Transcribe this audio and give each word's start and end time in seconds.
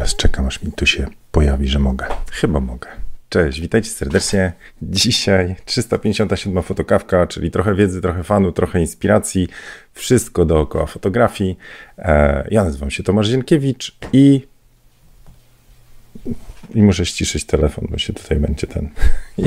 teraz 0.00 0.16
czekam, 0.16 0.46
aż 0.46 0.62
mi 0.62 0.72
tu 0.72 0.86
się 0.86 1.06
pojawi, 1.32 1.68
że 1.68 1.78
mogę. 1.78 2.06
Chyba 2.32 2.60
mogę. 2.60 2.88
Cześć, 3.28 3.60
witajcie 3.60 3.90
serdecznie. 3.90 4.52
Dzisiaj 4.82 5.56
357 5.64 6.62
fotokawka, 6.62 7.26
czyli 7.26 7.50
trochę 7.50 7.74
wiedzy, 7.74 8.00
trochę 8.00 8.24
fanu, 8.24 8.52
trochę 8.52 8.80
inspiracji, 8.80 9.48
wszystko 9.92 10.44
dookoła 10.44 10.86
fotografii. 10.86 11.58
E, 11.98 12.48
ja 12.50 12.64
nazywam 12.64 12.90
się 12.90 13.02
Tomasz 13.02 13.26
Zienkiewicz 13.26 13.96
i 14.12 14.46
i 16.74 16.82
muszę 16.82 17.06
ściszyć 17.06 17.44
telefon, 17.44 17.86
bo 17.90 17.98
się 17.98 18.12
tutaj 18.12 18.38
będzie 18.38 18.66
ten. 18.66 18.88
I, 19.38 19.44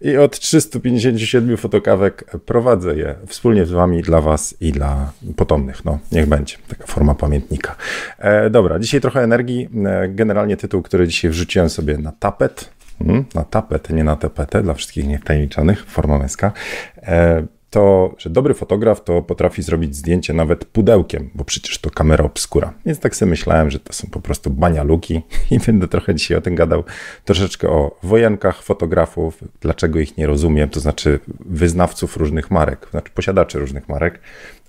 I, 0.00 0.16
od 0.16 0.38
357 0.38 1.56
fotokawek 1.56 2.24
prowadzę 2.46 2.96
je 2.96 3.14
wspólnie 3.26 3.66
z 3.66 3.70
wami, 3.70 4.02
dla 4.02 4.20
was 4.20 4.54
i 4.60 4.72
dla 4.72 5.12
potomnych. 5.36 5.84
No, 5.84 5.98
niech 6.12 6.26
będzie. 6.26 6.56
Taka 6.68 6.86
forma 6.86 7.14
pamiętnika. 7.14 7.76
E, 8.18 8.50
dobra, 8.50 8.78
dzisiaj 8.78 9.00
trochę 9.00 9.20
energii. 9.20 9.68
E, 9.86 10.08
generalnie 10.08 10.56
tytuł, 10.56 10.82
który 10.82 11.08
dzisiaj 11.08 11.30
wrzuciłem 11.30 11.70
sobie 11.70 11.98
na 11.98 12.12
tapet. 12.12 12.70
Hmm, 12.98 13.24
na 13.34 13.44
tapet, 13.44 13.90
nie 13.90 14.04
na 14.04 14.16
tapetę, 14.16 14.62
dla 14.62 14.74
wszystkich 14.74 15.06
niewtajemniczonych, 15.06 15.84
forma 15.86 16.18
męska. 16.18 16.52
E, 17.02 17.46
to, 17.72 18.14
że 18.18 18.30
dobry 18.30 18.54
fotograf 18.54 19.04
to 19.04 19.22
potrafi 19.22 19.62
zrobić 19.62 19.96
zdjęcie 19.96 20.32
nawet 20.32 20.64
pudełkiem, 20.64 21.30
bo 21.34 21.44
przecież 21.44 21.78
to 21.78 21.90
kamera 21.90 22.24
obskura. 22.24 22.74
Więc 22.86 23.00
tak 23.00 23.16
sobie 23.16 23.30
myślałem, 23.30 23.70
że 23.70 23.80
to 23.80 23.92
są 23.92 24.08
po 24.10 24.20
prostu 24.20 24.50
banialuki 24.50 25.22
i 25.50 25.58
będę 25.58 25.88
trochę 25.88 26.14
dzisiaj 26.14 26.36
o 26.36 26.40
tym 26.40 26.54
gadał. 26.54 26.84
Troszeczkę 27.24 27.68
o 27.68 27.98
wojenkach 28.02 28.62
fotografów, 28.62 29.44
dlaczego 29.60 30.00
ich 30.00 30.16
nie 30.16 30.26
rozumiem, 30.26 30.68
to 30.68 30.80
znaczy 30.80 31.20
wyznawców 31.40 32.16
różnych 32.16 32.50
marek, 32.50 32.88
znaczy 32.90 33.12
posiadaczy 33.14 33.58
różnych 33.58 33.88
marek, 33.88 34.20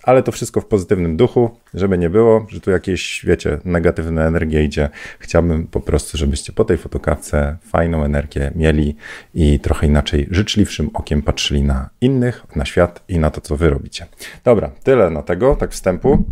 ale 0.04 0.24
to 0.24 0.32
wszystko 0.32 0.62
w 0.62 0.66
pozytywnym 0.66 1.18
duchu, 1.18 1.58
żeby 1.74 1.98
nie 1.98 2.10
było, 2.10 2.46
że 2.50 2.62
tu 2.62 2.72
jakieś, 2.72 3.26
wiecie, 3.26 3.60
negatywna 3.66 4.26
energia 4.26 4.62
idzie. 4.62 4.90
Chciałbym 5.20 5.68
po 5.68 5.80
prostu, 5.80 6.18
żebyście 6.18 6.54
po 6.54 6.66
tej 6.66 6.78
fotokawce 6.78 7.58
fajną 7.62 8.04
energię 8.04 8.52
mieli 8.56 8.96
i 9.34 9.60
trochę 9.60 9.88
inaczej, 9.88 10.28
życzliwszym 10.32 10.90
okiem 10.94 11.22
patrzyli 11.22 11.64
na 11.64 11.90
innych, 12.02 12.46
na 12.56 12.66
świat 12.66 13.04
i 13.08 13.20
na 13.20 13.32
to, 13.32 13.42
co 13.42 13.58
wy 13.58 13.70
robicie. 13.70 14.06
Dobra, 14.44 14.72
tyle 14.84 15.10
na 15.10 15.22
tego, 15.22 15.56
tak 15.56 15.72
wstępu. 15.72 16.26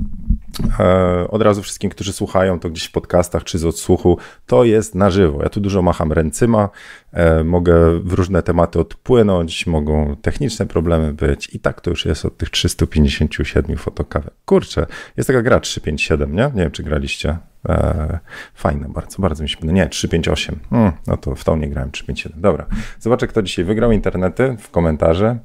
E, 0.79 1.27
od 1.27 1.41
razu 1.41 1.61
wszystkim, 1.61 1.89
którzy 1.89 2.13
słuchają 2.13 2.59
to 2.59 2.69
gdzieś 2.69 2.83
w 2.83 2.91
podcastach 2.91 3.43
czy 3.43 3.59
z 3.59 3.65
odsłuchu, 3.65 4.17
to 4.45 4.63
jest 4.63 4.95
na 4.95 5.09
żywo. 5.09 5.43
Ja 5.43 5.49
tu 5.49 5.59
dużo 5.59 5.81
macham 5.81 6.11
ręcyma, 6.11 6.69
e, 7.13 7.43
mogę 7.43 7.99
w 7.99 8.13
różne 8.13 8.43
tematy 8.43 8.79
odpłynąć, 8.79 9.67
mogą 9.67 10.15
techniczne 10.21 10.65
problemy 10.65 11.13
być 11.13 11.55
i 11.55 11.59
tak 11.59 11.81
to 11.81 11.89
już 11.89 12.05
jest 12.05 12.25
od 12.25 12.37
tych 12.37 12.49
357 12.49 13.77
fotokawek. 13.77 14.33
Kurczę, 14.45 14.85
jest 15.17 15.27
taka 15.27 15.41
gra 15.41 15.59
357, 15.59 16.35
nie? 16.35 16.51
Nie 16.55 16.61
wiem, 16.61 16.71
czy 16.71 16.83
graliście. 16.83 17.37
E, 17.69 18.19
fajne, 18.55 18.89
bardzo, 18.89 19.21
bardzo 19.21 19.43
mi 19.43 19.49
się 19.49 19.57
podoba. 19.57 19.73
Nie, 19.73 19.89
358. 19.89 20.59
Hmm, 20.69 20.91
no 21.07 21.17
to 21.17 21.35
w 21.35 21.43
to 21.43 21.55
nie 21.55 21.69
grałem 21.69 21.91
357. 21.91 22.41
Dobra, 22.41 22.65
zobaczę, 22.99 23.27
kto 23.27 23.41
dzisiaj 23.41 23.65
wygrał 23.65 23.91
internety 23.91 24.55
w 24.59 24.69
komentarze. 24.71 25.37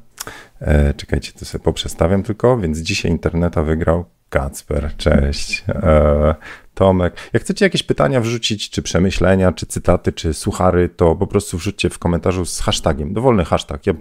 Czekajcie, 0.97 1.33
to 1.33 1.45
sobie 1.45 1.65
poprzestawiam 1.65 2.23
tylko, 2.23 2.59
więc 2.59 2.79
dzisiaj 2.79 3.11
interneta 3.11 3.63
wygrał 3.63 4.05
Kacper, 4.29 4.97
cześć. 4.97 5.65
E, 5.69 6.35
Tomek. 6.75 7.15
Jak 7.33 7.43
chcecie 7.43 7.65
jakieś 7.65 7.83
pytania 7.83 8.21
wrzucić, 8.21 8.71
czy 8.71 8.83
przemyślenia, 8.83 9.53
czy 9.53 9.67
cytaty, 9.67 10.13
czy 10.13 10.35
suchary, 10.35 10.89
to 10.89 11.17
po 11.17 11.27
prostu 11.27 11.59
wrzućcie 11.59 11.91
w 11.91 11.99
komentarzu 11.99 12.45
z 12.45 12.61
hashtagiem. 12.61 13.13
Dowolny 13.13 13.45
hashtag. 13.45 13.87
Ja 13.87 13.95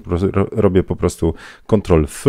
robię 0.51 0.83
po 0.83 0.95
prostu 0.95 1.33
Ctrl 1.67 2.03
F 2.03 2.25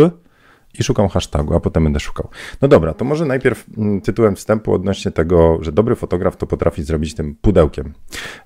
i 0.79 0.83
szukam 0.83 1.07
hashtagu, 1.07 1.55
a 1.55 1.59
potem 1.59 1.83
będę 1.83 1.99
szukał. 1.99 2.29
No 2.61 2.67
dobra, 2.67 2.93
to 2.93 3.05
może 3.05 3.25
najpierw 3.25 3.65
mm, 3.77 4.01
tytułem 4.01 4.35
wstępu 4.35 4.73
odnośnie 4.73 5.11
tego, 5.11 5.57
że 5.61 5.71
dobry 5.71 5.95
fotograf 5.95 6.37
to 6.37 6.47
potrafi 6.47 6.83
zrobić 6.83 7.15
tym 7.15 7.35
pudełkiem. 7.41 7.93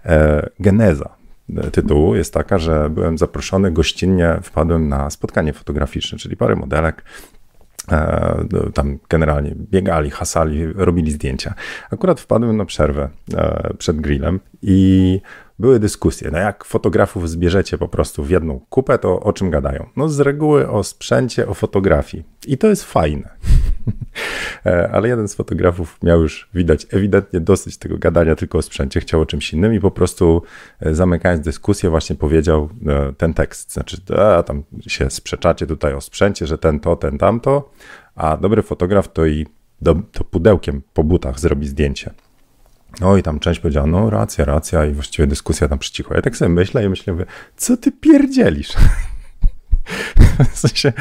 E, 0.06 0.50
geneza 0.60 1.16
tytułu 1.72 2.16
jest 2.16 2.34
taka, 2.34 2.58
że 2.58 2.90
byłem 2.90 3.18
zaproszony 3.18 3.72
gościnnie, 3.72 4.40
wpadłem 4.44 4.88
na 4.88 5.10
spotkanie 5.10 5.54
fotograficzne, 5.54 6.17
czyli 6.17 6.38
parę 6.38 6.56
modelek, 6.56 7.04
E, 7.04 7.41
tam 8.74 9.00
generalnie 9.10 9.56
biegali, 9.56 10.10
hasali, 10.10 10.66
robili 10.76 11.12
zdjęcia. 11.12 11.54
Akurat 11.92 12.20
wpadłem 12.20 12.58
na 12.58 12.66
przerwę 12.66 13.10
e, 13.34 13.74
przed 13.78 14.02
grillem 14.02 14.40
i 14.62 15.22
były 15.60 15.80
dyskusje. 15.80 16.32
No 16.32 16.38
jak 16.38 16.66
fotografów 16.66 17.30
zbierzecie 17.30 17.78
po 17.78 17.88
prostu 17.88 18.24
w 18.24 18.30
jedną 18.30 18.60
kupę, 18.70 18.98
to 18.98 19.20
o 19.20 19.34
czym 19.34 19.50
gadają? 19.50 19.90
No 19.96 20.10
z 20.10 20.20
reguły 20.20 20.70
o 20.70 20.84
sprzęcie, 20.84 21.48
o 21.48 21.54
fotografii. 21.54 22.24
I 22.48 22.58
to 22.58 22.68
jest 22.68 22.84
fajne. 22.84 23.30
Ale 24.93 25.08
jeden 25.08 25.27
z 25.27 25.36
fotografów 25.36 25.97
miał 26.03 26.21
już 26.21 26.49
widać 26.53 26.87
ewidentnie 26.92 27.39
dosyć 27.39 27.77
tego 27.77 27.97
gadania 27.97 28.36
tylko 28.36 28.58
o 28.58 28.61
sprzęcie, 28.61 28.99
chciał 28.99 29.21
o 29.21 29.25
czymś 29.25 29.53
innym 29.53 29.73
i 29.73 29.80
po 29.80 29.92
prostu 29.92 30.43
e, 30.80 30.95
zamykając 30.95 31.45
dyskusję 31.45 31.89
właśnie 31.89 32.15
powiedział 32.15 32.69
e, 32.87 33.14
ten 33.14 33.33
tekst. 33.33 33.73
Znaczy, 33.73 33.97
a 34.37 34.43
tam 34.43 34.64
się 34.87 35.09
sprzeczacie 35.09 35.67
tutaj 35.67 35.93
o 35.93 36.02
sprzęcie, 36.02 36.47
że 36.47 36.58
ten 36.58 36.80
to, 36.80 36.95
ten 36.95 37.17
tamto, 37.17 37.71
a 38.15 38.37
dobry 38.37 38.61
fotograf 38.61 39.14
to 39.14 39.25
i 39.25 39.45
do, 39.81 39.95
to 40.11 40.23
pudełkiem 40.23 40.81
po 40.93 41.03
butach 41.03 41.39
zrobi 41.39 41.67
zdjęcie. 41.67 42.11
No 43.02 43.17
i 43.17 43.23
tam 43.23 43.39
część 43.39 43.59
powiedziała, 43.59 43.87
no 43.87 44.09
racja, 44.09 44.45
racja 44.45 44.86
i 44.86 44.92
właściwie 44.92 45.27
dyskusja 45.27 45.67
tam 45.67 45.80
przycichła. 45.80 46.15
Ja 46.15 46.21
tak 46.21 46.37
sobie 46.37 46.49
myślę 46.49 46.86
i 46.86 46.89
myślę, 46.89 47.13
mówię, 47.13 47.25
co 47.58 47.77
ty 47.77 47.92
pierdzielisz? 47.92 48.73
w 50.54 50.58
sensie, 50.58 50.94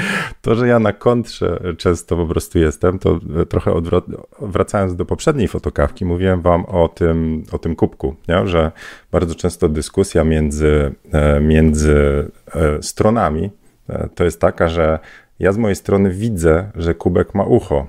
to, 0.42 0.54
że 0.54 0.68
ja 0.68 0.78
na 0.78 0.92
kontrze 0.92 1.60
często 1.78 2.16
po 2.16 2.26
prostu 2.26 2.58
jestem, 2.58 2.98
to 2.98 3.20
trochę 3.48 3.72
odwrot, 3.72 4.06
wracając 4.40 4.96
do 4.96 5.04
poprzedniej 5.04 5.48
fotokawki, 5.48 6.04
mówiłem 6.04 6.42
wam 6.42 6.64
o 6.64 6.88
tym, 6.88 7.44
o 7.52 7.58
tym 7.58 7.76
kubku, 7.76 8.16
nie? 8.28 8.46
że 8.46 8.72
bardzo 9.12 9.34
często 9.34 9.68
dyskusja 9.68 10.24
między, 10.24 10.94
e, 11.12 11.40
między 11.40 12.30
e, 12.54 12.82
stronami 12.82 13.50
e, 13.88 14.08
to 14.14 14.24
jest 14.24 14.40
taka, 14.40 14.68
że 14.68 14.98
ja 15.38 15.52
z 15.52 15.58
mojej 15.58 15.76
strony 15.76 16.10
widzę, 16.10 16.70
że 16.74 16.94
kubek 16.94 17.34
ma 17.34 17.44
ucho, 17.44 17.86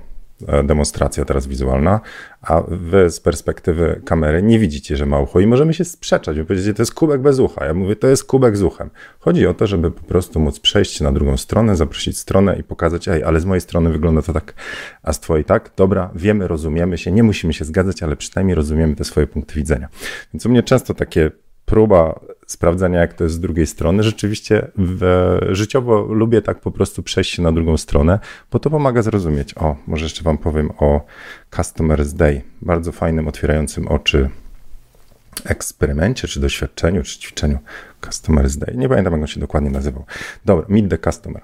demonstracja 0.64 1.24
teraz 1.24 1.46
wizualna, 1.46 2.00
a 2.42 2.62
wy 2.68 3.10
z 3.10 3.20
perspektywy 3.20 4.00
kamery 4.04 4.42
nie 4.42 4.58
widzicie, 4.58 4.96
że 4.96 5.06
ma 5.06 5.20
ucho 5.20 5.40
i 5.40 5.46
możemy 5.46 5.74
się 5.74 5.84
sprzeczać. 5.84 6.36
Wy 6.36 6.44
powiecie, 6.44 6.74
to 6.74 6.82
jest 6.82 6.94
kubek 6.94 7.20
bez 7.20 7.38
ucha. 7.38 7.64
Ja 7.64 7.74
mówię, 7.74 7.96
to 7.96 8.08
jest 8.08 8.24
kubek 8.24 8.56
z 8.56 8.62
uchem. 8.62 8.90
Chodzi 9.18 9.46
o 9.46 9.54
to, 9.54 9.66
żeby 9.66 9.90
po 9.90 10.02
prostu 10.02 10.40
móc 10.40 10.60
przejść 10.60 11.00
na 11.00 11.12
drugą 11.12 11.36
stronę, 11.36 11.76
zaprosić 11.76 12.18
stronę 12.18 12.58
i 12.58 12.62
pokazać, 12.62 13.08
ej, 13.08 13.24
ale 13.24 13.40
z 13.40 13.44
mojej 13.44 13.60
strony 13.60 13.90
wygląda 13.90 14.22
to 14.22 14.32
tak, 14.32 14.54
a 15.02 15.12
z 15.12 15.20
twojej 15.20 15.44
tak. 15.44 15.70
Dobra, 15.76 16.10
wiemy, 16.14 16.48
rozumiemy 16.48 16.98
się, 16.98 17.12
nie 17.12 17.22
musimy 17.22 17.52
się 17.52 17.64
zgadzać, 17.64 18.02
ale 18.02 18.16
przynajmniej 18.16 18.54
rozumiemy 18.54 18.96
te 18.96 19.04
swoje 19.04 19.26
punkty 19.26 19.54
widzenia. 19.54 19.88
Więc 20.34 20.46
u 20.46 20.48
mnie 20.48 20.62
często 20.62 20.94
takie 20.94 21.30
próba 21.64 22.20
sprawdzania, 22.46 23.00
jak 23.00 23.14
to 23.14 23.24
jest 23.24 23.36
z 23.36 23.40
drugiej 23.40 23.66
strony. 23.66 24.02
Rzeczywiście 24.02 24.70
w, 24.76 25.38
życiowo 25.50 26.00
lubię 26.00 26.42
tak 26.42 26.60
po 26.60 26.70
prostu 26.70 27.02
przejść 27.02 27.30
się 27.30 27.42
na 27.42 27.52
drugą 27.52 27.76
stronę, 27.76 28.18
bo 28.50 28.58
to 28.58 28.70
pomaga 28.70 29.02
zrozumieć. 29.02 29.54
O, 29.56 29.76
może 29.86 30.04
jeszcze 30.04 30.22
Wam 30.22 30.38
powiem 30.38 30.70
o 30.78 31.04
Customers 31.56 32.12
Day. 32.12 32.42
Bardzo 32.62 32.92
fajnym, 32.92 33.28
otwierającym 33.28 33.88
oczy 33.88 34.30
eksperymencie, 35.44 36.28
czy 36.28 36.40
doświadczeniu, 36.40 37.02
czy 37.02 37.18
ćwiczeniu 37.18 37.58
Customers 38.04 38.56
Day. 38.56 38.76
Nie 38.76 38.88
pamiętam, 38.88 39.12
jak 39.12 39.22
on 39.22 39.26
się 39.26 39.40
dokładnie 39.40 39.70
nazywał. 39.70 40.04
Dobra, 40.44 40.66
Meet 40.68 40.90
the 40.90 40.98
Customer 40.98 41.42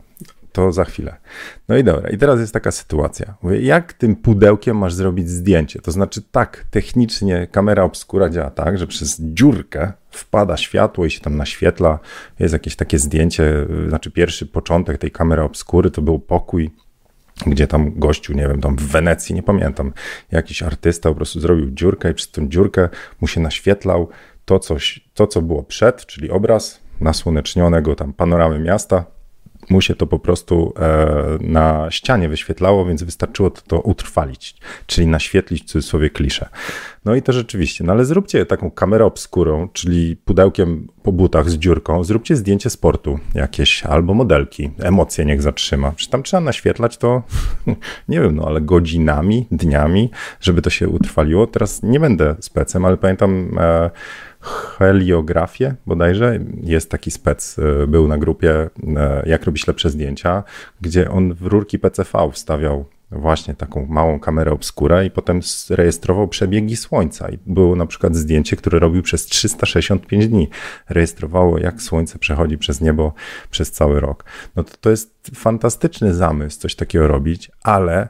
to 0.58 0.72
za 0.72 0.84
chwilę. 0.84 1.16
No 1.68 1.76
i 1.76 1.84
dobra, 1.84 2.10
i 2.10 2.18
teraz 2.18 2.40
jest 2.40 2.52
taka 2.52 2.70
sytuacja. 2.70 3.34
Mówię, 3.42 3.60
jak 3.60 3.92
tym 3.92 4.16
pudełkiem 4.16 4.76
masz 4.76 4.94
zrobić 4.94 5.30
zdjęcie? 5.30 5.80
To 5.80 5.92
znaczy, 5.92 6.22
tak, 6.30 6.64
technicznie 6.70 7.46
kamera 7.46 7.82
obskura 7.82 8.30
działa 8.30 8.50
tak, 8.50 8.78
że 8.78 8.86
przez 8.86 9.20
dziurkę 9.20 9.92
wpada 10.10 10.56
światło 10.56 11.06
i 11.06 11.10
się 11.10 11.20
tam 11.20 11.36
naświetla. 11.36 11.98
Jest 12.38 12.52
jakieś 12.52 12.76
takie 12.76 12.98
zdjęcie, 12.98 13.66
znaczy 13.88 14.10
pierwszy 14.10 14.46
początek 14.46 14.98
tej 14.98 15.10
kamery 15.10 15.42
obskury 15.42 15.90
to 15.90 16.02
był 16.02 16.18
pokój 16.18 16.70
gdzie 17.46 17.66
tam 17.66 17.98
gościu, 17.98 18.32
nie 18.32 18.48
wiem, 18.48 18.60
tam 18.60 18.76
w 18.76 18.82
Wenecji, 18.82 19.34
nie 19.34 19.42
pamiętam, 19.42 19.92
jakiś 20.32 20.62
artysta 20.62 21.08
po 21.08 21.14
prostu 21.14 21.40
zrobił 21.40 21.70
dziurkę 21.70 22.10
i 22.10 22.14
przez 22.14 22.30
tę 22.30 22.48
dziurkę 22.48 22.88
mu 23.20 23.28
się 23.28 23.40
naświetlał 23.40 24.08
to, 24.44 24.58
coś, 24.58 25.00
to 25.14 25.26
co 25.26 25.42
było 25.42 25.62
przed, 25.62 26.06
czyli 26.06 26.30
obraz 26.30 26.80
nasłonecznionego 27.00 27.94
tam 27.94 28.12
panoramy 28.12 28.58
miasta, 28.58 29.04
mu 29.70 29.80
się 29.80 29.94
to 29.94 30.06
po 30.06 30.18
prostu 30.18 30.72
e, 30.78 31.38
na 31.40 31.90
ścianie 31.90 32.28
wyświetlało, 32.28 32.86
więc 32.86 33.02
wystarczyło 33.02 33.50
to, 33.50 33.62
to 33.62 33.80
utrwalić, 33.80 34.56
czyli 34.86 35.06
naświetlić 35.06 35.62
w 35.62 35.66
cudzysłowie 35.66 36.10
kliszę. 36.10 36.48
No 37.04 37.14
i 37.14 37.22
to 37.22 37.32
rzeczywiście, 37.32 37.84
no 37.84 37.92
ale 37.92 38.04
zróbcie 38.04 38.46
taką 38.46 38.70
kamerę 38.70 39.04
obskurą, 39.04 39.68
czyli 39.72 40.16
pudełkiem 40.16 40.88
po 41.02 41.12
butach 41.12 41.50
z 41.50 41.54
dziurką, 41.54 42.04
zróbcie 42.04 42.36
zdjęcie 42.36 42.70
sportu 42.70 43.18
jakieś 43.34 43.86
albo 43.86 44.14
modelki, 44.14 44.70
emocje 44.78 45.24
niech 45.24 45.42
zatrzyma. 45.42 45.92
Czy 45.96 46.10
tam 46.10 46.22
trzeba 46.22 46.40
naświetlać 46.40 46.96
to, 46.96 47.22
nie 48.08 48.20
wiem, 48.20 48.36
no 48.36 48.44
ale 48.46 48.60
godzinami, 48.60 49.46
dniami, 49.50 50.10
żeby 50.40 50.62
to 50.62 50.70
się 50.70 50.88
utrwaliło. 50.88 51.46
Teraz 51.46 51.82
nie 51.82 52.00
będę 52.00 52.36
specem, 52.40 52.84
ale 52.84 52.96
pamiętam 52.96 53.58
e, 53.58 53.90
heliografię 54.40 55.74
bodajże. 55.86 56.38
Jest 56.62 56.90
taki 56.90 57.10
spec, 57.10 57.56
e, 57.58 57.86
był 57.86 58.08
na 58.08 58.18
grupie 58.18 58.70
e, 58.96 59.22
Jak 59.26 59.44
robić 59.44 59.66
lepsze 59.66 59.90
zdjęcia, 59.90 60.42
gdzie 60.80 61.10
on 61.10 61.34
w 61.34 61.46
rurki 61.46 61.78
PCV 61.78 62.30
wstawiał 62.32 62.84
właśnie 63.10 63.54
taką 63.54 63.86
małą 63.86 64.20
kamerę 64.20 64.52
obskura 64.52 65.02
i 65.02 65.10
potem 65.10 65.40
rejestrował 65.70 66.28
przebiegi 66.28 66.76
Słońca. 66.76 67.28
I 67.28 67.38
było 67.46 67.76
na 67.76 67.86
przykład 67.86 68.16
zdjęcie, 68.16 68.56
które 68.56 68.78
robił 68.78 69.02
przez 69.02 69.26
365 69.26 70.28
dni. 70.28 70.48
Rejestrowało, 70.88 71.58
jak 71.58 71.82
Słońce 71.82 72.18
przechodzi 72.18 72.58
przez 72.58 72.80
niebo 72.80 73.12
przez 73.50 73.70
cały 73.70 74.00
rok. 74.00 74.24
No 74.56 74.64
to, 74.64 74.76
to 74.80 74.90
jest 74.90 75.30
fantastyczny 75.34 76.14
zamysł 76.14 76.60
coś 76.60 76.74
takiego 76.74 77.08
robić, 77.08 77.50
ale 77.62 78.08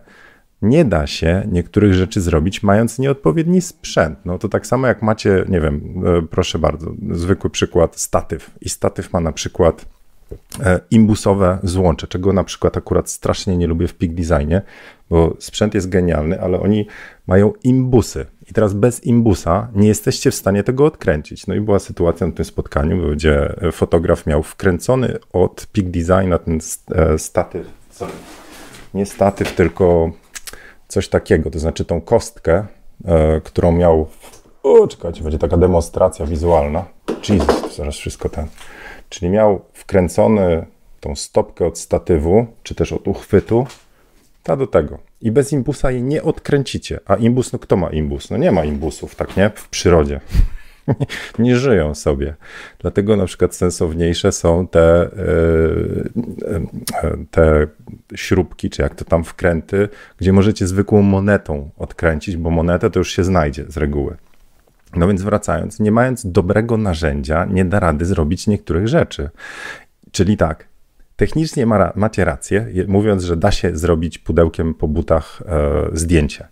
nie 0.63 0.85
da 0.85 1.07
się 1.07 1.43
niektórych 1.53 1.95
rzeczy 1.95 2.21
zrobić, 2.21 2.63
mając 2.63 2.99
nieodpowiedni 2.99 3.61
sprzęt. 3.61 4.19
No 4.25 4.39
to 4.39 4.49
tak 4.49 4.67
samo 4.67 4.87
jak 4.87 5.03
macie, 5.03 5.45
nie 5.49 5.61
wiem, 5.61 6.03
e, 6.07 6.23
proszę 6.23 6.59
bardzo, 6.59 6.93
zwykły 7.11 7.51
przykład, 7.51 8.01
statyw. 8.01 8.51
I 8.61 8.69
statyw 8.69 9.13
ma 9.13 9.21
na 9.21 9.33
przykład 9.33 9.85
e, 10.61 10.81
imbusowe 10.91 11.59
złącze, 11.63 12.07
czego 12.07 12.33
na 12.33 12.45
przykład 12.45 12.77
akurat 12.77 13.11
strasznie 13.11 13.57
nie 13.57 13.67
lubię 13.67 13.89
w 13.89 13.95
Peak 13.95 14.15
Designie, 14.15 14.63
bo 15.11 15.37
sprzęt 15.39 15.75
jest 15.75 15.89
genialny, 15.89 16.41
ale 16.41 16.61
oni 16.61 16.87
mają 17.27 17.53
imbusy. 17.63 18.27
I 18.51 18.53
teraz 18.53 18.75
bez 18.75 19.05
imbusa 19.05 19.69
nie 19.75 19.89
jesteście 19.89 20.31
w 20.31 20.35
stanie 20.35 20.65
tego 20.65 20.85
odkręcić. 20.85 21.47
No 21.47 21.55
i 21.55 21.61
była 21.61 21.79
sytuacja 21.79 22.27
na 22.27 22.33
tym 22.33 22.45
spotkaniu, 22.45 23.13
gdzie 23.13 23.55
fotograf 23.73 24.27
miał 24.27 24.43
wkręcony 24.43 25.19
od 25.33 25.67
Peak 25.73 25.91
Design 25.91 26.29
na 26.29 26.39
ten 26.39 26.59
e, 26.95 27.19
statyw, 27.19 27.67
sorry, 27.91 28.13
nie 28.95 29.07
statyw, 29.07 29.55
tylko 29.55 30.13
coś 30.89 31.09
takiego, 31.09 31.51
to 31.51 31.59
znaczy 31.59 31.85
tą 31.85 32.01
kostkę, 32.01 32.67
e, 33.05 33.41
którą 33.41 33.73
miał. 33.73 34.09
O, 34.63 34.87
czekajcie, 34.87 35.23
będzie 35.23 35.39
taka 35.39 35.57
demonstracja 35.57 36.27
wizualna. 36.27 36.85
Jesus, 37.29 37.77
zaraz 37.77 37.97
wszystko 37.97 38.29
ten. 38.29 38.47
Czyli 39.09 39.31
miał 39.31 39.61
wkręcony 39.73 40.67
tą 41.01 41.17
stopkę 41.17 41.67
od 41.67 41.79
statywu, 41.79 42.47
czy 42.63 42.75
też 42.75 42.93
od 42.93 43.09
uchwytu, 43.09 43.67
ta 44.43 44.57
do 44.57 44.67
tego. 44.67 44.99
I 45.21 45.31
bez 45.31 45.53
imbusa 45.53 45.91
jej 45.91 46.03
nie 46.03 46.23
odkręcicie. 46.23 47.01
A 47.07 47.17
imbus, 47.17 47.53
no 47.53 47.59
kto 47.59 47.77
ma 47.77 47.91
imbus? 47.91 48.31
No 48.31 48.37
nie 48.37 48.53
ma 48.53 48.65
imbusów, 48.65 49.15
tak 49.15 49.37
nie? 49.37 49.51
W 49.55 49.69
przyrodzie. 49.69 50.21
nie 51.39 51.57
żyją 51.57 51.95
sobie. 51.95 52.35
Dlatego 52.79 53.17
na 53.17 53.25
przykład 53.25 53.55
sensowniejsze 53.55 54.33
są 54.33 54.67
te, 54.67 54.81
e, 54.81 55.09
e, 57.03 57.17
te 57.31 57.67
śrubki, 58.15 58.71
czy 58.71 58.83
jak 58.83 58.95
to 58.95 59.05
tam 59.05 59.25
wkręty, 59.25 59.89
gdzie 60.19 60.33
możecie 60.33 60.67
zwykłą 60.67 61.03
monetą 61.03 61.71
odkręcić, 61.77 62.37
bo 62.37 62.51
monetę 62.51 62.91
to 62.91 63.01
już 63.01 63.13
się 63.13 63.25
znajdzie 63.25 63.65
z 63.69 63.77
reguły. 63.77 64.17
No 64.97 65.09
więc 65.09 65.23
wracając, 65.23 65.81
nie 65.81 65.93
mając 65.93 66.27
dobrego 66.27 66.77
narzędzia, 66.77 67.45
nie 67.45 67.65
da 67.65 67.81
rady 67.81 68.05
zrobić 68.05 68.47
niektórych 68.47 68.89
rzeczy. 68.89 69.31
Czyli 70.13 70.37
tak, 70.37 70.69
technicznie 71.17 71.67
ma, 71.67 71.93
macie 71.97 72.25
rację, 72.25 72.67
mówiąc, 72.89 73.25
że 73.25 73.37
da 73.37 73.51
się 73.51 73.77
zrobić 73.77 74.19
pudełkiem 74.19 74.75
po 74.75 74.89
butach 74.89 75.43
e, 75.47 75.89
zdjęcie 75.93 76.49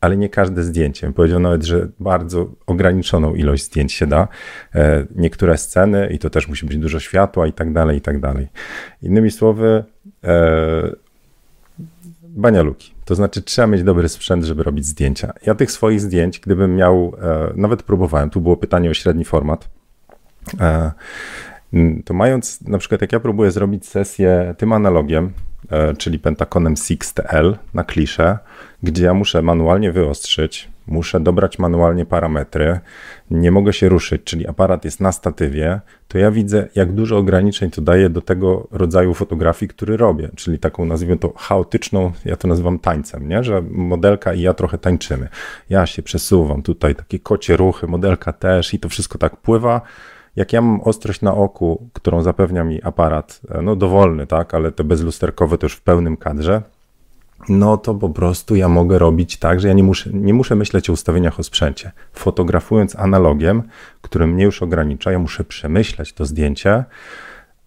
ale 0.00 0.16
nie 0.16 0.28
każde 0.28 0.62
zdjęcie. 0.62 1.12
Powiedział 1.12 1.40
nawet, 1.40 1.64
że 1.64 1.88
bardzo 2.00 2.50
ograniczoną 2.66 3.34
ilość 3.34 3.64
zdjęć 3.64 3.92
się 3.92 4.06
da. 4.06 4.28
E, 4.74 5.06
niektóre 5.14 5.58
sceny 5.58 6.08
i 6.12 6.18
to 6.18 6.30
też 6.30 6.48
musi 6.48 6.66
być 6.66 6.76
dużo 6.76 7.00
światła 7.00 7.46
i 7.46 7.52
tak 7.52 7.72
dalej, 7.72 7.98
i 7.98 8.00
tak 8.00 8.20
dalej. 8.20 8.48
Innymi 9.02 9.30
słowy, 9.30 9.84
e, 10.24 10.92
banialuki. 12.22 12.94
To 13.04 13.14
znaczy, 13.14 13.42
trzeba 13.42 13.66
mieć 13.66 13.82
dobry 13.82 14.08
sprzęt, 14.08 14.44
żeby 14.44 14.62
robić 14.62 14.86
zdjęcia. 14.86 15.32
Ja 15.46 15.54
tych 15.54 15.70
swoich 15.70 16.00
zdjęć, 16.00 16.40
gdybym 16.40 16.76
miał, 16.76 17.16
e, 17.22 17.52
nawet 17.56 17.82
próbowałem, 17.82 18.30
tu 18.30 18.40
było 18.40 18.56
pytanie 18.56 18.90
o 18.90 18.94
średni 18.94 19.24
format, 19.24 19.68
to 22.04 22.14
mając, 22.14 22.60
na 22.60 22.78
przykład 22.78 23.00
jak 23.00 23.12
ja 23.12 23.20
próbuję 23.20 23.50
zrobić 23.50 23.86
sesję 23.86 24.54
tym 24.58 24.72
analogiem, 24.72 25.32
czyli 25.98 26.18
Pentaconem 26.18 26.74
6TL 26.74 27.56
na 27.74 27.84
kliszę, 27.84 28.38
gdzie 28.82 29.04
ja 29.04 29.14
muszę 29.14 29.42
manualnie 29.42 29.92
wyostrzyć, 29.92 30.68
muszę 30.86 31.20
dobrać 31.20 31.58
manualnie 31.58 32.06
parametry, 32.06 32.80
nie 33.30 33.50
mogę 33.50 33.72
się 33.72 33.88
ruszyć, 33.88 34.22
czyli 34.24 34.46
aparat 34.46 34.84
jest 34.84 35.00
na 35.00 35.12
statywie, 35.12 35.80
to 36.08 36.18
ja 36.18 36.30
widzę, 36.30 36.68
jak 36.74 36.92
dużo 36.92 37.18
ograniczeń 37.18 37.70
to 37.70 37.82
daje 37.82 38.10
do 38.10 38.22
tego 38.22 38.68
rodzaju 38.70 39.14
fotografii, 39.14 39.68
który 39.68 39.96
robię, 39.96 40.28
czyli 40.36 40.58
taką 40.58 40.84
nazwijmy 40.84 41.18
to 41.18 41.32
chaotyczną, 41.36 42.12
ja 42.24 42.36
to 42.36 42.48
nazywam 42.48 42.78
tańcem, 42.78 43.28
nie? 43.28 43.44
że 43.44 43.62
modelka 43.70 44.34
i 44.34 44.40
ja 44.40 44.54
trochę 44.54 44.78
tańczymy. 44.78 45.28
Ja 45.70 45.86
się 45.86 46.02
przesuwam, 46.02 46.62
tutaj 46.62 46.94
takie 46.94 47.18
kocie 47.18 47.56
ruchy, 47.56 47.86
modelka 47.86 48.32
też 48.32 48.74
i 48.74 48.78
to 48.78 48.88
wszystko 48.88 49.18
tak 49.18 49.36
pływa. 49.36 49.80
Jak 50.40 50.52
ja 50.52 50.60
mam 50.62 50.80
ostrość 50.80 51.20
na 51.20 51.34
oku, 51.34 51.88
którą 51.92 52.22
zapewnia 52.22 52.64
mi 52.64 52.82
aparat, 52.82 53.40
no 53.62 53.76
dowolny, 53.76 54.26
tak, 54.26 54.54
ale 54.54 54.72
te 54.72 54.84
bezlusterkowe 54.84 55.58
to 55.58 55.66
już 55.66 55.74
w 55.74 55.80
pełnym 55.80 56.16
kadrze, 56.16 56.62
no 57.48 57.76
to 57.76 57.94
po 57.94 58.08
prostu 58.08 58.56
ja 58.56 58.68
mogę 58.68 58.98
robić 58.98 59.36
tak, 59.36 59.60
że 59.60 59.68
ja 59.68 59.74
nie 59.74 59.82
muszę, 59.82 60.10
nie 60.12 60.34
muszę 60.34 60.56
myśleć 60.56 60.90
o 60.90 60.92
ustawieniach 60.92 61.40
o 61.40 61.42
sprzęcie. 61.42 61.90
Fotografując 62.12 62.96
analogiem, 62.96 63.62
który 64.02 64.26
mnie 64.26 64.44
już 64.44 64.62
ogranicza, 64.62 65.12
ja 65.12 65.18
muszę 65.18 65.44
przemyśleć 65.44 66.12
to 66.12 66.24
zdjęcie, 66.24 66.84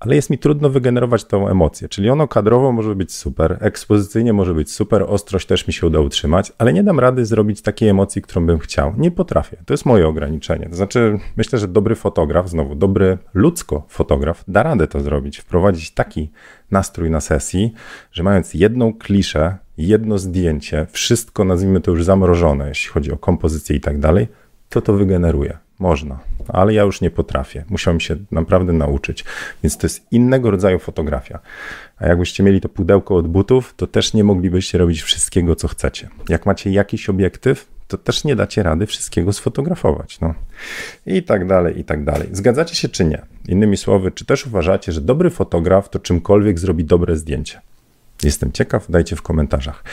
ale 0.04 0.16
jest 0.16 0.30
mi 0.30 0.38
trudno 0.38 0.70
wygenerować 0.70 1.26
tą 1.26 1.48
emocję. 1.48 1.90
Czyli 1.90 2.10
ono 2.10 2.28
kadrowo 2.28 2.72
może 2.72 2.96
być 2.96 3.14
super, 3.14 3.58
ekspozycyjnie 3.62 4.34
może 4.34 4.54
być 4.54 4.72
super, 4.72 5.06
ostrość 5.08 5.48
też 5.48 5.68
mi 5.68 5.74
się 5.74 5.88
uda 5.88 6.00
utrzymać, 6.00 6.54
ale 6.58 6.74
nie 6.74 6.84
dam 6.84 7.00
rady 7.00 7.26
zrobić 7.26 7.62
takiej 7.62 7.90
emocji, 7.90 8.22
którą 8.22 8.46
bym 8.46 8.60
chciał. 8.60 8.94
Nie 8.98 9.12
potrafię. 9.12 9.58
To 9.66 9.74
jest 9.74 9.86
moje 9.86 10.08
ograniczenie. 10.08 10.70
To 10.70 10.76
znaczy, 10.76 11.20
myślę, 11.38 11.60
że 11.60 11.68
dobry 11.68 11.96
fotograf, 11.96 12.50
znowu 12.50 12.76
dobry 12.76 13.18
ludzko 13.34 13.86
fotograf, 13.90 14.44
da 14.48 14.64
radę 14.64 14.88
to 14.88 15.00
zrobić, 15.00 15.40
wprowadzić 15.40 15.92
taki 15.92 16.30
nastrój 16.72 17.10
na 17.10 17.22
sesji, 17.22 17.74
że 18.12 18.24
mając 18.24 18.54
jedną 18.54 18.94
kliszę, 18.94 19.58
jedno 19.78 20.18
zdjęcie, 20.18 20.88
wszystko 20.92 21.44
nazwijmy 21.44 21.82
to 21.82 21.92
już 21.92 22.04
zamrożone, 22.04 22.68
jeśli 22.70 22.92
chodzi 22.92 23.12
o 23.12 23.18
kompozycję 23.18 23.76
i 23.76 23.82
tak 23.82 24.00
dalej, 24.00 24.28
to 24.70 24.82
to 24.82 24.94
wygeneruje. 24.94 25.63
Można, 25.84 26.20
ale 26.48 26.74
ja 26.74 26.84
już 26.84 27.02
nie 27.02 27.12
potrafię. 27.12 27.64
Musiałem 27.70 28.00
się 28.00 28.16
naprawdę 28.32 28.74
nauczyć. 28.74 29.26
Więc 29.64 29.78
to 29.78 29.88
jest 29.88 30.12
innego 30.12 30.52
rodzaju 30.52 30.80
fotografia. 30.80 31.40
A 31.98 32.08
jakbyście 32.08 32.44
mieli 32.44 32.62
to 32.62 32.70
pudełko 32.70 33.16
od 33.16 33.28
butów, 33.28 33.74
to 33.78 33.88
też 33.88 34.14
nie 34.14 34.24
moglibyście 34.24 34.78
robić 34.78 35.02
wszystkiego, 35.02 35.56
co 35.56 35.68
chcecie. 35.68 36.10
Jak 36.30 36.46
macie 36.46 36.70
jakiś 36.70 37.10
obiektyw, 37.10 37.68
to 37.88 37.98
też 37.98 38.24
nie 38.24 38.36
dacie 38.36 38.64
rady 38.64 38.86
wszystkiego 38.86 39.34
sfotografować. 39.34 40.20
No. 40.20 40.34
I 41.06 41.24
tak 41.24 41.48
dalej, 41.48 41.80
i 41.80 41.84
tak 41.84 42.04
dalej. 42.04 42.30
Zgadzacie 42.32 42.76
się 42.76 42.90
czy 42.90 43.06
nie? 43.06 43.22
Innymi 43.48 43.78
słowy, 43.78 44.12
czy 44.12 44.26
też 44.26 44.48
uważacie, 44.48 44.92
że 44.92 45.02
dobry 45.02 45.30
fotograf 45.30 45.90
to 45.90 46.00
czymkolwiek 46.00 46.60
zrobi 46.60 46.84
dobre 46.84 47.16
zdjęcie? 47.16 47.62
Jestem 48.24 48.52
ciekaw, 48.52 48.92
dajcie 48.92 49.16
w 49.16 49.22
komentarzach. 49.22 49.84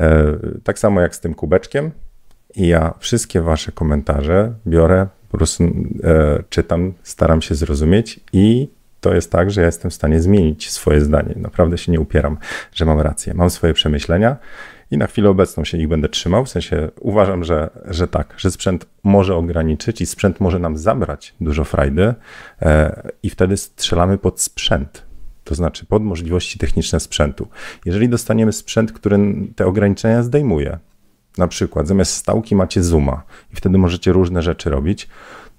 E, 0.00 0.24
tak 0.64 0.78
samo 0.78 1.00
jak 1.00 1.14
z 1.14 1.20
tym 1.20 1.34
kubeczkiem. 1.34 1.90
I 2.54 2.68
ja 2.68 2.94
wszystkie 2.98 3.40
wasze 3.40 3.72
komentarze 3.72 4.54
biorę, 4.66 5.06
po 5.32 5.38
prostu 5.38 5.64
e, 5.64 6.42
czytam, 6.48 6.92
staram 7.02 7.42
się 7.42 7.54
zrozumieć 7.54 8.20
i 8.32 8.68
to 9.00 9.14
jest 9.14 9.30
tak, 9.30 9.50
że 9.50 9.60
ja 9.60 9.66
jestem 9.66 9.90
w 9.90 9.94
stanie 9.94 10.20
zmienić 10.20 10.70
swoje 10.70 11.00
zdanie. 11.00 11.34
Naprawdę 11.36 11.78
się 11.78 11.92
nie 11.92 12.00
upieram, 12.00 12.36
że 12.74 12.84
mam 12.84 13.00
rację. 13.00 13.34
Mam 13.34 13.50
swoje 13.50 13.74
przemyślenia 13.74 14.36
i 14.90 14.98
na 14.98 15.06
chwilę 15.06 15.30
obecną 15.30 15.64
się 15.64 15.78
ich 15.78 15.88
będę 15.88 16.08
trzymał. 16.08 16.44
W 16.44 16.48
sensie 16.48 16.90
uważam, 17.00 17.44
że, 17.44 17.70
że 17.84 18.08
tak, 18.08 18.34
że 18.36 18.50
sprzęt 18.50 18.86
może 19.04 19.36
ograniczyć 19.36 20.00
i 20.00 20.06
sprzęt 20.06 20.40
może 20.40 20.58
nam 20.58 20.76
zabrać 20.76 21.34
dużo 21.40 21.64
frajdy 21.64 22.14
e, 22.62 23.02
i 23.22 23.30
wtedy 23.30 23.56
strzelamy 23.56 24.18
pod 24.18 24.40
sprzęt. 24.40 25.02
To 25.44 25.54
znaczy 25.54 25.86
pod 25.86 26.02
możliwości 26.02 26.58
techniczne 26.58 27.00
sprzętu. 27.00 27.48
Jeżeli 27.84 28.08
dostaniemy 28.08 28.52
sprzęt, 28.52 28.92
który 28.92 29.18
te 29.56 29.66
ograniczenia 29.66 30.22
zdejmuje, 30.22 30.78
na 31.38 31.48
przykład 31.48 31.88
zamiast 31.88 32.14
stałki 32.14 32.56
macie 32.56 32.82
zooma 32.82 33.22
i 33.52 33.56
wtedy 33.56 33.78
możecie 33.78 34.12
różne 34.12 34.42
rzeczy 34.42 34.70
robić, 34.70 35.08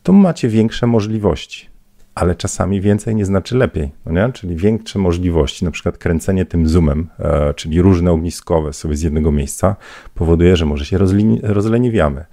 to 0.04 0.14
macie 0.14 0.50
większe 0.50 0.88
możliwości. 0.88 1.74
Ale 2.16 2.36
czasami 2.36 2.82
więcej 2.82 3.16
nie 3.16 3.26
znaczy 3.26 3.58
lepiej, 3.58 3.92
no 4.06 4.12
nie? 4.12 4.34
czyli 4.34 4.56
większe 4.56 5.00
możliwości, 5.00 5.66
na 5.66 5.72
przykład 5.72 5.98
kręcenie 5.98 6.46
tym 6.46 6.68
zoomem, 6.68 7.10
e, 7.20 7.54
czyli 7.54 7.82
różne 7.82 8.12
ogniskowe 8.12 8.74
sobie 8.74 8.96
z 8.96 9.02
jednego 9.02 9.32
miejsca, 9.32 9.76
powoduje, 10.16 10.58
że 10.58 10.66
może 10.66 10.86
się 10.86 10.98
rozleniwiamy. 11.44 12.26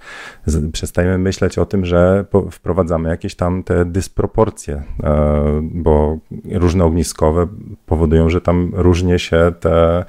Z, 0.45 0.71
przestajemy 0.71 1.17
myśleć 1.17 1.57
o 1.57 1.65
tym, 1.65 1.85
że 1.85 2.25
po, 2.29 2.51
wprowadzamy 2.51 3.09
jakieś 3.09 3.35
tam 3.35 3.63
te 3.63 3.85
dysproporcje, 3.85 4.83
e, 5.03 5.61
bo 5.61 6.17
różne 6.51 6.85
ogniskowe 6.85 7.47
powodują, 7.85 8.29
że 8.29 8.41
tam 8.41 8.71
różnie 8.73 9.19
się 9.19 9.51
te 9.59 10.05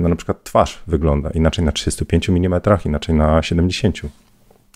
no 0.00 0.08
na 0.08 0.16
przykład 0.16 0.44
twarz 0.44 0.82
wygląda 0.86 1.30
inaczej 1.30 1.64
na 1.64 1.72
35 1.72 2.28
mm, 2.28 2.60
inaczej 2.84 3.14
na 3.14 3.42
70 3.42 4.00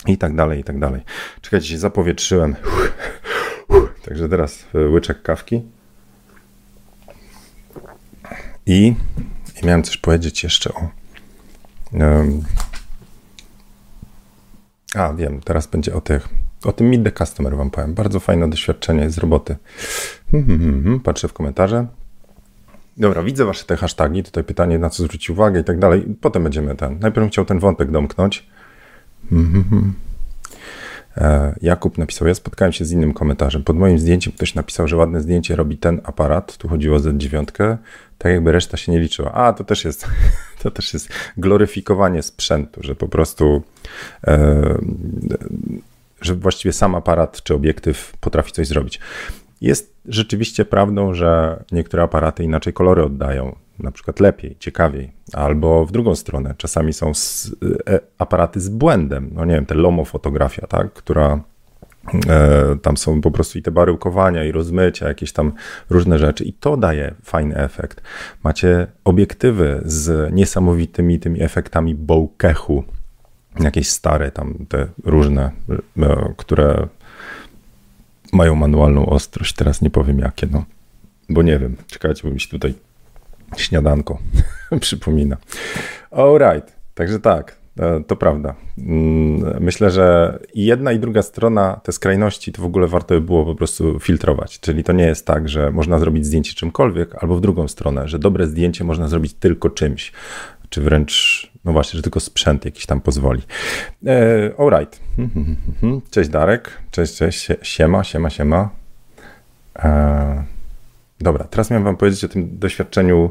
i 0.07 0.19
tak 0.19 0.35
dalej, 0.35 0.61
i 0.61 0.65
tak 0.65 0.79
dalej. 0.79 1.01
Czekajcie, 1.41 1.69
się 1.69 1.79
zapowietrzyłem. 1.79 2.57
Także 4.05 4.29
teraz 4.29 4.65
e, 4.75 4.79
łyczek 4.79 5.23
kawki. 5.23 5.63
I, 8.67 8.95
I, 9.63 9.67
miałem 9.67 9.83
coś 9.83 9.97
powiedzieć 9.97 10.43
jeszcze 10.43 10.75
o. 10.75 10.91
Um, 11.93 12.43
a, 14.95 15.13
wiem, 15.13 15.41
teraz 15.41 15.67
będzie 15.67 15.95
o 15.95 16.01
tych. 16.01 16.29
O 16.65 16.73
tym 16.73 16.89
Meet 16.89 17.05
the 17.05 17.13
Customer 17.13 17.57
wam 17.57 17.71
powiem. 17.71 17.95
Bardzo 17.95 18.21
fajne 18.21 18.51
doświadczenie 18.51 19.11
z 19.11 19.19
roboty. 19.19 19.57
Hmm, 20.31 20.59
hmm, 20.59 20.83
hmm, 20.83 21.01
patrzę 21.01 21.29
w 21.29 21.33
komentarze. 21.33 21.87
Dobra, 22.99 23.23
widzę 23.23 23.45
wasze 23.45 23.65
te 23.65 23.77
hasztagi, 23.77 24.23
tutaj 24.23 24.45
pytanie, 24.45 24.79
na 24.79 24.91
co 24.91 25.03
zwrócić 25.03 25.31
uwagę 25.31 25.61
i 25.61 25.65
tak 25.65 25.79
dalej. 25.79 26.17
Potem 26.21 26.43
będziemy 26.43 26.77
ten. 26.77 26.99
Najpierw 26.99 27.29
chciał 27.29 27.45
ten 27.45 27.59
wątek 27.59 27.91
domknąć. 27.91 28.47
E, 31.17 31.55
Jakub 31.63 31.99
napisał, 31.99 32.29
ja 32.29 32.35
spotkałem 32.35 32.73
się 32.73 32.85
z 32.85 32.93
innym 32.93 33.13
komentarzem. 33.13 33.65
Pod 33.65 33.77
moim 33.77 33.99
zdjęciem 33.99 34.33
ktoś 34.33 34.55
napisał, 34.55 34.89
że 34.89 34.97
ładne 34.97 35.21
zdjęcie 35.21 35.57
robi 35.57 35.79
ten 35.79 36.01
aparat. 36.05 36.57
Tu 36.57 36.69
chodziło 36.69 36.97
o 36.97 37.01
Z9, 37.01 37.45
tak 38.19 38.33
jakby 38.33 38.53
reszta 38.53 38.77
się 38.77 38.93
nie 38.93 39.01
liczyła. 39.01 39.33
A, 39.33 39.53
to 39.53 39.65
też 39.65 39.85
jest, 39.85 40.07
to 40.63 40.71
też 40.71 40.95
jest 40.95 41.09
gloryfikowanie 41.37 42.23
sprzętu, 42.23 42.81
że 42.85 42.95
po 42.95 43.09
prostu, 43.09 43.63
e, 44.27 44.79
że 46.21 46.35
właściwie 46.35 46.73
sam 46.73 46.95
aparat 46.95 47.43
czy 47.43 47.55
obiektyw 47.55 48.13
potrafi 48.21 48.53
coś 48.53 48.67
zrobić. 48.67 49.01
Jest 49.61 49.95
rzeczywiście 50.05 50.65
prawdą, 50.65 51.15
że 51.15 51.63
niektóre 51.73 52.03
aparaty 52.03 52.45
inaczej 52.45 52.73
kolory 52.73 53.05
oddają, 53.05 53.57
na 53.79 53.91
przykład 53.91 54.21
lepiej, 54.21 54.57
ciekawiej, 54.59 55.13
albo 55.33 55.87
w 55.87 55.93
drugą 55.93 56.15
stronę. 56.15 56.55
Czasami 56.57 56.93
są 56.93 57.15
z, 57.15 57.51
e, 57.89 58.01
aparaty 58.19 58.61
z 58.61 58.69
błędem, 58.69 59.31
no 59.33 59.45
nie 59.45 59.55
wiem, 59.55 59.67
te 59.67 59.75
lomofotografia, 59.75 60.67
tak, 60.67 60.93
która 60.93 61.41
e, 62.29 62.77
tam 62.83 62.97
są 62.97 63.21
po 63.21 63.31
prostu 63.31 63.59
i 63.59 63.63
te 63.63 63.71
baryłkowania, 63.71 64.45
i 64.45 64.53
rozmycia, 64.53 65.09
jakieś 65.09 65.33
tam 65.33 65.53
różne 65.91 66.19
rzeczy, 66.19 66.45
i 66.45 66.53
to 66.53 66.77
daje 66.77 67.15
fajny 67.23 67.57
efekt. 67.57 68.03
Macie 68.45 68.87
obiektywy 69.05 69.83
z 69.85 70.33
niesamowitymi 70.33 71.19
tymi 71.21 71.43
efektami 71.43 71.97
bokeh'u, 71.97 72.83
jakieś 73.61 73.91
stare 73.91 74.31
tam 74.31 74.55
te 74.69 74.87
różne, 75.05 75.51
e, 75.99 76.35
które 76.37 76.89
mają 78.33 78.55
manualną 78.55 79.07
ostrość. 79.07 79.53
Teraz 79.53 79.83
nie 79.83 79.91
powiem 79.91 80.19
jakie, 80.19 80.47
no. 80.51 80.65
Bo 81.29 81.43
nie 81.43 81.59
wiem. 81.59 81.77
Czekajcie, 81.87 82.23
bo 82.29 82.35
mi 82.35 82.41
się 82.41 82.49
tutaj 82.49 82.75
śniadanko 83.57 84.19
przypomina. 84.81 85.37
Alright. 86.11 86.79
Także 86.95 87.21
tak, 87.21 87.59
e, 87.81 88.01
to 88.07 88.17
prawda. 88.17 88.55
Mm, 88.79 89.63
myślę, 89.65 89.91
że 89.91 90.39
jedna 90.55 90.93
i 90.93 90.99
druga 90.99 91.23
strona, 91.23 91.81
te 91.83 91.93
skrajności, 91.93 92.53
to 92.53 92.63
w 92.63 92.65
ogóle 92.65 92.87
warto 92.87 93.15
by 93.15 93.21
było 93.21 93.45
po 93.45 93.55
prostu 93.55 94.01
filtrować. 94.01 94.61
Czyli 94.61 94.85
to 94.85 94.93
nie 94.93 95.05
jest 95.05 95.27
tak, 95.27 95.49
że 95.49 95.71
można 95.71 95.99
zrobić 95.99 96.27
zdjęcie 96.27 96.55
czymkolwiek, 96.55 97.23
albo 97.23 97.37
w 97.37 97.41
drugą 97.41 97.69
stronę, 97.69 98.09
że 98.09 98.19
dobre 98.19 98.47
zdjęcie 98.47 98.85
można 98.85 99.09
zrobić 99.09 99.35
tylko 99.35 99.71
czymś, 99.71 100.13
czy 100.69 100.81
wręcz 100.81 101.51
no 101.69 101.73
właśnie, 101.73 101.97
że 101.97 102.03
tylko 102.03 102.21
sprzęt 102.21 102.65
jakiś 102.65 102.87
tam 102.87 103.01
pozwoli. 103.01 103.43
E, 104.07 104.51
alright. 104.59 105.01
Cześć 106.11 106.31
Darek. 106.31 106.71
Cześć, 106.91 107.17
cześć. 107.17 107.49
Siema, 107.63 108.05
siema, 108.05 108.31
siema. 108.31 108.71
E, 109.79 110.45
dobra, 111.21 111.45
teraz 111.45 111.71
miałem 111.71 111.85
wam 111.85 111.97
powiedzieć 111.97 112.25
o 112.25 112.29
tym 112.29 112.59
doświadczeniu, 112.59 113.31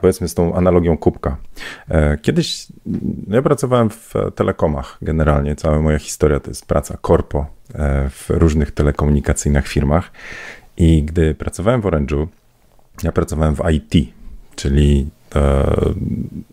powiedzmy 0.00 0.28
z 0.28 0.34
tą 0.34 0.54
analogią 0.54 0.96
kubka. 0.96 1.36
E, 1.88 2.18
kiedyś 2.18 2.66
no 3.26 3.36
ja 3.36 3.42
pracowałem 3.42 3.90
w 3.90 4.14
telekomach 4.34 4.98
generalnie. 5.02 5.56
Cała 5.56 5.80
moja 5.80 5.98
historia 5.98 6.40
to 6.40 6.50
jest 6.50 6.66
praca 6.66 6.96
korpo 7.00 7.46
e, 7.74 8.10
w 8.10 8.26
różnych 8.28 8.70
telekomunikacyjnych 8.70 9.68
firmach. 9.68 10.10
I 10.76 11.02
gdy 11.02 11.34
pracowałem 11.34 11.82
w 11.82 11.84
Orange'u, 11.84 12.26
ja 13.02 13.12
pracowałem 13.12 13.54
w 13.54 13.62
IT, 13.70 14.14
czyli 14.56 15.08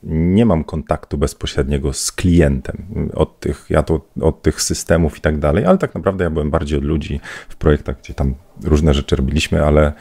nie 0.03 0.45
mam 0.45 0.63
kontaktu 0.63 1.17
bezpośredniego 1.17 1.93
z 1.93 2.11
klientem 2.11 3.09
od 3.13 3.39
tych, 3.39 3.65
ja 3.69 3.83
to, 3.83 4.01
od 4.21 4.41
tych 4.41 4.61
systemów 4.61 5.17
i 5.17 5.21
tak 5.21 5.39
dalej, 5.39 5.65
ale 5.65 5.77
tak 5.77 5.95
naprawdę 5.95 6.23
ja 6.23 6.29
byłem 6.29 6.51
bardziej 6.51 6.77
od 6.77 6.83
ludzi 6.83 7.19
w 7.49 7.55
projektach, 7.55 7.99
gdzie 7.99 8.13
tam 8.13 8.35
różne 8.63 8.93
rzeczy 8.93 9.15
robiliśmy, 9.15 9.65
ale 9.65 9.93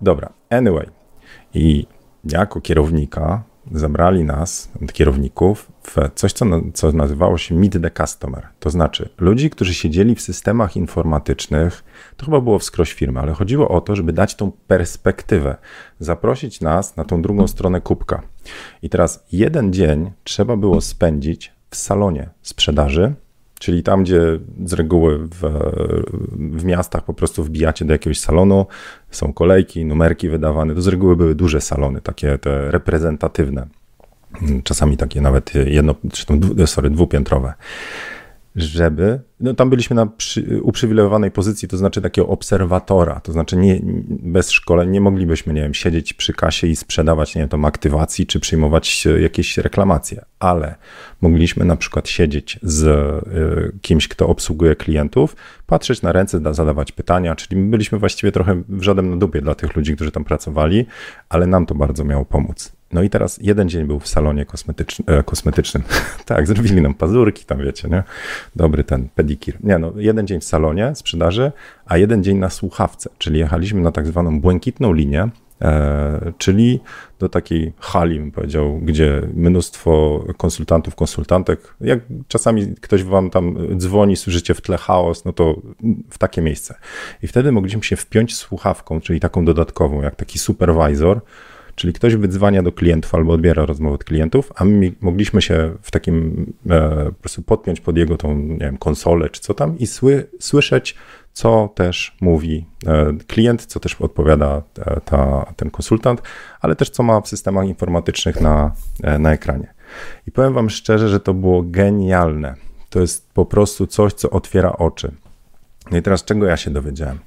dobra, 0.00 0.32
anyway. 0.50 0.86
I 1.54 1.86
jako 2.24 2.60
kierownika 2.60 3.42
zabrali 3.72 4.24
nas, 4.24 4.70
kierowników, 4.92 5.71
w 5.84 5.96
coś, 6.14 6.32
co, 6.32 6.46
co 6.74 6.92
nazywało 6.92 7.38
się 7.38 7.54
Meet 7.54 7.82
the 7.82 7.90
Customer. 7.90 8.48
To 8.60 8.70
znaczy 8.70 9.08
ludzi, 9.18 9.50
którzy 9.50 9.74
siedzieli 9.74 10.14
w 10.14 10.20
systemach 10.20 10.76
informatycznych, 10.76 11.84
to 12.16 12.24
chyba 12.24 12.40
było 12.40 12.58
wskroś 12.58 12.92
firmy, 12.92 13.20
ale 13.20 13.32
chodziło 13.32 13.68
o 13.68 13.80
to, 13.80 13.96
żeby 13.96 14.12
dać 14.12 14.34
tą 14.34 14.52
perspektywę, 14.66 15.56
zaprosić 16.00 16.60
nas 16.60 16.96
na 16.96 17.04
tą 17.04 17.22
drugą 17.22 17.48
stronę 17.48 17.80
kubka. 17.80 18.22
I 18.82 18.88
teraz 18.88 19.24
jeden 19.32 19.72
dzień 19.72 20.10
trzeba 20.24 20.56
było 20.56 20.80
spędzić 20.80 21.52
w 21.70 21.76
salonie 21.76 22.28
sprzedaży, 22.42 23.14
czyli 23.58 23.82
tam, 23.82 24.02
gdzie 24.02 24.20
z 24.64 24.72
reguły 24.72 25.18
w, 25.18 25.40
w 26.32 26.64
miastach 26.64 27.04
po 27.04 27.14
prostu 27.14 27.44
wbijacie 27.44 27.84
do 27.84 27.92
jakiegoś 27.92 28.20
salonu, 28.20 28.66
są 29.10 29.32
kolejki, 29.32 29.84
numerki 29.84 30.28
wydawane, 30.28 30.74
to 30.74 30.82
z 30.82 30.88
reguły 30.88 31.16
były 31.16 31.34
duże 31.34 31.60
salony, 31.60 32.00
takie 32.00 32.38
te 32.38 32.70
reprezentatywne, 32.70 33.66
czasami 34.64 34.96
takie 34.96 35.20
nawet 35.20 35.52
jedno, 35.54 35.94
czy 36.12 36.26
tam, 36.26 36.40
sorry, 36.66 36.90
dwupiętrowe 36.90 37.54
żeby, 38.56 39.20
no 39.40 39.54
tam 39.54 39.70
byliśmy 39.70 39.96
na 39.96 40.06
przy, 40.06 40.62
uprzywilejowanej 40.62 41.30
pozycji, 41.30 41.68
to 41.68 41.76
znaczy 41.76 42.02
takiego 42.02 42.28
obserwatora, 42.28 43.20
to 43.20 43.32
znaczy 43.32 43.56
nie, 43.56 43.80
bez 44.08 44.50
szkoleń 44.50 44.90
nie 44.90 45.00
moglibyśmy, 45.00 45.52
nie 45.52 45.62
wiem, 45.62 45.74
siedzieć 45.74 46.12
przy 46.12 46.32
kasie 46.32 46.66
i 46.66 46.76
sprzedawać, 46.76 47.34
nie 47.34 47.42
wiem, 47.42 47.48
tam 47.48 47.64
aktywacji, 47.64 48.26
czy 48.26 48.40
przyjmować 48.40 49.06
jakieś 49.20 49.58
reklamacje, 49.58 50.24
ale 50.38 50.74
mogliśmy 51.20 51.64
na 51.64 51.76
przykład 51.76 52.08
siedzieć 52.08 52.58
z 52.62 52.82
y, 52.84 53.78
kimś, 53.80 54.08
kto 54.08 54.28
obsługuje 54.28 54.76
klientów, 54.76 55.36
patrzeć 55.66 56.02
na 56.02 56.12
ręce, 56.12 56.54
zadawać 56.54 56.92
pytania, 56.92 57.36
czyli 57.36 57.62
byliśmy 57.62 57.98
właściwie 57.98 58.32
trochę 58.32 58.62
w 58.68 58.82
żaden 58.82 59.10
na 59.10 59.16
dupie 59.16 59.40
dla 59.40 59.54
tych 59.54 59.76
ludzi, 59.76 59.94
którzy 59.94 60.12
tam 60.12 60.24
pracowali, 60.24 60.86
ale 61.28 61.46
nam 61.46 61.66
to 61.66 61.74
bardzo 61.74 62.04
miało 62.04 62.24
pomóc. 62.24 62.72
No 62.92 63.02
i 63.02 63.10
teraz 63.10 63.38
jeden 63.42 63.68
dzień 63.68 63.86
był 63.86 64.00
w 64.00 64.08
salonie 64.08 64.46
kosmetycznym, 64.46 65.18
e, 65.18 65.22
kosmetycznym. 65.22 65.82
tak, 66.24 66.46
zrobili 66.46 66.82
nam 66.82 66.94
pazurki, 66.94 67.44
tam 67.44 67.58
wiecie, 67.58 67.88
nie? 67.88 68.02
Dobry 68.56 68.84
ten 68.84 69.08
pedikir. 69.14 69.56
Nie, 69.62 69.78
no, 69.78 69.92
jeden 69.96 70.26
dzień 70.26 70.40
w 70.40 70.44
salonie 70.44 70.92
sprzedaży, 70.94 71.52
a 71.86 71.98
jeden 71.98 72.24
dzień 72.24 72.38
na 72.38 72.50
słuchawce, 72.50 73.10
czyli 73.18 73.38
jechaliśmy 73.38 73.80
na 73.80 73.92
tak 73.92 74.06
zwaną 74.06 74.40
błękitną 74.40 74.92
linię, 74.92 75.28
e, 75.62 76.32
czyli 76.38 76.80
do 77.18 77.28
takiej 77.28 77.72
hali, 77.78 78.20
bym 78.20 78.32
powiedział, 78.32 78.78
gdzie 78.82 79.22
mnóstwo 79.34 80.24
konsultantów, 80.36 80.94
konsultantek, 80.94 81.74
jak 81.80 82.00
czasami 82.28 82.74
ktoś 82.80 83.04
wam 83.04 83.30
tam 83.30 83.56
dzwoni, 83.76 84.16
słyszycie 84.16 84.54
w 84.54 84.60
tle 84.60 84.76
chaos, 84.76 85.24
no 85.24 85.32
to 85.32 85.56
w 86.10 86.18
takie 86.18 86.42
miejsce. 86.42 86.74
I 87.22 87.26
wtedy 87.26 87.52
mogliśmy 87.52 87.82
się 87.82 87.96
wpiąć 87.96 88.36
słuchawką, 88.36 89.00
czyli 89.00 89.20
taką 89.20 89.44
dodatkową, 89.44 90.02
jak 90.02 90.16
taki 90.16 90.38
supervisor, 90.38 91.20
Czyli 91.82 91.92
ktoś 91.92 92.16
wydzwania 92.16 92.62
do 92.62 92.72
klientów 92.72 93.14
albo 93.14 93.32
odbiera 93.32 93.66
rozmowy 93.66 93.94
od 93.94 94.04
klientów, 94.04 94.52
a 94.56 94.64
my 94.64 94.92
mogliśmy 95.00 95.42
się 95.42 95.72
w 95.82 95.90
takim 95.90 96.46
e, 96.70 97.04
po 97.04 97.12
prostu 97.12 97.42
podpiąć 97.42 97.80
pod 97.80 97.96
jego 97.96 98.16
tą, 98.16 98.36
nie 98.38 98.58
wiem, 98.58 98.78
konsolę 98.78 99.30
czy 99.30 99.40
co 99.40 99.54
tam 99.54 99.78
i 99.78 99.86
sły, 99.86 100.26
słyszeć, 100.40 100.94
co 101.32 101.72
też 101.74 102.16
mówi 102.20 102.66
e, 102.86 103.12
klient, 103.26 103.66
co 103.66 103.80
też 103.80 104.00
odpowiada 104.00 104.62
e, 104.78 105.00
ta, 105.00 105.52
ten 105.56 105.70
konsultant, 105.70 106.22
ale 106.60 106.76
też 106.76 106.90
co 106.90 107.02
ma 107.02 107.20
w 107.20 107.28
systemach 107.28 107.66
informatycznych 107.66 108.40
na, 108.40 108.72
e, 109.02 109.18
na 109.18 109.32
ekranie. 109.32 109.74
I 110.26 110.32
powiem 110.32 110.54
Wam 110.54 110.70
szczerze, 110.70 111.08
że 111.08 111.20
to 111.20 111.34
było 111.34 111.62
genialne. 111.62 112.54
To 112.90 113.00
jest 113.00 113.30
po 113.32 113.46
prostu 113.46 113.86
coś, 113.86 114.12
co 114.12 114.30
otwiera 114.30 114.72
oczy. 114.72 115.12
No 115.90 115.98
i 115.98 116.02
teraz 116.02 116.24
czego 116.24 116.46
ja 116.46 116.56
się 116.56 116.70
dowiedziałem? 116.70 117.18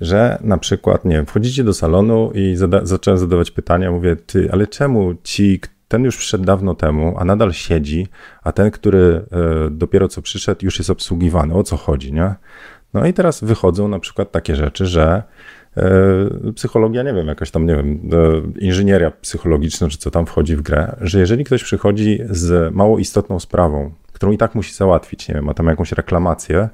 Że 0.00 0.38
na 0.40 0.58
przykład, 0.58 1.04
nie 1.04 1.16
wiem, 1.16 1.26
wchodzicie 1.26 1.64
do 1.64 1.74
salonu 1.74 2.30
i 2.34 2.56
zada 2.56 2.80
zacząłem 2.86 3.18
zadawać 3.18 3.50
pytania, 3.50 3.90
mówię, 3.90 4.16
ty, 4.16 4.48
ale 4.52 4.66
czemu 4.66 5.14
ci, 5.24 5.60
ten 5.88 6.04
już 6.04 6.16
przyszedł 6.16 6.44
dawno 6.44 6.74
temu, 6.74 7.14
a 7.18 7.24
nadal 7.24 7.52
siedzi, 7.52 8.06
a 8.42 8.52
ten, 8.52 8.70
który 8.70 8.98
y, 9.68 9.70
dopiero 9.70 10.08
co 10.08 10.22
przyszedł, 10.22 10.64
już 10.64 10.78
jest 10.78 10.90
obsługiwany, 10.90 11.54
o 11.54 11.62
co 11.62 11.76
chodzi, 11.76 12.12
nie? 12.12 12.34
No 12.94 13.06
i 13.06 13.12
teraz 13.12 13.44
wychodzą 13.44 13.88
na 13.88 13.98
przykład 13.98 14.32
takie 14.32 14.56
rzeczy, 14.56 14.86
że 14.86 15.22
y, 16.48 16.52
psychologia, 16.52 17.02
nie 17.02 17.14
wiem, 17.14 17.26
jakaś 17.26 17.50
tam, 17.50 17.66
nie 17.66 17.76
wiem, 17.76 18.10
y, 18.56 18.60
inżynieria 18.60 19.10
psychologiczna, 19.10 19.88
czy 19.88 19.98
co 19.98 20.10
tam 20.10 20.26
wchodzi 20.26 20.56
w 20.56 20.62
grę, 20.62 20.96
że 21.00 21.20
jeżeli 21.20 21.44
ktoś 21.44 21.64
przychodzi 21.64 22.18
z 22.30 22.74
mało 22.74 22.98
istotną 22.98 23.40
sprawą, 23.40 23.90
którą 24.12 24.32
i 24.32 24.38
tak 24.38 24.54
musi 24.54 24.74
załatwić, 24.74 25.28
nie 25.28 25.34
wiem, 25.34 25.44
ma 25.44 25.54
tam 25.54 25.66
jakąś 25.66 25.92
reklamację, 25.92 26.68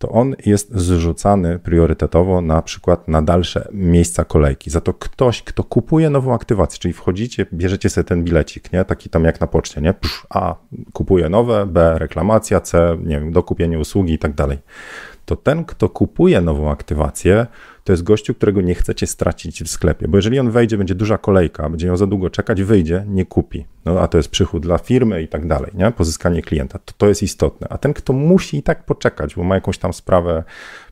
to 0.00 0.08
on 0.08 0.34
jest 0.46 0.74
zrzucany 0.74 1.58
priorytetowo 1.58 2.40
na 2.40 2.62
przykład 2.62 3.08
na 3.08 3.22
dalsze 3.22 3.68
miejsca 3.72 4.24
kolejki. 4.24 4.70
Za 4.70 4.80
to 4.80 4.94
ktoś, 4.94 5.42
kto 5.42 5.64
kupuje 5.64 6.10
nową 6.10 6.34
aktywację, 6.34 6.78
czyli 6.78 6.94
wchodzicie, 6.94 7.46
bierzecie 7.52 7.90
sobie 7.90 8.04
ten 8.04 8.24
bilecik, 8.24 8.72
nie? 8.72 8.84
taki 8.84 9.10
tam 9.10 9.24
jak 9.24 9.40
na 9.40 9.46
poczcie, 9.46 9.80
nie? 9.80 9.94
Psz, 9.94 10.26
A, 10.30 10.54
kupuje 10.92 11.28
nowe, 11.28 11.66
B, 11.66 11.98
reklamacja, 11.98 12.60
C, 12.60 12.98
nie 13.04 13.20
wiem, 13.20 13.32
dokupienie 13.32 13.78
usługi 13.78 14.14
i 14.14 14.18
tak 14.18 14.34
dalej. 14.34 14.58
To 15.24 15.36
ten, 15.36 15.64
kto 15.64 15.88
kupuje 15.88 16.40
nową 16.40 16.70
aktywację, 16.70 17.46
to 17.84 17.92
jest 17.92 18.02
gościu, 18.02 18.34
którego 18.34 18.60
nie 18.60 18.74
chcecie 18.74 19.06
stracić 19.06 19.62
w 19.62 19.68
sklepie, 19.68 20.08
bo 20.08 20.18
jeżeli 20.18 20.38
on 20.38 20.50
wejdzie, 20.50 20.78
będzie 20.78 20.94
duża 20.94 21.18
kolejka, 21.18 21.68
będzie 21.68 21.86
miał 21.86 21.96
za 21.96 22.06
długo 22.06 22.30
czekać, 22.30 22.62
wyjdzie, 22.62 23.04
nie 23.08 23.26
kupi. 23.26 23.66
No 23.84 24.00
a 24.00 24.08
to 24.08 24.18
jest 24.18 24.28
przychód 24.28 24.62
dla 24.62 24.78
firmy 24.78 25.22
i 25.22 25.28
tak 25.28 25.46
dalej, 25.46 25.70
nie? 25.74 25.90
Pozyskanie 25.90 26.42
klienta, 26.42 26.78
to, 26.78 26.92
to 26.98 27.08
jest 27.08 27.22
istotne. 27.22 27.66
A 27.70 27.78
ten, 27.78 27.94
kto 27.94 28.12
musi 28.12 28.56
i 28.56 28.62
tak 28.62 28.84
poczekać, 28.84 29.34
bo 29.34 29.44
ma 29.44 29.54
jakąś 29.54 29.78
tam 29.78 29.92
sprawę 29.92 30.44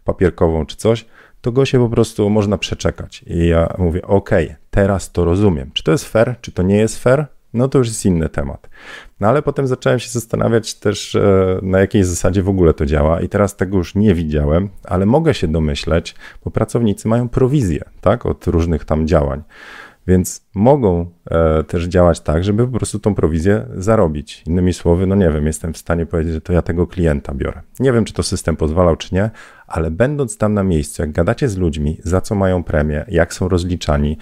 papierkową 0.05 0.67
czy 0.67 0.77
coś, 0.77 1.07
to 1.41 1.53
go 1.53 1.65
się 1.65 1.79
po 1.79 1.89
prostu 1.89 2.31
można 2.31 2.59
przeczekać. 2.59 3.25
I 3.27 3.47
ja 3.47 3.75
mówię, 3.79 4.03
ok, 4.03 4.31
teraz 4.71 5.13
to 5.13 5.25
rozumiem. 5.25 5.71
Czy 5.75 5.83
to 5.83 5.93
jest 5.93 6.09
fair, 6.09 6.35
czy 6.41 6.53
to 6.53 6.63
nie 6.63 6.77
jest 6.77 7.03
fair? 7.03 7.27
No 7.55 7.69
to 7.69 7.79
już 7.79 7.89
jest 7.89 8.07
inny 8.07 8.29
temat. 8.29 8.71
No 9.21 9.29
ale 9.29 9.43
potem 9.43 9.67
zacząłem 9.67 9.99
się 9.99 10.09
zastanawiać 10.11 10.75
też, 10.75 11.15
e, 11.15 11.59
na 11.63 11.81
jakiej 11.81 12.05
zasadzie 12.05 12.43
w 12.43 12.49
ogóle 12.49 12.75
to 12.75 12.87
działa, 12.87 13.21
i 13.21 13.29
teraz 13.29 13.57
tego 13.57 13.79
już 13.79 13.95
nie 13.95 14.15
widziałem, 14.15 14.69
ale 14.85 15.07
mogę 15.07 15.35
się 15.35 15.49
domyśleć, 15.49 16.15
bo 16.45 16.51
pracownicy 16.51 17.09
mają 17.09 17.29
prowizję, 17.29 17.85
tak, 18.01 18.27
od 18.27 18.47
różnych 18.47 18.85
tam 18.85 19.07
działań. 19.07 19.43
Więc 20.09 20.47
mogą 20.55 21.11
e, 21.31 21.65
też 21.65 21.85
działać 21.85 22.21
tak, 22.21 22.45
żeby 22.45 22.67
po 22.69 22.79
prostu 22.79 22.99
tą 22.99 23.15
prowizję 23.15 23.67
zarobić. 23.77 24.43
Innymi 24.47 24.73
słowy, 24.73 25.07
no 25.07 25.15
nie 25.15 25.31
wiem, 25.31 25.47
jestem 25.47 25.73
w 25.73 25.79
stanie 25.79 26.07
powiedzieć, 26.07 26.35
że 26.35 26.41
to 26.41 26.53
ja 26.53 26.63
tego 26.63 26.87
klienta 26.87 27.35
biorę. 27.35 27.61
Nie 27.81 27.93
wiem, 27.93 28.05
czy 28.05 28.13
to 28.13 28.23
system 28.23 28.57
pozwalał, 28.57 28.97
czy 28.97 29.15
nie, 29.15 29.31
ale 29.67 29.91
będąc 29.91 30.39
tam 30.39 30.55
na 30.55 30.63
miejscu, 30.63 31.03
jak 31.03 31.13
gadacie 31.13 31.49
z 31.49 31.57
ludźmi, 31.57 31.99
za 32.05 32.21
co 32.21 32.35
mają 32.35 32.65
premię, 32.65 33.05
jak 33.09 33.35
są 33.35 33.49
rozliczani, 33.49 34.19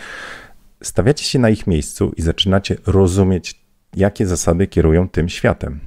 stawiacie 0.82 1.24
się 1.24 1.38
na 1.38 1.50
ich 1.50 1.66
miejscu 1.66 2.12
i 2.16 2.22
zaczynacie 2.22 2.76
rozumieć, 2.86 3.60
jakie 3.96 4.26
zasady 4.26 4.66
kierują 4.66 5.08
tym 5.08 5.28
światem. 5.28 5.80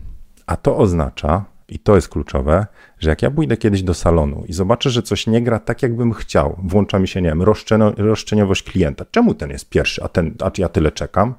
A 0.45 0.57
to 0.57 0.77
oznacza, 0.77 1.45
i 1.69 1.79
to 1.79 1.95
jest 1.95 2.09
kluczowe, 2.09 2.67
że 2.99 3.09
jak 3.09 3.21
ja 3.21 3.31
pójdę 3.31 3.57
kiedyś 3.57 3.83
do 3.83 3.93
salonu 3.93 4.43
i 4.47 4.53
zobaczę, 4.53 4.89
że 4.89 5.01
coś 5.01 5.27
nie 5.27 5.41
gra 5.41 5.59
tak, 5.59 5.83
jakbym 5.83 6.13
chciał, 6.13 6.55
włącza 6.63 6.99
mi 6.99 7.07
się, 7.07 7.21
nie 7.21 7.29
wiem, 7.29 7.43
roszczeniowość 7.97 8.63
klienta. 8.63 9.05
Czemu 9.11 9.33
ten 9.33 9.49
jest 9.49 9.69
pierwszy, 9.69 10.03
a, 10.03 10.07
ten, 10.07 10.35
a 10.39 10.51
ja 10.57 10.69
tyle 10.69 10.91
czekam? 10.91 11.33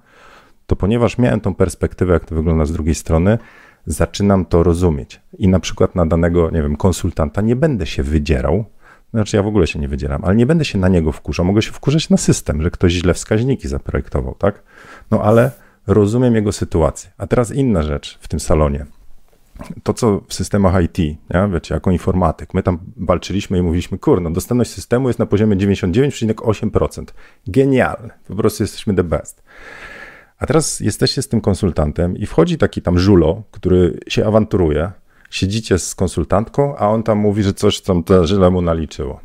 To 0.66 0.76
ponieważ 0.76 1.19
miałem 1.19 1.40
tą 1.40 1.54
perspektywę, 1.54 2.12
jak 2.12 2.25
to 2.25 2.35
wygląda 2.35 2.64
z 2.64 2.73
drugiej 2.73 2.95
strony, 2.95 3.38
zaczynam 3.87 4.45
to 4.45 4.62
rozumieć. 4.62 5.21
I 5.38 5.49
na 5.49 5.61
przykład 5.61 5.95
na 5.95 6.07
danego, 6.07 6.50
nie 6.50 6.62
wiem, 6.62 6.76
konsultanta 6.76 7.40
nie 7.40 7.57
będę 7.57 7.87
się 7.87 8.02
wydzierał, 8.02 8.64
znaczy 9.14 9.36
ja 9.36 9.42
w 9.42 9.46
ogóle 9.46 9.66
się 9.66 9.78
nie 9.78 9.88
wydzieram, 9.88 10.24
ale 10.24 10.36
nie 10.36 10.46
będę 10.46 10.64
się 10.64 10.78
na 10.78 10.88
niego 10.88 11.12
wkurzał. 11.12 11.46
Mogę 11.46 11.62
się 11.62 11.72
wkurzać 11.72 12.10
na 12.10 12.16
system, 12.16 12.62
że 12.62 12.70
ktoś 12.70 12.92
źle 12.92 13.14
wskaźniki 13.14 13.68
zaprojektował, 13.68 14.34
tak? 14.34 14.62
No 15.10 15.22
ale 15.22 15.50
rozumiem 15.86 16.34
jego 16.34 16.52
sytuację. 16.52 17.10
A 17.18 17.26
teraz 17.26 17.52
inna 17.52 17.82
rzecz 17.82 18.18
w 18.20 18.28
tym 18.28 18.40
salonie 18.40 18.86
to, 19.82 19.94
co 19.94 20.20
w 20.28 20.34
systemach 20.34 20.84
IT, 20.84 20.98
nie? 20.98 21.48
wiecie, 21.52 21.74
jako 21.74 21.90
informatyk, 21.90 22.54
my 22.54 22.62
tam 22.62 22.78
walczyliśmy 22.96 23.58
i 23.58 23.62
mówiliśmy, 23.62 23.98
kurno, 23.98 24.30
dostępność 24.30 24.70
systemu 24.70 25.08
jest 25.08 25.18
na 25.18 25.26
poziomie 25.26 25.56
99,8%. 25.56 27.04
Genialne, 27.46 28.14
po 28.28 28.34
prostu 28.34 28.62
jesteśmy 28.62 28.94
the 28.94 29.04
best. 29.04 29.42
A 30.38 30.46
teraz 30.46 30.80
jesteście 30.80 31.22
z 31.22 31.28
tym 31.28 31.40
konsultantem 31.40 32.16
i 32.16 32.26
wchodzi 32.26 32.58
taki 32.58 32.82
tam 32.82 32.98
żulo, 32.98 33.42
który 33.50 34.00
się 34.08 34.26
awanturuje, 34.26 34.90
siedzicie 35.30 35.78
z 35.78 35.94
konsultantką, 35.94 36.76
a 36.76 36.88
on 36.88 37.02
tam 37.02 37.18
mówi, 37.18 37.42
że 37.42 37.52
coś 37.52 37.80
tam 37.80 38.02
źle 38.25 38.50
mu 38.50 38.62
naliczyło. 38.62 39.20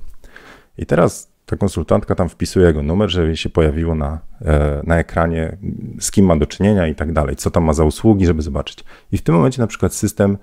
I 0.77 0.85
teraz 0.85 1.35
ta 1.45 1.57
konsultantka 1.57 2.15
tam 2.15 2.29
wpisuje 2.29 2.67
jego 2.67 2.83
numer, 2.83 3.09
żeby 3.09 3.37
się 3.37 3.49
pojawiło 3.49 3.95
na, 3.95 4.19
e, 4.41 4.81
na 4.83 4.97
ekranie, 4.97 5.57
z 5.99 6.11
kim 6.11 6.25
ma 6.25 6.35
do 6.35 6.45
czynienia 6.45 6.87
i 6.87 6.95
tak 6.95 7.13
dalej, 7.13 7.35
co 7.35 7.51
tam 7.51 7.63
ma 7.63 7.73
za 7.73 7.83
usługi, 7.83 8.25
żeby 8.25 8.41
zobaczyć. 8.41 8.83
I 9.11 9.17
w 9.17 9.21
tym 9.21 9.35
momencie 9.35 9.61
na 9.61 9.67
przykład 9.67 9.93
system 9.93 10.37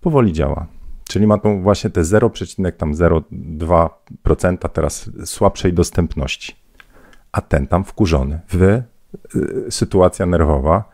powoli 0.00 0.32
działa. 0.32 0.66
Czyli 1.08 1.26
ma 1.26 1.38
tą 1.38 1.62
właśnie 1.62 1.90
te 1.90 2.02
0,02% 2.02 4.68
teraz 4.68 5.10
słabszej 5.24 5.72
dostępności. 5.72 6.56
A 7.32 7.40
ten 7.40 7.66
tam 7.66 7.84
wkurzony, 7.84 8.40
wy, 8.50 8.82
y, 9.34 9.66
sytuacja 9.70 10.26
nerwowa, 10.26 10.84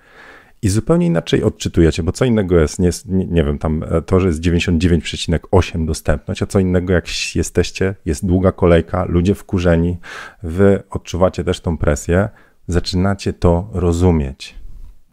i 0.62 0.68
zupełnie 0.68 1.06
inaczej 1.06 1.42
odczytujecie, 1.42 2.02
bo 2.02 2.12
co 2.12 2.24
innego 2.24 2.60
jest, 2.60 2.78
nie, 2.78 2.90
nie, 3.08 3.44
wiem, 3.44 3.58
tam 3.58 3.84
e, 3.90 4.02
to, 4.02 4.20
że 4.20 4.28
jest 4.28 4.40
99,8 4.40 5.86
dostępność, 5.86 6.42
a 6.42 6.46
co 6.46 6.58
innego 6.58 6.92
jak 6.92 7.06
jesteście, 7.34 7.94
jest 8.04 8.26
długa 8.26 8.52
kolejka, 8.52 9.04
ludzie 9.04 9.34
wkurzeni, 9.34 9.98
wy 10.42 10.82
odczuwacie 10.90 11.44
też 11.44 11.60
tą 11.60 11.78
presję, 11.78 12.28
zaczynacie 12.68 13.32
to 13.32 13.70
rozumieć. 13.72 14.54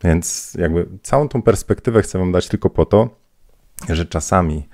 Więc 0.03 0.57
jakby 0.59 0.89
całą 1.01 1.29
tą 1.29 1.41
perspektywę 1.41 2.01
chcę 2.01 2.19
wam 2.19 2.31
dać 2.31 2.47
tylko 2.47 2.69
po 2.69 2.85
to, 2.85 3.22
że 3.89 4.05
czasami 4.05 4.67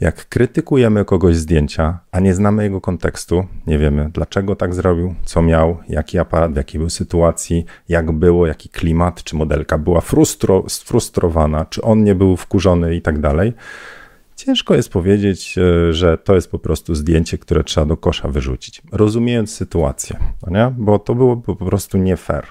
jak 0.00 0.28
krytykujemy 0.28 1.04
kogoś 1.04 1.36
zdjęcia, 1.36 1.98
a 2.12 2.20
nie 2.20 2.34
znamy 2.34 2.62
jego 2.62 2.80
kontekstu, 2.80 3.46
nie 3.66 3.78
wiemy 3.78 4.10
dlaczego 4.14 4.56
tak 4.56 4.74
zrobił, 4.74 5.14
co 5.24 5.42
miał, 5.42 5.78
jaki 5.88 6.18
aparat, 6.18 6.52
w 6.52 6.56
jakiej 6.56 6.78
był 6.78 6.90
sytuacji, 6.90 7.64
jak 7.88 8.12
było, 8.12 8.46
jaki 8.46 8.68
klimat, 8.68 9.24
czy 9.24 9.36
modelka 9.36 9.78
była 9.78 10.00
frustro, 10.00 10.64
sfrustrowana, 10.68 11.64
czy 11.64 11.82
on 11.82 12.04
nie 12.04 12.14
był 12.14 12.36
wkurzony 12.36 12.94
i 12.94 13.02
tak 13.02 13.20
dalej. 13.20 13.52
Ciężko 14.36 14.74
jest 14.74 14.88
powiedzieć, 14.88 15.58
e, 15.58 15.92
że 15.92 16.18
to 16.18 16.34
jest 16.34 16.50
po 16.50 16.58
prostu 16.58 16.94
zdjęcie, 16.94 17.38
które 17.38 17.64
trzeba 17.64 17.86
do 17.86 17.96
kosza 17.96 18.28
wyrzucić, 18.28 18.82
rozumiejąc 18.92 19.54
sytuację, 19.54 20.16
no 20.46 20.52
nie? 20.52 20.74
bo 20.78 20.98
to 20.98 21.14
byłoby 21.14 21.42
po 21.42 21.56
prostu 21.66 21.98
nie 21.98 22.16
fair. 22.16 22.46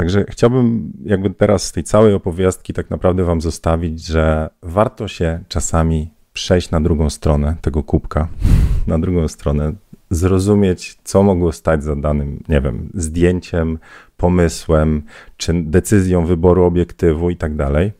Także 0.00 0.24
chciałbym 0.28 0.92
jakby 1.04 1.30
teraz 1.30 1.62
z 1.62 1.72
tej 1.72 1.84
całej 1.84 2.14
opowiastki 2.14 2.72
tak 2.72 2.90
naprawdę 2.90 3.24
wam 3.24 3.40
zostawić, 3.40 4.06
że 4.06 4.50
warto 4.62 5.08
się 5.08 5.40
czasami 5.48 6.10
przejść 6.32 6.70
na 6.70 6.80
drugą 6.80 7.10
stronę 7.10 7.56
tego 7.60 7.82
kubka, 7.82 8.28
na 8.86 8.98
drugą 8.98 9.28
stronę, 9.28 9.72
zrozumieć, 10.10 10.98
co 11.04 11.22
mogło 11.22 11.52
stać 11.52 11.84
za 11.84 11.96
danym, 11.96 12.42
nie 12.48 12.60
wiem, 12.60 12.90
zdjęciem, 12.94 13.78
pomysłem, 14.16 15.02
czy 15.36 15.52
decyzją 15.62 16.26
wyboru 16.26 16.64
obiektywu 16.64 17.30
i 17.30 17.36
tak 17.36 17.56
dalej. 17.56 17.92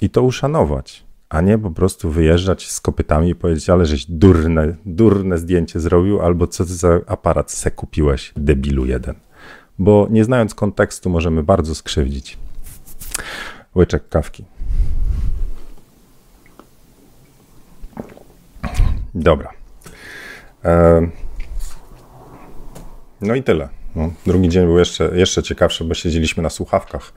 I 0.00 0.10
to 0.10 0.22
uszanować, 0.22 1.04
a 1.28 1.40
nie 1.40 1.58
po 1.58 1.70
prostu 1.70 2.10
wyjeżdżać 2.10 2.70
z 2.70 2.80
kopytami 2.80 3.30
i 3.30 3.34
powiedzieć, 3.34 3.70
ale 3.70 3.86
żeś 3.86 4.06
durne, 4.06 4.74
durne 4.86 5.38
zdjęcie 5.38 5.80
zrobił, 5.80 6.20
albo 6.20 6.46
co 6.46 6.64
ty 6.64 6.74
za 6.74 7.00
aparat 7.06 7.50
se 7.50 7.70
kupiłeś, 7.70 8.32
debilu 8.36 8.86
jeden 8.86 9.14
bo 9.80 10.06
nie 10.10 10.24
znając 10.24 10.54
kontekstu 10.54 11.10
możemy 11.10 11.42
bardzo 11.42 11.74
skrzywdzić. 11.74 12.38
Łyczek 13.76 14.08
kawki. 14.08 14.44
Dobra. 19.14 19.50
E, 20.64 21.08
no 23.20 23.34
i 23.34 23.42
tyle. 23.42 23.68
No, 23.96 24.10
drugi 24.26 24.48
dzień 24.48 24.66
był 24.66 24.78
jeszcze, 24.78 25.10
jeszcze 25.14 25.42
ciekawszy, 25.42 25.84
bo 25.84 25.94
siedzieliśmy 25.94 26.42
na 26.42 26.50
słuchawkach 26.50 27.12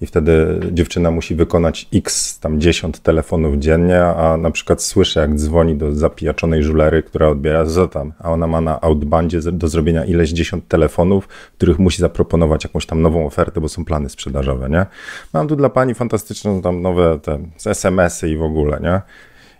i 0.00 0.06
wtedy 0.06 0.60
dziewczyna 0.72 1.10
musi 1.10 1.34
wykonać 1.34 1.88
x, 1.94 2.38
tam 2.40 2.60
10 2.60 3.00
telefonów 3.00 3.56
dziennie, 3.56 4.04
a 4.04 4.36
na 4.36 4.50
przykład 4.50 4.82
słyszę, 4.82 5.20
jak 5.20 5.34
dzwoni 5.34 5.76
do 5.76 5.94
zapijaczonej 5.94 6.62
żulery, 6.62 7.02
która 7.02 7.28
odbiera, 7.28 7.66
co 7.66 7.88
tam, 7.88 8.12
a 8.18 8.32
ona 8.32 8.46
ma 8.46 8.60
na 8.60 8.80
outbandzie 8.80 9.40
do 9.52 9.68
zrobienia 9.68 10.04
ileś 10.04 10.30
dziesiąt 10.30 10.68
telefonów, 10.68 11.28
których 11.28 11.78
musi 11.78 12.02
zaproponować 12.02 12.64
jakąś 12.64 12.86
tam 12.86 13.02
nową 13.02 13.26
ofertę, 13.26 13.60
bo 13.60 13.68
są 13.68 13.84
plany 13.84 14.08
sprzedażowe, 14.08 14.70
nie? 14.70 14.86
Mam 15.32 15.48
tu 15.48 15.56
dla 15.56 15.68
pani 15.68 15.94
fantastyczne 15.94 16.62
tam 16.62 16.82
nowe 16.82 17.18
te 17.22 17.38
SMS-y 17.66 18.28
i 18.28 18.36
w 18.36 18.42
ogóle, 18.42 18.80
nie? 18.82 19.00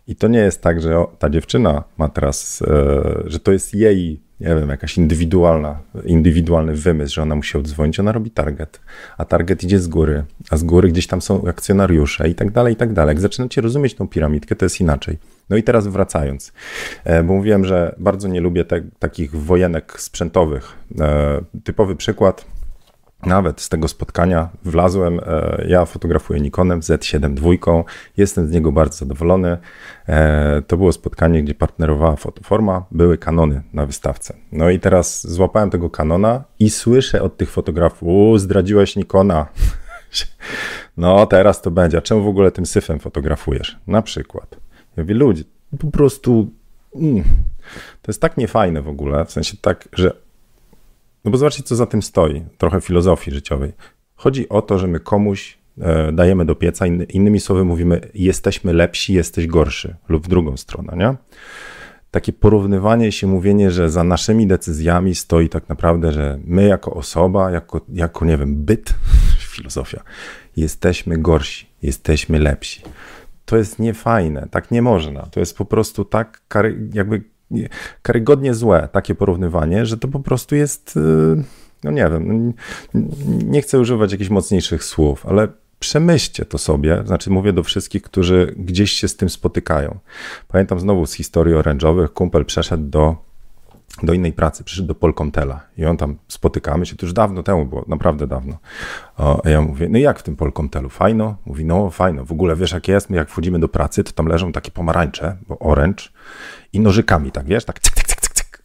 I 0.09 0.16
to 0.16 0.29
nie 0.29 0.38
jest 0.38 0.62
tak, 0.62 0.83
że 0.83 1.05
ta 1.18 1.31
dziewczyna 1.31 1.85
ma 1.98 2.09
teraz, 2.09 2.62
e, 2.62 3.22
że 3.24 3.40
to 3.40 3.52
jest 3.52 3.74
jej 3.74 4.25
nie 4.40 4.46
wiem, 4.46 4.68
jakaś 4.68 4.99
indywidualna, 4.99 5.79
indywidualny 6.05 6.75
wymysł, 6.75 7.14
że 7.14 7.22
ona 7.22 7.35
musi 7.35 7.59
odzwonić, 7.59 8.01
ona 8.01 8.12
robi 8.12 8.31
target, 8.31 8.81
a 9.18 9.25
target 9.25 9.64
idzie 9.64 9.79
z 9.79 9.88
góry, 9.88 10.25
a 10.51 10.57
z 10.57 10.62
góry 10.62 10.88
gdzieś 10.88 11.07
tam 11.07 11.22
są 11.22 11.49
akcjonariusze 11.49 12.29
i 12.29 12.35
tak 12.35 12.51
dalej, 12.51 12.75
i 12.75 12.77
tak 12.77 12.92
dalej. 12.92 13.11
Jak 13.12 13.20
zaczynacie 13.20 13.61
rozumieć 13.61 13.94
tą 13.94 14.09
piramidkę, 14.09 14.57
to 14.57 14.64
jest 14.64 14.81
inaczej. 14.81 15.18
No 15.51 15.57
i 15.57 15.62
teraz 15.62 15.87
wracając, 15.87 16.53
e, 17.05 17.22
bo 17.22 17.35
mówiłem, 17.35 17.64
że 17.64 17.94
bardzo 17.99 18.29
nie 18.29 18.40
lubię 18.40 18.64
te, 18.64 18.83
takich 18.99 19.31
wojenek 19.31 20.01
sprzętowych. 20.01 20.72
E, 21.01 21.40
typowy 21.64 21.96
przykład, 21.96 22.44
nawet 23.22 23.61
z 23.61 23.68
tego 23.68 23.88
spotkania 23.88 24.48
wlazłem. 24.64 25.20
E, 25.26 25.64
ja 25.68 25.85
fotografuję 25.85 26.40
Nikonem 26.40 26.81
Z7 26.81 27.37
II. 27.44 27.85
Jestem 28.16 28.46
z 28.46 28.50
niego 28.50 28.72
bardzo 28.72 28.98
zadowolony. 28.98 29.59
E, 30.09 30.62
to 30.66 30.76
było 30.76 30.92
spotkanie, 30.92 31.42
gdzie 31.42 31.55
partnerowała 31.55 32.16
fotoforma, 32.16 32.85
były 32.90 33.18
kanony 33.18 33.62
na 33.72 33.87
wystawce. 33.87 34.37
No 34.52 34.70
i 34.70 34.81
teraz 34.81 35.26
złapałem 35.26 35.70
tego 35.70 35.90
kanona 35.90 36.44
i 36.59 36.70
słyszę 36.70 37.22
od 37.22 37.37
tych 37.37 37.50
fotografów: 37.50 38.40
zdradziłeś 38.40 38.96
Nikona. 38.96 39.46
No, 40.96 41.26
teraz 41.26 41.62
to 41.62 41.70
będzie. 41.70 41.98
A 41.98 42.00
czemu 42.00 42.24
w 42.24 42.29
ogóle 42.29 42.50
tym 42.50 42.66
syfem 42.66 42.98
fotografujesz? 42.98 43.79
Na 43.87 44.02
przykład. 44.02 44.57
Ja 44.96 45.02
mówię, 45.02 45.14
ludzie, 45.14 45.44
po 45.79 45.90
prostu. 45.90 46.50
Mm, 46.94 47.24
to 48.02 48.12
jest 48.12 48.20
tak 48.20 48.37
niefajne 48.37 48.83
w 48.83 48.88
ogóle, 48.88 49.24
w 49.24 49.33
sensie 49.33 49.57
tak, 49.61 49.88
że 49.92 50.12
no 51.26 51.32
bo 51.32 51.38
zobaczcie, 51.38 51.62
co 51.62 51.76
za 51.76 51.86
tym 51.86 52.02
stoi, 52.02 52.44
trochę 52.58 52.80
filozofii 52.80 53.30
życiowej. 53.30 53.72
Chodzi 54.14 54.48
o 54.48 54.62
to, 54.62 54.78
że 54.78 54.86
my 54.86 55.00
komuś 55.00 55.58
e, 55.80 56.12
dajemy 56.12 56.44
do 56.44 56.54
pieca, 56.54 56.86
innymi 56.86 57.40
słowy 57.40 57.64
mówimy, 57.64 58.00
jesteśmy 58.14 58.72
lepsi, 58.72 59.14
jesteś 59.14 59.46
gorszy, 59.46 59.96
lub 60.08 60.24
w 60.24 60.28
drugą 60.28 60.56
stronę, 60.56 60.96
nie? 60.96 61.14
Takie 62.10 62.32
porównywanie 62.32 63.12
się, 63.12 63.26
mówienie, 63.26 63.70
że 63.70 63.90
za 63.90 64.04
naszymi 64.04 64.46
decyzjami 64.46 65.14
stoi 65.14 65.48
tak 65.48 65.68
naprawdę, 65.68 66.12
że 66.12 66.38
my 66.44 66.66
jako 66.66 66.94
osoba, 66.94 67.50
jako, 67.50 67.80
jako 67.92 68.24
nie 68.24 68.36
wiem, 68.36 68.64
byt, 68.64 68.94
filozofia, 69.54 70.02
jesteśmy 70.56 71.18
gorsi, 71.18 71.66
jesteśmy 71.82 72.38
lepsi. 72.38 72.82
To 73.44 73.56
jest 73.56 73.78
niefajne, 73.78 74.48
tak 74.50 74.70
nie 74.70 74.82
można. 74.82 75.22
To 75.22 75.40
jest 75.40 75.56
po 75.56 75.64
prostu 75.64 76.04
tak 76.04 76.42
jakby 76.94 77.36
karygodnie 78.02 78.54
złe 78.54 78.88
takie 78.92 79.14
porównywanie, 79.14 79.87
że 79.87 79.96
to 79.96 80.09
po 80.09 80.20
prostu 80.20 80.54
jest, 80.54 80.96
y, 80.96 81.44
no 81.85 81.90
nie 81.90 82.11
wiem, 82.11 82.52
nie 83.44 83.62
chcę 83.62 83.78
używać 83.78 84.12
jakichś 84.12 84.30
mocniejszych 84.30 84.85
słów, 84.85 85.26
ale 85.26 85.48
przemyślcie 85.78 86.44
to 86.44 86.59
sobie, 86.59 87.02
znaczy 87.06 87.30
mówię 87.30 87.52
do 87.52 87.62
wszystkich, 87.62 88.02
którzy 88.02 88.54
gdzieś 88.56 88.92
się 88.92 89.09
z 89.09 89.16
tym 89.16 89.30
spotykają. 89.30 89.98
Pamiętam 90.48 90.80
znowu 90.80 91.06
z 91.06 91.12
historii 91.12 91.54
orężowych, 91.54 92.12
kumpel 92.12 92.44
przeszedł 92.44 92.88
do 92.88 93.16
do 94.03 94.12
innej 94.12 94.33
pracy, 94.33 94.64
przyszedł 94.64 94.88
do 94.88 94.94
Polkomtela 94.94 95.61
i 95.79 95.85
on 95.85 95.96
tam 95.96 96.16
spotykamy 96.29 96.87
się, 96.87 96.96
to 96.96 97.07
już 97.07 97.12
dawno 97.12 97.42
temu 97.42 97.66
było, 97.66 97.85
naprawdę 97.88 98.27
dawno. 98.27 98.59
O, 99.16 99.42
ja 99.44 99.61
mówię, 99.61 99.88
no 99.88 99.99
jak 99.99 100.18
w 100.18 100.22
tym 100.22 100.37
Polkomtelu? 100.37 100.88
Fajno? 100.88 101.37
Mówi, 101.46 101.64
no 101.64 101.90
fajno, 101.90 102.25
w 102.25 102.33
ogóle 102.33 102.57
wiesz 102.57 102.72
jak 102.72 102.88
jest, 102.88 103.11
my 103.11 103.16
jak 103.16 103.31
wchodzimy 103.31 103.59
do 103.59 103.68
pracy, 103.68 104.05
to 104.05 104.12
tam 104.12 104.27
leżą 104.27 104.53
takie 104.53 104.70
pomarańcze, 104.70 105.37
bo 105.49 105.59
oręcz 105.59 106.12
i 106.72 106.81
nożykami, 106.81 107.33
tak 107.33 107.46
wiesz, 107.46 107.64
tak 107.64 107.81
cyk, 107.81 107.94
cyk, 107.94 108.07
cyk, 108.07 108.20
cyk, 108.20 108.35
cyk. 108.35 108.62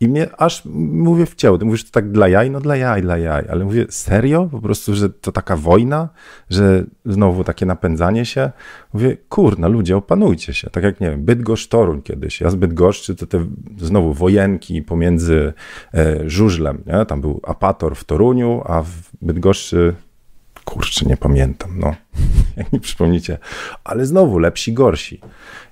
I 0.00 0.08
mnie 0.08 0.28
aż, 0.38 0.62
mówię, 0.64 1.26
wcięło. 1.26 1.58
Ty 1.58 1.64
mówisz, 1.64 1.84
to 1.84 1.90
tak 1.90 2.12
dla 2.12 2.28
jaj? 2.28 2.50
No 2.50 2.60
dla 2.60 2.76
jaj, 2.76 3.02
dla 3.02 3.18
jaj. 3.18 3.48
Ale 3.48 3.64
mówię, 3.64 3.86
serio? 3.90 4.48
Po 4.50 4.60
prostu, 4.60 4.94
że 4.94 5.10
to 5.10 5.32
taka 5.32 5.56
wojna? 5.56 6.08
Że 6.50 6.84
znowu 7.06 7.44
takie 7.44 7.66
napędzanie 7.66 8.26
się? 8.26 8.50
Mówię, 8.92 9.16
kurna, 9.28 9.68
ludzie, 9.68 9.96
opanujcie 9.96 10.54
się. 10.54 10.70
Tak 10.70 10.84
jak, 10.84 11.00
nie 11.00 11.10
wiem, 11.10 11.24
Bydgoszcz, 11.24 11.68
Toruń 11.68 12.02
kiedyś. 12.02 12.40
Ja 12.40 12.50
z 12.50 12.54
Bydgoszczy 12.54 13.16
to 13.16 13.26
te 13.26 13.46
znowu 13.78 14.14
wojenki 14.14 14.82
pomiędzy 14.82 15.52
e, 15.94 16.30
żużlem, 16.30 16.82
nie? 16.86 17.06
Tam 17.06 17.20
był 17.20 17.40
apator 17.42 17.96
w 17.96 18.04
Toruniu, 18.04 18.62
a 18.64 18.82
w 18.82 18.92
Bydgoszczy 19.22 19.94
kurczę, 20.64 21.06
nie 21.06 21.16
pamiętam, 21.16 21.70
no, 21.78 21.94
jak 22.56 22.72
mi 22.72 22.80
przypomnicie, 22.80 23.38
ale 23.84 24.06
znowu 24.06 24.38
lepsi, 24.38 24.72
gorsi. 24.72 25.20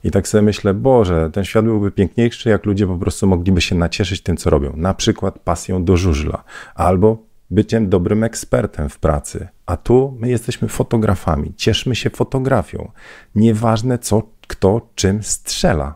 I 0.05 0.11
tak 0.11 0.29
sobie 0.29 0.43
myślę, 0.43 0.75
Boże, 0.75 1.31
ten 1.33 1.45
świat 1.45 1.65
byłby 1.65 1.91
piękniejszy, 1.91 2.49
jak 2.49 2.67
ludzie 2.67 2.87
po 2.87 2.97
prostu 2.97 3.27
mogliby 3.27 3.61
się 3.61 3.75
nacieszyć 3.75 4.21
tym, 4.21 4.37
co 4.37 4.51
robią. 4.51 4.73
Na 4.77 4.95
przykład 4.95 5.39
pasją 5.39 5.85
do 5.85 5.97
żużla, 5.97 6.45
albo 6.75 7.29
byciem 7.51 7.89
dobrym 7.89 8.25
ekspertem 8.25 8.89
w 8.89 8.99
pracy. 8.99 9.49
A 9.67 9.77
tu 9.77 10.17
my 10.21 10.29
jesteśmy 10.29 10.69
fotografami, 10.69 11.55
cieszmy 11.57 11.97
się 11.97 12.11
fotografią. 12.11 12.91
Nieważne, 13.35 13.99
co, 13.99 14.23
kto, 14.47 14.89
czym 14.95 15.23
strzela. 15.23 15.95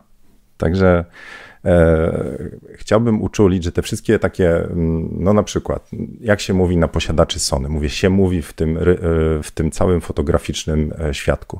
Także 0.57 1.05
chciałbym 2.75 3.21
uczulić, 3.21 3.63
że 3.63 3.71
te 3.71 3.81
wszystkie 3.81 4.19
takie, 4.19 4.55
mm, 4.55 5.09
no 5.11 5.33
na 5.33 5.43
przykład, 5.43 5.89
jak 6.19 6.39
się 6.39 6.53
mówi 6.53 6.77
na 6.77 6.87
posiadaczy 6.87 7.39
Sony, 7.39 7.69
mówię, 7.69 7.89
się 7.89 8.09
mówi 8.09 8.41
w 8.41 8.53
tym, 8.53 8.77
e, 8.77 8.83
w 9.43 9.51
tym 9.53 9.71
całym 9.71 10.01
fotograficznym 10.01 10.93
e, 10.99 11.13
świadku. 11.13 11.59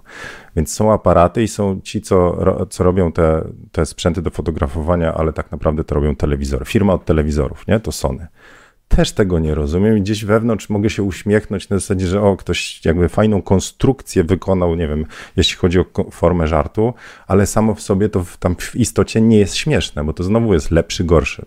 Więc 0.56 0.74
są 0.74 0.94
aparaty 0.94 1.44
i 1.44 1.48
są 1.48 1.82
ci, 1.84 2.02
co, 2.02 2.38
co 2.70 2.84
robią 2.84 3.12
te, 3.12 3.48
te 3.72 3.86
sprzęty 3.86 4.22
do 4.22 4.30
fotografowania, 4.30 5.14
ale 5.14 5.34
tak 5.34 5.52
naprawdę 5.52 5.84
to 5.84 5.96
robią 5.96 6.16
telewizory. 6.16 6.66
Firma 6.66 6.94
od 6.94 7.06
telewizorów, 7.06 7.68
nie? 7.68 7.80
To 7.80 7.92
Sony 7.92 8.28
też 8.96 9.12
tego 9.12 9.40
nie 9.40 9.56
rozumiem 9.56 9.98
i 9.98 10.02
gdzieś 10.02 10.26
wewnątrz 10.26 10.70
mogę 10.70 10.90
się 10.90 11.04
uśmiechnąć 11.04 11.70
na 11.70 11.80
zasadzie, 11.80 12.08
że 12.08 12.22
o, 12.22 12.38
ktoś 12.38 12.86
jakby 12.86 13.10
fajną 13.10 13.42
konstrukcję 13.42 14.24
wykonał, 14.24 14.76
nie 14.76 14.88
wiem, 14.88 15.06
jeśli 15.36 15.58
chodzi 15.58 15.80
o 15.80 15.86
formę 16.12 16.48
żartu, 16.48 16.94
ale 17.28 17.46
samo 17.46 17.76
w 17.76 17.82
sobie 17.82 18.10
to 18.10 18.24
w, 18.24 18.38
tam 18.38 18.56
w 18.56 18.76
istocie 18.76 19.22
nie 19.22 19.38
jest 19.38 19.56
śmieszne, 19.56 20.04
bo 20.04 20.14
to 20.14 20.24
znowu 20.24 20.54
jest 20.54 20.72
lepszy, 20.72 21.04
gorszy. 21.04 21.46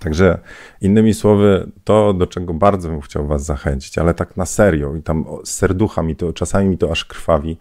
Także 0.00 0.38
innymi 0.80 1.14
słowy, 1.14 1.70
to 1.84 2.12
do 2.12 2.26
czego 2.26 2.54
bardzo 2.54 2.88
bym 2.88 3.00
chciał 3.00 3.26
was 3.26 3.44
zachęcić, 3.44 3.98
ale 3.98 4.14
tak 4.14 4.36
na 4.36 4.46
serio 4.46 4.96
i 4.96 5.02
tam 5.02 5.24
serducha 5.44 6.02
mi 6.02 6.16
to, 6.16 6.32
czasami 6.32 6.68
mi 6.68 6.78
to 6.78 6.90
aż 6.90 7.04
krwawi, 7.04 7.56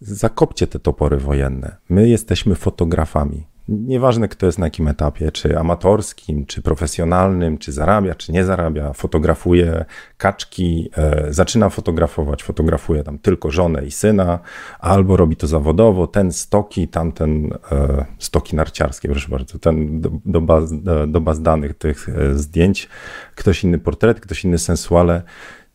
zakopcie 0.00 0.66
te 0.66 0.78
topory 0.78 1.16
wojenne. 1.16 1.76
My 1.88 2.08
jesteśmy 2.08 2.54
fotografami. 2.54 3.46
Nieważne, 3.68 4.28
kto 4.28 4.46
jest 4.46 4.58
na 4.58 4.66
jakim 4.66 4.88
etapie, 4.88 5.32
czy 5.32 5.58
amatorskim, 5.58 6.46
czy 6.46 6.62
profesjonalnym, 6.62 7.58
czy 7.58 7.72
zarabia, 7.72 8.14
czy 8.14 8.32
nie 8.32 8.44
zarabia, 8.44 8.92
fotografuje 8.92 9.84
kaczki, 10.16 10.90
e, 10.96 11.26
zaczyna 11.32 11.68
fotografować, 11.68 12.42
fotografuje 12.42 13.02
tam 13.02 13.18
tylko 13.18 13.50
żonę 13.50 13.84
i 13.86 13.90
syna, 13.90 14.38
albo 14.78 15.16
robi 15.16 15.36
to 15.36 15.46
zawodowo, 15.46 16.06
ten 16.06 16.32
stoki, 16.32 16.88
tamten 16.88 17.52
e, 17.72 18.04
stoki 18.18 18.56
narciarskie, 18.56 19.08
proszę 19.08 19.28
bardzo, 19.28 19.58
ten 19.58 20.00
do, 20.00 20.10
do, 20.24 20.40
baz, 20.40 20.70
do 21.08 21.20
baz 21.20 21.42
danych 21.42 21.78
tych 21.78 22.08
e, 22.08 22.34
zdjęć, 22.34 22.88
ktoś 23.34 23.64
inny 23.64 23.78
portret, 23.78 24.20
ktoś 24.20 24.44
inny 24.44 24.58
sensuale. 24.58 25.22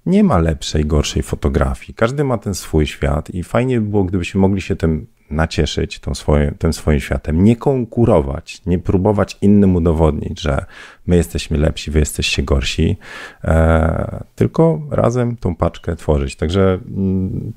Nie 0.05 0.23
ma 0.23 0.37
lepszej, 0.37 0.85
gorszej 0.85 1.23
fotografii. 1.23 1.93
Każdy 1.93 2.23
ma 2.23 2.37
ten 2.37 2.53
swój 2.53 2.87
świat 2.87 3.29
i 3.29 3.43
fajnie 3.43 3.81
by 3.81 3.89
było, 3.89 4.03
gdybyśmy 4.03 4.41
mogli 4.41 4.61
się 4.61 4.75
tym 4.75 5.07
nacieszyć 5.33 5.99
tą 5.99 6.15
swoje, 6.15 6.51
tym 6.59 6.73
swoim 6.73 6.99
światem, 6.99 7.43
nie 7.43 7.55
konkurować, 7.55 8.61
nie 8.65 8.79
próbować 8.79 9.37
innym 9.41 9.75
udowodnić, 9.75 10.41
że 10.41 10.65
my 11.07 11.15
jesteśmy 11.15 11.57
lepsi, 11.57 11.91
wy 11.91 11.99
jesteście 11.99 12.43
gorsi, 12.43 12.97
e, 13.43 14.23
tylko 14.35 14.81
razem 14.91 15.37
tą 15.37 15.55
paczkę 15.55 15.95
tworzyć. 15.95 16.35
Także 16.35 16.79
mm, 16.87 17.53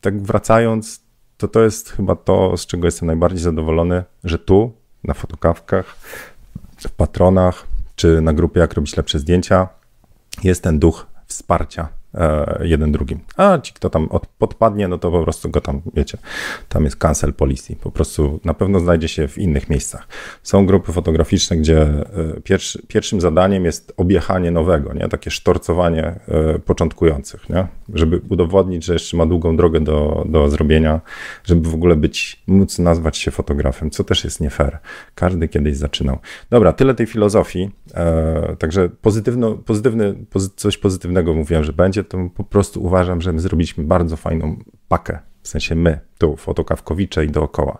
tak 0.00 0.22
wracając, 0.22 1.00
to 1.36 1.48
to 1.48 1.62
jest 1.62 1.90
chyba 1.90 2.16
to, 2.16 2.56
z 2.56 2.66
czego 2.66 2.86
jestem 2.86 3.06
najbardziej 3.06 3.40
zadowolony, 3.40 4.04
że 4.24 4.38
tu 4.38 4.72
na 5.04 5.14
fotokawkach, 5.14 5.96
w 6.78 6.90
patronach, 6.90 7.66
czy 7.96 8.20
na 8.20 8.32
grupie 8.32 8.60
Jak 8.60 8.74
robić 8.74 8.96
lepsze 8.96 9.18
zdjęcia, 9.18 9.68
jest 10.44 10.62
ten 10.62 10.78
duch 10.78 11.06
wsparcia 11.26 11.88
jeden 12.60 12.92
drugim. 12.92 13.18
A 13.36 13.58
ci, 13.58 13.72
kto 13.72 13.90
tam 13.90 14.08
od, 14.08 14.26
podpadnie, 14.26 14.88
no 14.88 14.98
to 14.98 15.10
po 15.10 15.22
prostu 15.22 15.50
go 15.50 15.60
tam, 15.60 15.80
wiecie, 15.94 16.18
tam 16.68 16.84
jest 16.84 16.96
cancel 16.96 17.34
policy. 17.34 17.76
Po 17.76 17.90
prostu 17.90 18.40
na 18.44 18.54
pewno 18.54 18.80
znajdzie 18.80 19.08
się 19.08 19.28
w 19.28 19.38
innych 19.38 19.70
miejscach. 19.70 20.08
Są 20.42 20.66
grupy 20.66 20.92
fotograficzne, 20.92 21.56
gdzie 21.56 21.82
e, 21.82 22.04
pierwszy, 22.44 22.82
pierwszym 22.88 23.20
zadaniem 23.20 23.64
jest 23.64 23.92
objechanie 23.96 24.50
nowego, 24.50 24.92
nie? 24.92 25.08
Takie 25.08 25.30
sztorcowanie 25.30 26.04
e, 26.04 26.58
początkujących, 26.58 27.48
nie? 27.48 27.66
Żeby 27.94 28.20
udowodnić, 28.28 28.84
że 28.84 28.92
jeszcze 28.92 29.16
ma 29.16 29.26
długą 29.26 29.56
drogę 29.56 29.80
do, 29.80 30.24
do 30.28 30.48
zrobienia, 30.48 31.00
żeby 31.44 31.68
w 31.68 31.74
ogóle 31.74 31.96
być, 31.96 32.42
móc 32.46 32.78
nazwać 32.78 33.18
się 33.18 33.30
fotografem, 33.30 33.90
co 33.90 34.04
też 34.04 34.24
jest 34.24 34.40
nie 34.40 34.50
fair. 34.50 34.78
Każdy 35.14 35.48
kiedyś 35.48 35.76
zaczynał. 35.76 36.18
Dobra, 36.50 36.72
tyle 36.72 36.94
tej 36.94 37.06
filozofii. 37.06 37.70
Także 38.58 38.88
pozytywno, 38.88 39.54
pozytywny, 39.54 40.14
coś 40.56 40.78
pozytywnego 40.78 41.34
mówiłem, 41.34 41.64
że 41.64 41.72
będzie 41.72 42.03
to 42.04 42.30
po 42.34 42.44
prostu 42.44 42.84
uważam, 42.84 43.20
że 43.20 43.32
my 43.32 43.40
zrobiliśmy 43.40 43.84
bardzo 43.84 44.16
fajną 44.16 44.56
pakę. 44.88 45.18
W 45.42 45.48
sensie 45.48 45.74
my, 45.74 46.00
tu, 46.18 46.36
fotokawkowicze 46.36 47.24
i 47.24 47.30
dookoła. 47.30 47.78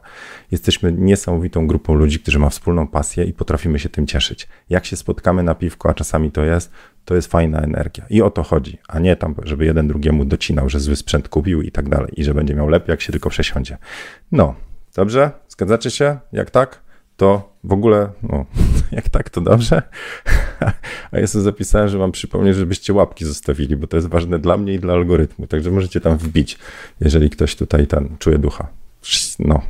Jesteśmy 0.51 0.93
niesamowitą 0.93 1.67
grupą 1.67 1.95
ludzi, 1.95 2.21
którzy 2.21 2.39
ma 2.39 2.51
wspólną 2.51 2.87
pasję 2.87 3.25
i 3.25 3.33
potrafimy 3.33 3.79
się 3.79 3.89
tym 3.89 4.07
cieszyć. 4.07 4.49
Jak 4.71 4.87
się 4.87 4.97
spotkamy 4.97 5.43
na 5.43 5.55
piwko, 5.55 5.89
a 5.89 5.95
czasami 5.95 6.33
to 6.33 6.45
jest, 6.45 6.73
to 7.05 7.15
jest 7.15 7.31
fajna 7.31 7.61
energia. 7.61 8.05
I 8.11 8.23
o 8.23 8.31
to 8.31 8.43
chodzi, 8.43 8.79
a 8.89 8.99
nie 8.99 9.17
tam, 9.17 9.35
żeby 9.43 9.65
jeden 9.65 9.89
drugiemu 9.89 10.25
docinał, 10.25 10.69
że 10.69 10.81
zły 10.81 10.97
sprzęt 10.97 11.29
kupił 11.29 11.63
i 11.63 11.71
tak 11.71 11.89
dalej, 11.89 12.13
i 12.17 12.25
że 12.25 12.35
będzie 12.35 12.55
miał 12.55 12.69
lepiej, 12.69 12.91
jak 12.91 13.01
się 13.01 13.13
tylko 13.13 13.31
przesiądzie. 13.31 13.79
No, 14.33 14.55
dobrze? 14.97 15.31
Zgadzacie 15.49 15.91
się? 15.91 16.19
Jak 16.33 16.51
tak? 16.51 16.84
To 17.16 17.55
w 17.64 17.72
ogóle, 17.72 18.09
no, 18.22 18.44
jak 18.92 19.09
tak, 19.09 19.31
to 19.31 19.40
dobrze. 19.40 19.83
A 21.12 21.18
ja 21.18 21.27
sobie 21.27 21.42
zapisałem, 21.42 21.88
że 21.88 21.98
wam 21.98 22.12
przypomnieć, 22.12 22.57
żebyście 22.57 22.92
łapki 22.92 23.24
zostawili, 23.24 23.77
bo 23.77 23.87
to 23.87 23.96
jest 23.96 24.09
ważne 24.09 24.38
dla 24.38 24.57
mnie 24.57 24.74
i 24.74 24.79
dla 24.79 24.94
algorytmu. 24.94 25.46
Także 25.46 25.70
możecie 25.70 26.00
tam 26.00 26.16
wbić, 26.16 26.59
jeżeli 27.00 27.31
ktoś 27.31 27.57
tutaj 27.57 27.87
ten 27.87 28.16
czuje 28.18 28.38
ducha. 28.38 28.68
No, 29.38 29.62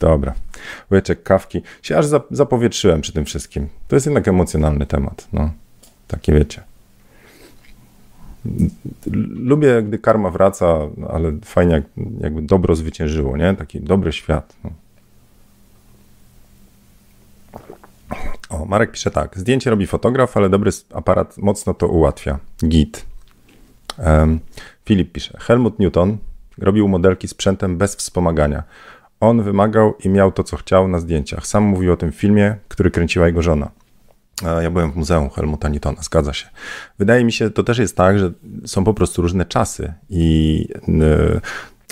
dobra. 0.00 0.34
Łyczek 0.90 1.22
kawki. 1.22 1.62
Się 1.82 1.98
aż 1.98 2.06
zapowietrzyłem 2.30 3.00
przy 3.00 3.12
tym 3.12 3.24
wszystkim. 3.24 3.68
To 3.88 3.96
jest 3.96 4.06
jednak 4.06 4.28
emocjonalny 4.28 4.86
temat. 4.86 5.28
No, 5.32 5.50
takie 6.08 6.32
wiecie. 6.32 6.62
Lubię, 9.34 9.82
gdy 9.82 9.98
karma 9.98 10.30
wraca, 10.30 10.78
ale 11.10 11.38
fajnie, 11.44 11.82
jakby 12.20 12.42
dobro 12.42 12.74
zwyciężyło, 12.74 13.36
nie? 13.36 13.54
Taki 13.54 13.80
dobry 13.80 14.12
świat. 14.12 14.56
No. 14.64 14.70
O, 18.50 18.64
Marek 18.64 18.90
pisze 18.90 19.10
tak. 19.10 19.38
Zdjęcie 19.38 19.70
robi 19.70 19.86
fotograf, 19.86 20.36
ale 20.36 20.48
dobry 20.48 20.70
aparat 20.94 21.38
mocno 21.38 21.74
to 21.74 21.88
ułatwia. 21.88 22.38
Git. 22.64 23.06
Um, 23.98 24.40
Filip 24.84 25.12
pisze. 25.12 25.38
Helmut 25.40 25.78
Newton 25.78 26.18
robił 26.58 26.88
modelki 26.88 27.28
sprzętem 27.28 27.78
bez 27.78 27.96
wspomagania. 27.96 28.62
On 29.20 29.42
wymagał 29.42 29.94
i 30.04 30.08
miał 30.08 30.32
to, 30.32 30.44
co 30.44 30.56
chciał 30.56 30.88
na 30.88 31.00
zdjęciach. 31.00 31.46
Sam 31.46 31.64
mówił 31.64 31.92
o 31.92 31.96
tym 31.96 32.12
filmie, 32.12 32.56
który 32.68 32.90
kręciła 32.90 33.26
jego 33.26 33.42
żona. 33.42 33.70
Ja 34.62 34.70
byłem 34.70 34.92
w 34.92 34.96
muzeum 34.96 35.30
Helmuta 35.30 35.68
Newtona, 35.68 36.02
zgadza 36.02 36.32
się. 36.32 36.48
Wydaje 36.98 37.24
mi 37.24 37.32
się, 37.32 37.50
to 37.50 37.62
też 37.62 37.78
jest 37.78 37.96
tak, 37.96 38.18
że 38.18 38.32
są 38.66 38.84
po 38.84 38.94
prostu 38.94 39.22
różne 39.22 39.44
czasy 39.44 39.92
i 40.10 40.68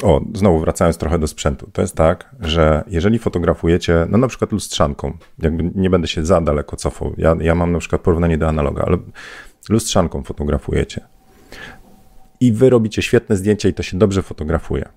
o, 0.02 0.20
znowu 0.34 0.58
wracając 0.58 0.98
trochę 0.98 1.18
do 1.18 1.26
sprzętu. 1.26 1.70
To 1.72 1.82
jest 1.82 1.94
tak, 1.94 2.36
że 2.40 2.84
jeżeli 2.86 3.18
fotografujecie, 3.18 4.06
no 4.10 4.18
na 4.18 4.28
przykład 4.28 4.52
lustrzanką, 4.52 5.12
jakby 5.38 5.70
nie 5.74 5.90
będę 5.90 6.08
się 6.08 6.26
za 6.26 6.40
daleko 6.40 6.76
cofał, 6.76 7.14
ja, 7.16 7.36
ja 7.40 7.54
mam 7.54 7.72
na 7.72 7.78
przykład 7.78 8.02
porównanie 8.02 8.38
do 8.38 8.48
analoga, 8.48 8.82
ale 8.86 8.98
lustrzanką 9.68 10.22
fotografujecie 10.22 11.00
i 12.40 12.52
wy 12.52 12.70
robicie 12.70 13.02
świetne 13.02 13.36
zdjęcia 13.36 13.68
i 13.68 13.74
to 13.74 13.82
się 13.82 13.98
dobrze 13.98 14.22
fotografuje. 14.22 14.88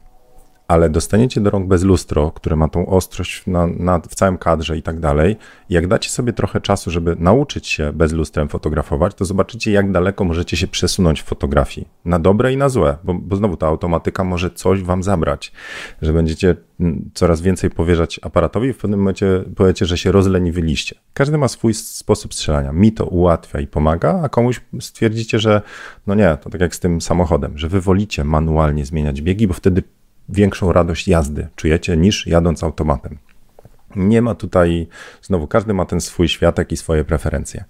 Ale 0.71 0.89
dostaniecie 0.89 1.41
do 1.41 1.49
rąk 1.49 1.67
bez 1.67 1.83
lustro, 1.83 2.31
które 2.31 2.55
ma 2.55 2.67
tą 2.67 2.85
ostrość 2.85 3.43
na, 3.47 3.67
na, 3.67 3.99
w 3.99 4.15
całym 4.15 4.37
kadrze 4.37 4.77
i 4.77 4.81
tak 4.81 4.99
dalej. 4.99 5.35
Jak 5.69 5.87
dacie 5.87 6.09
sobie 6.09 6.33
trochę 6.33 6.61
czasu, 6.61 6.91
żeby 6.91 7.15
nauczyć 7.19 7.67
się 7.67 7.91
bez 7.93 8.11
lustrem 8.13 8.49
fotografować, 8.49 9.15
to 9.15 9.25
zobaczycie, 9.25 9.71
jak 9.71 9.91
daleko 9.91 10.23
możecie 10.23 10.57
się 10.57 10.67
przesunąć 10.67 11.21
w 11.21 11.25
fotografii. 11.25 11.87
Na 12.05 12.19
dobre 12.19 12.53
i 12.53 12.57
na 12.57 12.69
złe, 12.69 12.97
bo, 13.03 13.13
bo 13.13 13.35
znowu 13.35 13.57
ta 13.57 13.67
automatyka 13.67 14.23
może 14.23 14.49
coś 14.49 14.83
wam 14.83 15.03
zabrać, 15.03 15.51
że 16.01 16.13
będziecie 16.13 16.55
mm, 16.79 17.09
coraz 17.13 17.41
więcej 17.41 17.69
powierzać 17.69 18.19
aparatowi 18.23 18.67
i 18.67 18.73
w 18.73 18.77
pewnym 18.77 18.99
momencie 18.99 19.43
powiecie, 19.55 19.85
że 19.85 19.97
się 19.97 20.11
rozleniwiliście. 20.11 20.95
Każdy 21.13 21.37
ma 21.37 21.47
swój 21.47 21.73
sposób 21.73 22.33
strzelania. 22.33 22.71
Mi 22.71 22.91
to 22.91 23.05
ułatwia 23.05 23.59
i 23.59 23.67
pomaga, 23.67 24.21
a 24.23 24.29
komuś 24.29 24.61
stwierdzicie, 24.79 25.39
że 25.39 25.61
no 26.07 26.15
nie, 26.15 26.37
to 26.41 26.49
tak 26.49 26.61
jak 26.61 26.75
z 26.75 26.79
tym 26.79 27.01
samochodem, 27.01 27.57
że 27.57 27.67
wy 27.67 27.81
wolicie 27.81 28.23
manualnie 28.23 28.85
zmieniać 28.85 29.21
biegi, 29.21 29.47
bo 29.47 29.53
wtedy 29.53 29.83
większą 30.31 30.73
radość 30.73 31.07
jazdy 31.07 31.47
czujecie 31.55 31.97
niż 31.97 32.27
jadąc 32.27 32.63
automatem. 32.63 33.17
Nie 33.95 34.21
ma 34.21 34.35
tutaj, 34.35 34.87
znowu 35.21 35.47
każdy 35.47 35.73
ma 35.73 35.85
ten 35.85 36.01
swój 36.01 36.27
światek 36.27 36.71
i 36.71 36.77
swoje 36.77 37.03
preferencje. 37.03 37.63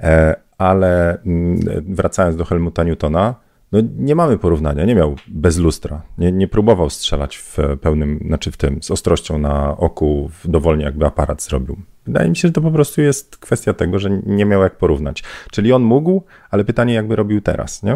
E, 0.00 0.34
ale 0.58 1.22
mm, 1.22 1.60
wracając 1.94 2.36
do 2.36 2.44
Helmuta 2.44 2.84
Newtona, 2.84 3.34
no 3.72 3.80
nie 3.98 4.14
mamy 4.14 4.38
porównania, 4.38 4.84
nie 4.84 4.94
miał 4.94 5.16
bez 5.28 5.58
lustra, 5.58 6.02
nie, 6.18 6.32
nie 6.32 6.48
próbował 6.48 6.90
strzelać 6.90 7.36
w 7.36 7.58
pełnym, 7.80 8.20
znaczy 8.26 8.50
w 8.50 8.56
tym, 8.56 8.82
z 8.82 8.90
ostrością 8.90 9.38
na 9.38 9.76
oku, 9.76 10.30
dowolnie 10.44 10.84
jakby 10.84 11.06
aparat 11.06 11.42
zrobił. 11.42 11.76
Wydaje 12.06 12.28
mi 12.28 12.36
się, 12.36 12.48
że 12.48 12.52
to 12.52 12.60
po 12.60 12.70
prostu 12.70 13.00
jest 13.00 13.36
kwestia 13.36 13.72
tego, 13.72 13.98
że 13.98 14.10
nie 14.26 14.44
miał 14.44 14.62
jak 14.62 14.76
porównać. 14.76 15.22
Czyli 15.50 15.72
on 15.72 15.82
mógł, 15.82 16.22
ale 16.50 16.64
pytanie 16.64 16.94
jakby 16.94 17.16
robił 17.16 17.40
teraz, 17.40 17.82
nie? 17.82 17.92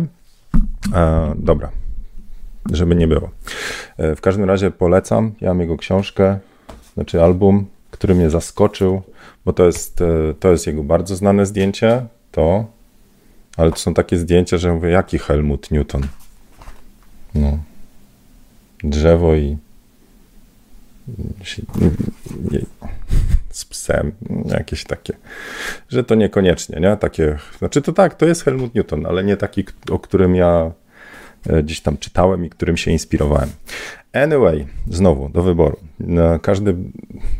E, 0.94 1.34
dobra, 1.38 1.70
żeby 2.72 2.94
nie 2.94 3.08
było. 3.08 3.30
E, 3.96 4.16
w 4.16 4.20
każdym 4.20 4.44
razie 4.44 4.70
polecam, 4.70 5.32
ja 5.40 5.48
mam 5.48 5.60
jego 5.60 5.76
książkę, 5.76 6.38
znaczy 6.94 7.22
album, 7.22 7.66
który 7.90 8.14
mnie 8.14 8.30
zaskoczył, 8.30 9.02
bo 9.44 9.52
to 9.52 9.66
jest, 9.66 10.00
e, 10.00 10.34
to 10.40 10.50
jest 10.50 10.66
jego 10.66 10.82
bardzo 10.82 11.16
znane 11.16 11.46
zdjęcie, 11.46 12.06
to, 12.32 12.66
ale 13.56 13.70
to 13.70 13.76
są 13.76 13.94
takie 13.94 14.18
zdjęcia, 14.18 14.58
że 14.58 14.72
mówię, 14.72 14.90
jaki 14.90 15.18
Helmut 15.18 15.70
Newton? 15.70 16.02
No, 17.34 17.58
drzewo 18.84 19.34
i 19.34 19.56
z 23.50 23.64
psem, 23.64 24.12
jakieś 24.44 24.84
takie, 24.84 25.12
że 25.88 26.04
to 26.04 26.14
niekoniecznie, 26.14 26.80
nie? 26.80 26.96
Takie, 26.96 27.38
znaczy 27.58 27.82
to 27.82 27.92
tak, 27.92 28.14
to 28.14 28.26
jest 28.26 28.44
Helmut 28.44 28.74
Newton, 28.74 29.06
ale 29.06 29.24
nie 29.24 29.36
taki, 29.36 29.64
o 29.90 29.98
którym 29.98 30.34
ja 30.34 30.72
gdzieś 31.62 31.80
tam 31.80 31.98
czytałem 31.98 32.44
i 32.44 32.50
którym 32.50 32.76
się 32.76 32.90
inspirowałem. 32.90 33.48
Anyway, 34.12 34.66
znowu 34.86 35.28
do 35.28 35.42
wyboru. 35.42 35.76
Każdy, 36.42 36.74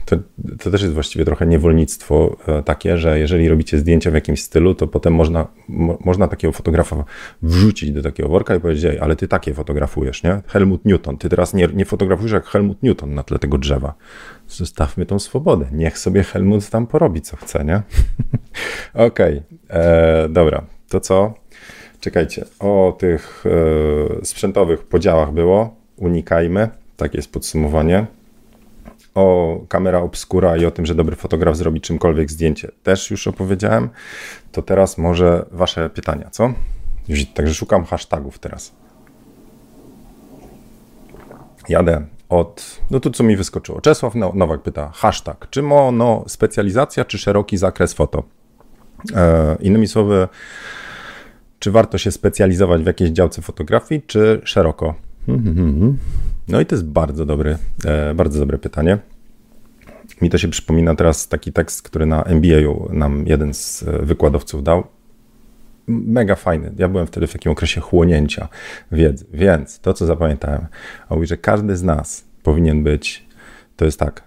to, 0.04 0.16
to, 0.58 0.70
też 0.70 0.82
jest 0.82 0.94
właściwie 0.94 1.24
trochę 1.24 1.46
niewolnictwo 1.46 2.37
e, 2.46 2.62
takie, 2.62 2.98
że 2.98 3.18
jeżeli 3.18 3.48
robicie 3.48 3.78
zdjęcia 3.78 4.11
w 4.11 4.14
jakimś 4.14 4.42
stylu, 4.42 4.74
to 4.74 4.87
potem 4.87 5.14
można, 5.14 5.46
mo, 5.68 5.98
można 6.04 6.28
takiego 6.28 6.52
fotografa 6.52 7.04
wrzucić 7.42 7.92
do 7.92 8.02
takiego 8.02 8.28
worka 8.28 8.54
i 8.54 8.61
powiedzieć, 8.61 8.98
ale 9.00 9.16
ty 9.16 9.28
takie 9.28 9.54
fotografujesz, 9.54 10.22
nie? 10.22 10.42
Helmut 10.46 10.84
Newton, 10.84 11.18
ty 11.18 11.28
teraz 11.28 11.54
nie, 11.54 11.68
nie 11.74 11.84
fotografujesz 11.84 12.32
jak 12.32 12.46
Helmut 12.46 12.82
Newton 12.82 13.14
na 13.14 13.22
tle 13.22 13.38
tego 13.38 13.58
drzewa. 13.58 13.94
Zostawmy 14.48 15.06
tą 15.06 15.18
swobodę. 15.18 15.66
Niech 15.72 15.98
sobie 15.98 16.22
Helmut 16.22 16.70
tam 16.70 16.87
porobi, 16.87 17.20
co 17.20 17.37
chce, 17.37 17.64
nie? 17.64 17.82
Okej, 19.06 19.42
okay. 19.66 19.80
E, 19.80 20.28
dobra, 20.28 20.64
to 20.88 21.00
co? 21.00 21.34
Czekajcie, 22.00 22.44
o 22.58 22.96
tych 22.98 23.44
e, 24.20 24.24
sprzętowych 24.24 24.82
podziałach 24.82 25.32
było. 25.32 25.74
Unikajmy. 25.96 26.68
Takie 26.96 27.18
jest 27.18 27.32
podsumowanie. 27.32 28.06
O 29.14 29.58
kamera 29.68 29.98
obskura 29.98 30.56
i 30.56 30.64
o 30.64 30.70
tym, 30.70 30.87
że 30.87 30.94
dobry 30.94 31.16
fotograf 31.16 31.56
zrobi 31.56 31.80
czymkolwiek 31.80 32.30
zdjęcie. 32.30 32.70
Też 32.82 33.11
już 33.11 33.26
opowiedziałem. 33.26 33.88
To 34.52 34.62
teraz 34.62 34.98
może 34.98 35.46
wasze 35.50 35.90
pytania, 35.90 36.30
co? 36.30 36.52
Także 37.34 37.54
szukam 37.54 37.84
hashtagów 37.84 38.38
teraz. 38.38 38.72
Jadę 41.68 42.06
od, 42.28 42.80
no 42.90 43.00
tu 43.00 43.11
co 43.11 43.24
mi 43.24 43.37
wyskoczyło. 43.37 43.80
Czesław 43.80 44.14
Nowak 44.14 44.62
pyta, 44.62 44.90
hashtag, 44.94 45.46
czy 45.50 45.62
mono 45.62 46.24
specjalizacja, 46.26 47.04
czy 47.04 47.18
szeroki 47.18 47.56
zakres 47.56 47.92
foto? 47.92 48.22
E, 49.14 49.56
innymi 49.61 49.88
słowy, 49.88 50.28
czy 51.59 51.71
warto 51.71 51.99
się 51.99 52.11
specjalizować 52.11 52.83
w 52.83 52.87
jakiejś 52.87 53.11
działce 53.11 53.42
fotografii, 53.42 54.03
czy 54.07 54.40
szeroko? 54.44 54.94
No 56.49 56.61
i 56.61 56.66
to 56.66 56.75
jest 56.75 56.87
bardzo 56.87 57.27
dobry, 57.27 57.59
e, 57.85 58.14
bardzo 58.14 58.38
dobre 58.40 58.59
pytanie. 58.59 58.99
Mi 60.23 60.31
to 60.31 60.38
się 60.38 60.49
przypomina 60.49 60.94
teraz 60.94 61.29
taki 61.29 61.53
tekst, 61.53 61.83
który 61.83 62.07
na 62.07 62.23
MBA 62.23 62.57
nam 62.92 63.27
jeden 63.27 63.55
z 63.55 63.85
wykładowców 64.03 64.62
dał. 64.62 64.85
Mega 65.87 66.35
fajny. 66.35 66.73
Ja 66.79 66.88
byłem 66.88 67.07
wtedy 67.07 67.27
w 67.27 67.33
takim 67.33 67.53
okresie 67.53 67.81
chłonięcia 67.81 68.49
wiedzy, 68.92 69.27
więc 69.33 69.81
to, 69.81 69.94
co 69.94 70.07
zapamiętałem, 70.07 70.66
a 71.09 71.14
mówi, 71.14 71.27
że 71.27 71.37
każdy 71.37 71.77
z 71.77 71.83
nas 71.83 72.25
powinien 72.42 72.85
być, 72.85 73.27
to 73.77 73.85
jest 73.85 73.99
tak, 73.99 74.25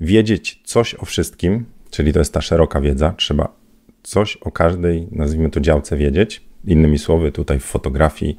wiedzieć 0.00 0.60
coś 0.64 0.94
o 0.94 1.04
wszystkim, 1.04 1.64
czyli 1.90 2.12
to 2.12 2.18
jest 2.18 2.32
ta 2.32 2.40
szeroka 2.40 2.80
wiedza, 2.80 3.14
trzeba 3.16 3.56
coś 4.02 4.36
o 4.36 4.50
każdej, 4.50 5.08
nazwijmy 5.12 5.50
to 5.50 5.60
działce 5.60 5.96
wiedzieć, 5.96 6.44
Innymi 6.66 6.98
słowy, 6.98 7.32
tutaj 7.32 7.60
w 7.60 7.64
fotografii 7.64 8.36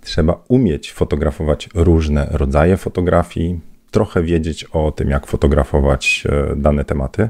trzeba 0.00 0.44
umieć 0.48 0.92
fotografować 0.92 1.68
różne 1.74 2.28
rodzaje 2.30 2.76
fotografii, 2.76 3.60
trochę 3.90 4.22
wiedzieć 4.22 4.64
o 4.64 4.92
tym, 4.92 5.10
jak 5.10 5.26
fotografować 5.26 6.24
e, 6.28 6.56
dane 6.56 6.84
tematy, 6.84 7.28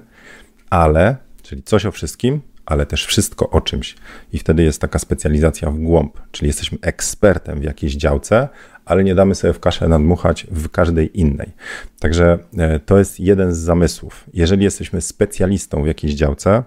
ale, 0.71 1.17
czyli 1.43 1.63
coś 1.63 1.87
o 1.87 1.93
wszystkim, 1.93 2.41
ale 2.67 2.87
też 2.87 3.07
wszystko 3.07 3.51
o 3.51 3.61
czymś. 3.61 3.97
I 4.33 4.39
wtedy 4.39 4.63
jest 4.63 4.81
taka 4.81 4.99
specjalizacja 4.99 5.71
w 5.71 5.79
głąb, 5.79 6.21
czyli 6.31 6.47
jesteśmy 6.47 6.79
ekspertem 6.83 7.61
w 7.61 7.65
jakiejś 7.65 7.95
działce, 7.95 8.49
ale 8.85 9.05
nie 9.05 9.15
damy 9.15 9.35
sobie 9.35 9.53
w 9.53 9.61
kaszę 9.61 9.89
nadmuchać 9.89 10.47
w 10.51 10.69
każdej 10.69 11.21
innej. 11.21 11.53
Także 12.01 12.39
e, 12.59 12.81
to 12.81 12.99
jest 12.99 13.21
jeden 13.21 13.55
z 13.55 13.59
zamysłów. 13.59 14.25
Jeżeli 14.35 14.65
jesteśmy 14.65 15.01
specjalistą 15.01 15.83
w 15.83 15.87
jakiejś 15.87 16.15
działce, 16.15 16.63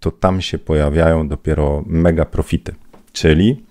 to 0.00 0.10
tam 0.10 0.40
się 0.40 0.58
pojawiają 0.58 1.28
dopiero 1.28 1.84
mega 1.86 2.24
profity. 2.24 2.74
Czyli 3.14 3.64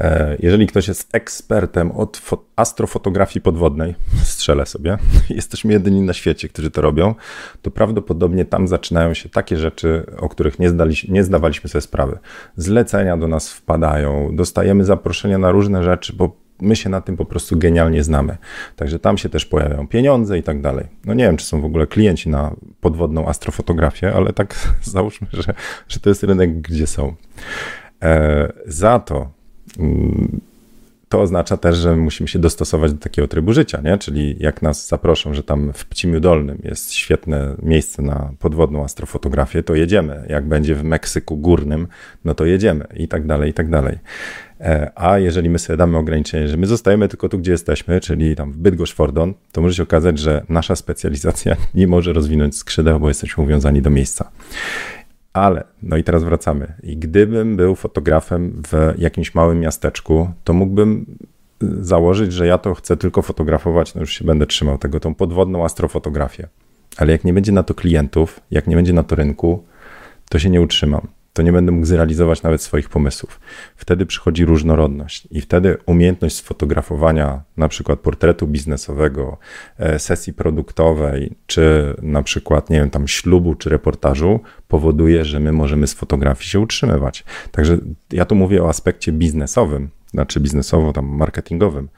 e, 0.00 0.36
jeżeli 0.40 0.66
ktoś 0.66 0.88
jest 0.88 1.08
ekspertem 1.12 1.90
od 1.92 2.22
astrofotografii 2.56 3.40
podwodnej, 3.40 3.94
strzelę 4.22 4.66
sobie, 4.66 4.98
jesteśmy 5.30 5.72
jedyni 5.72 6.02
na 6.02 6.12
świecie, 6.12 6.48
którzy 6.48 6.70
to 6.70 6.82
robią, 6.82 7.14
to 7.62 7.70
prawdopodobnie 7.70 8.44
tam 8.44 8.68
zaczynają 8.68 9.14
się 9.14 9.28
takie 9.28 9.56
rzeczy, 9.56 10.06
o 10.18 10.28
których 10.28 10.58
nie, 10.58 10.68
zdali, 10.68 10.94
nie 11.08 11.24
zdawaliśmy 11.24 11.70
sobie 11.70 11.82
sprawy. 11.82 12.18
Zlecenia 12.56 13.16
do 13.16 13.28
nas 13.28 13.52
wpadają, 13.52 14.36
dostajemy 14.36 14.84
zaproszenia 14.84 15.38
na 15.38 15.50
różne 15.50 15.84
rzeczy, 15.84 16.12
bo 16.12 16.46
my 16.60 16.76
się 16.76 16.90
na 16.90 17.00
tym 17.00 17.16
po 17.16 17.24
prostu 17.24 17.58
genialnie 17.58 18.04
znamy. 18.04 18.36
Także 18.76 18.98
tam 18.98 19.18
się 19.18 19.28
też 19.28 19.46
pojawiają 19.46 19.88
pieniądze 19.88 20.38
i 20.38 20.42
tak 20.42 20.60
dalej. 20.60 20.86
No 21.04 21.14
nie 21.14 21.24
wiem, 21.24 21.36
czy 21.36 21.46
są 21.46 21.60
w 21.60 21.64
ogóle 21.64 21.86
klienci 21.86 22.28
na 22.28 22.54
podwodną 22.80 23.28
astrofotografię, 23.28 24.12
ale 24.14 24.32
tak 24.32 24.54
załóżmy, 24.82 25.26
że, 25.32 25.54
że 25.88 26.00
to 26.00 26.08
jest 26.08 26.22
rynek, 26.22 26.60
gdzie 26.60 26.86
są. 26.86 27.14
E, 28.02 28.52
za 28.66 28.98
to 28.98 29.30
mm, 29.78 30.40
to 31.08 31.20
oznacza 31.20 31.56
też, 31.56 31.76
że 31.76 31.96
musimy 31.96 32.28
się 32.28 32.38
dostosować 32.38 32.92
do 32.92 32.98
takiego 32.98 33.28
trybu 33.28 33.52
życia, 33.52 33.80
nie? 33.84 33.98
Czyli 33.98 34.36
jak 34.40 34.62
nas 34.62 34.88
zaproszą, 34.88 35.34
że 35.34 35.42
tam 35.42 35.72
w 35.72 35.86
Pcimiu 35.86 36.20
Dolnym 36.20 36.58
jest 36.64 36.92
świetne 36.92 37.56
miejsce 37.62 38.02
na 38.02 38.32
podwodną 38.38 38.84
astrofotografię, 38.84 39.62
to 39.62 39.74
jedziemy. 39.74 40.26
Jak 40.28 40.48
będzie 40.48 40.74
w 40.74 40.84
Meksyku 40.84 41.36
Górnym, 41.36 41.86
no 42.24 42.34
to 42.34 42.44
jedziemy 42.44 42.86
i 42.96 43.08
tak 43.08 43.26
dalej, 43.26 43.50
i 43.50 43.54
tak 43.54 43.70
dalej. 43.70 43.98
E, 44.60 44.90
a 44.94 45.18
jeżeli 45.18 45.50
my 45.50 45.58
sobie 45.58 45.76
damy 45.76 45.98
ograniczenie, 45.98 46.48
że 46.48 46.56
my 46.56 46.66
zostajemy 46.66 47.08
tylko 47.08 47.28
tu, 47.28 47.38
gdzie 47.38 47.52
jesteśmy, 47.52 48.00
czyli 48.00 48.36
tam 48.36 48.52
w 48.52 48.58
Bydgoszcz-Fordon, 48.58 49.32
to 49.52 49.60
może 49.60 49.74
się 49.74 49.82
okazać, 49.82 50.18
że 50.18 50.44
nasza 50.48 50.76
specjalizacja 50.76 51.56
nie 51.74 51.86
może 51.86 52.12
rozwinąć 52.12 52.56
skrzydeł, 52.56 53.00
bo 53.00 53.08
jesteśmy 53.08 53.44
uwiązani 53.44 53.82
do 53.82 53.90
miejsca. 53.90 54.30
Ale, 55.36 55.64
no 55.82 55.96
i 55.96 56.04
teraz 56.04 56.24
wracamy. 56.24 56.72
I 56.82 56.96
gdybym 56.96 57.56
był 57.56 57.74
fotografem 57.74 58.62
w 58.70 58.94
jakimś 58.98 59.34
małym 59.34 59.60
miasteczku, 59.60 60.30
to 60.44 60.52
mógłbym 60.52 61.06
założyć, 61.60 62.32
że 62.32 62.46
ja 62.46 62.58
to 62.58 62.74
chcę 62.74 62.96
tylko 62.96 63.22
fotografować, 63.22 63.94
no 63.94 64.00
już 64.00 64.12
się 64.12 64.24
będę 64.24 64.46
trzymał 64.46 64.78
tego, 64.78 65.00
tą 65.00 65.14
podwodną 65.14 65.64
astrofotografię. 65.64 66.48
Ale 66.96 67.12
jak 67.12 67.24
nie 67.24 67.32
będzie 67.32 67.52
na 67.52 67.62
to 67.62 67.74
klientów, 67.74 68.40
jak 68.50 68.66
nie 68.66 68.76
będzie 68.76 68.92
na 68.92 69.02
to 69.02 69.16
rynku, 69.16 69.64
to 70.30 70.38
się 70.38 70.50
nie 70.50 70.60
utrzymam 70.60 71.08
to 71.36 71.42
nie 71.42 71.52
będę 71.52 71.72
mógł 71.72 71.86
zrealizować 71.86 72.42
nawet 72.42 72.62
swoich 72.62 72.88
pomysłów. 72.88 73.40
Wtedy 73.76 74.06
przychodzi 74.06 74.44
różnorodność 74.44 75.28
i 75.30 75.40
wtedy 75.40 75.76
umiejętność 75.86 76.36
sfotografowania 76.36 77.42
na 77.56 77.68
przykład 77.68 78.00
portretu 78.00 78.46
biznesowego, 78.46 79.38
e, 79.78 79.98
sesji 79.98 80.32
produktowej, 80.32 81.36
czy 81.46 81.94
na 82.02 82.22
przykład, 82.22 82.70
nie 82.70 82.76
wiem, 82.80 82.90
tam 82.90 83.08
ślubu 83.08 83.54
czy 83.54 83.70
reportażu 83.70 84.40
powoduje, 84.68 85.24
że 85.24 85.40
my 85.40 85.52
możemy 85.52 85.86
z 85.86 85.94
fotografii 85.94 86.48
się 86.48 86.60
utrzymywać. 86.60 87.24
Także 87.52 87.78
ja 88.12 88.24
tu 88.24 88.34
mówię 88.34 88.62
o 88.64 88.68
aspekcie 88.68 89.12
biznesowym, 89.12 89.88
znaczy 90.10 90.40
biznesowo 90.40 90.92
tam 90.92 91.06
marketingowym. 91.06 91.88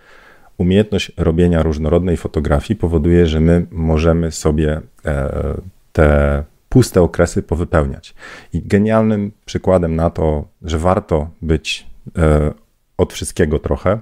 umiejętność 0.59 1.13
robienia 1.17 1.63
różnorodnej 1.63 2.17
fotografii 2.17 2.79
powoduje, 2.79 3.27
że 3.27 3.41
my 3.41 3.67
możemy 3.71 4.33
sobie 4.33 4.81
e, 5.05 5.55
te 5.93 6.45
puste 6.69 7.03
okresy 7.03 7.43
powypełniać. 7.43 8.15
I 8.53 8.63
genialnym 8.63 9.33
przykładem 9.45 9.97
na 9.97 10.11
to, 10.11 10.45
że 10.63 10.79
warto 10.79 11.31
być 11.43 11.87
e, 12.19 12.55
od 12.99 13.13
wszystkiego 13.13 13.59
trochę, 13.59 13.99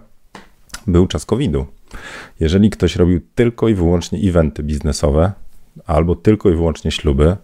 był 0.86 1.06
czas 1.06 1.26
COVID-u. 1.26 1.66
Jeżeli 2.40 2.70
ktoś 2.70 2.96
robił 2.96 3.20
tylko 3.34 3.68
i 3.68 3.74
wyłącznie 3.74 4.28
eventy 4.28 4.62
biznesowe 4.62 5.32
albo 5.86 6.16
tylko 6.16 6.50
i 6.50 6.54
wyłącznie 6.54 6.90
śluby, 6.90 7.36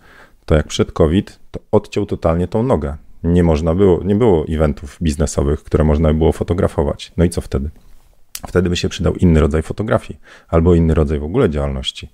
to 0.45 0.55
jak 0.55 0.67
przed 0.67 0.93
COVID, 0.93 1.39
to 1.51 1.61
odciął 1.73 2.07
totalnie 2.07 2.49
tą 2.49 2.63
nogę. 2.63 2.97
Nie 3.25 3.43
można 3.43 3.75
było, 3.75 4.05
nie 4.05 4.15
było 4.15 4.45
eventów 4.49 4.99
biznesowych, 5.03 5.65
które 5.65 5.85
można 5.85 6.15
było 6.15 6.33
fotografować. 6.33 7.13
No 7.17 7.25
i 7.25 7.31
co 7.31 7.41
wtedy? 7.41 7.71
Wtedy 8.47 8.71
by 8.71 8.77
się 8.77 8.89
przydał 8.89 9.15
inny 9.15 9.41
rodzaj 9.41 9.63
fotografii 9.63 10.21
albo 10.49 10.75
inny 10.75 10.95
rodzaj 10.95 11.19
w 11.19 11.25
ogóle 11.25 11.51
działalności. 11.51 12.09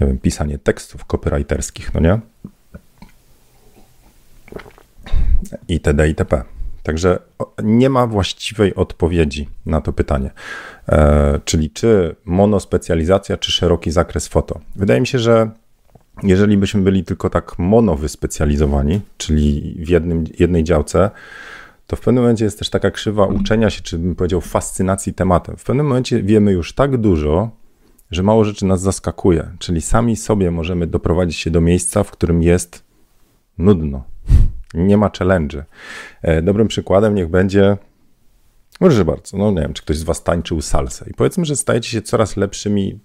Nie 0.00 0.06
wiem, 0.06 0.18
pisanie 0.18 0.58
tekstów 0.58 1.04
copywriterskich, 1.04 1.94
no 1.94 2.00
nie? 2.00 2.20
Itd. 5.68 6.08
itp. 6.08 6.42
Także 6.82 7.18
nie 7.62 7.90
ma 7.90 8.06
właściwej 8.06 8.74
odpowiedzi 8.74 9.48
na 9.66 9.80
to 9.80 9.92
pytanie. 9.92 10.30
E, 10.88 11.40
czyli 11.44 11.70
czy 11.70 12.16
monospecjalizacja, 12.24 13.36
czy 13.36 13.52
szeroki 13.52 13.90
zakres 13.90 14.28
foto. 14.28 14.60
Wydaje 14.76 15.00
mi 15.00 15.06
się, 15.06 15.18
że 15.18 15.50
jeżeli 16.22 16.56
byśmy 16.56 16.80
byli 16.80 17.04
tylko 17.04 17.30
tak 17.30 17.58
monowyspecjalizowani, 17.58 19.00
czyli 19.16 19.76
w 19.78 19.88
jednym, 19.88 20.24
jednej 20.38 20.64
działce, 20.64 21.10
to 21.86 21.96
w 21.96 22.00
pewnym 22.00 22.22
momencie 22.22 22.44
jest 22.44 22.58
też 22.58 22.70
taka 22.70 22.90
krzywa 22.90 23.26
uczenia 23.26 23.70
się, 23.70 23.82
czy 23.82 23.98
bym 23.98 24.14
powiedział 24.14 24.40
fascynacji 24.40 25.14
tematem. 25.14 25.56
W 25.56 25.64
pewnym 25.64 25.86
momencie 25.86 26.22
wiemy 26.22 26.52
już 26.52 26.74
tak 26.74 26.96
dużo, 26.96 27.50
że 28.10 28.22
mało 28.22 28.44
rzeczy 28.44 28.66
nas 28.66 28.80
zaskakuje, 28.80 29.50
czyli 29.58 29.80
sami 29.80 30.16
sobie 30.16 30.50
możemy 30.50 30.86
doprowadzić 30.86 31.36
się 31.36 31.50
do 31.50 31.60
miejsca, 31.60 32.04
w 32.04 32.10
którym 32.10 32.42
jest 32.42 32.84
nudno. 33.58 34.04
Nie 34.74 34.96
ma 34.96 35.10
challenge. 35.18 35.64
E, 36.22 36.42
dobrym 36.42 36.68
przykładem 36.68 37.14
niech 37.14 37.28
będzie, 37.28 37.76
proszę 38.78 39.04
bardzo, 39.04 39.36
no 39.36 39.50
nie 39.50 39.60
wiem, 39.60 39.72
czy 39.72 39.82
ktoś 39.82 39.96
z 39.96 40.02
was 40.02 40.22
tańczył 40.22 40.62
salsę 40.62 41.04
i 41.10 41.14
powiedzmy, 41.14 41.44
że 41.44 41.56
stajecie 41.56 41.90
się 41.90 42.02
coraz 42.02 42.36
lepszymi 42.36 43.00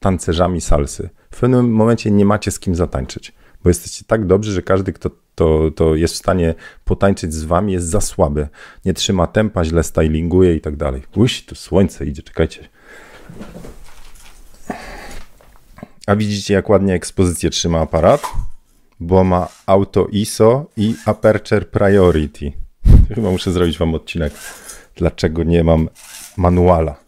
tancerzami 0.00 0.60
salsy. 0.60 1.08
W 1.30 1.40
pewnym 1.40 1.72
momencie 1.72 2.10
nie 2.10 2.24
macie 2.24 2.50
z 2.50 2.60
kim 2.60 2.74
zatańczyć, 2.74 3.32
bo 3.62 3.70
jesteście 3.70 4.04
tak 4.04 4.26
dobrzy, 4.26 4.52
że 4.52 4.62
każdy, 4.62 4.92
kto 4.92 5.10
to, 5.34 5.70
to 5.70 5.94
jest 5.94 6.14
w 6.14 6.16
stanie 6.16 6.54
potańczyć 6.84 7.34
z 7.34 7.44
wami, 7.44 7.72
jest 7.72 7.86
za 7.86 8.00
słaby. 8.00 8.48
Nie 8.84 8.94
trzyma 8.94 9.26
tempa, 9.26 9.64
źle 9.64 9.82
stylinguje 9.82 10.54
i 10.54 10.60
tak 10.60 10.76
dalej. 10.76 11.02
Uś, 11.16 11.44
tu 11.44 11.54
słońce 11.54 12.06
idzie, 12.06 12.22
czekajcie. 12.22 12.68
A 16.06 16.16
widzicie, 16.16 16.54
jak 16.54 16.68
ładnie 16.68 16.94
ekspozycję 16.94 17.50
trzyma 17.50 17.80
aparat? 17.80 18.22
Bo 19.00 19.24
ma 19.24 19.48
auto 19.66 20.06
ISO 20.06 20.66
i 20.76 20.94
aperture 21.04 21.70
priority. 21.70 22.52
Chyba 23.14 23.30
muszę 23.30 23.52
zrobić 23.52 23.78
wam 23.78 23.94
odcinek, 23.94 24.32
dlaczego 24.96 25.42
nie 25.44 25.64
mam 25.64 25.88
manuala. 26.36 27.07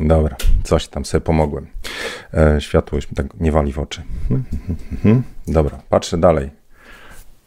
Dobra, 0.00 0.36
coś 0.64 0.88
tam 0.88 1.04
sobie 1.04 1.20
pomogłem. 1.20 1.66
E, 2.34 2.60
światło 2.60 2.96
już 2.96 3.10
mi 3.10 3.16
tak 3.16 3.40
nie 3.40 3.52
wali 3.52 3.72
w 3.72 3.78
oczy. 3.78 4.02
Dobra, 5.48 5.78
patrzę 5.88 6.18
dalej. 6.18 6.50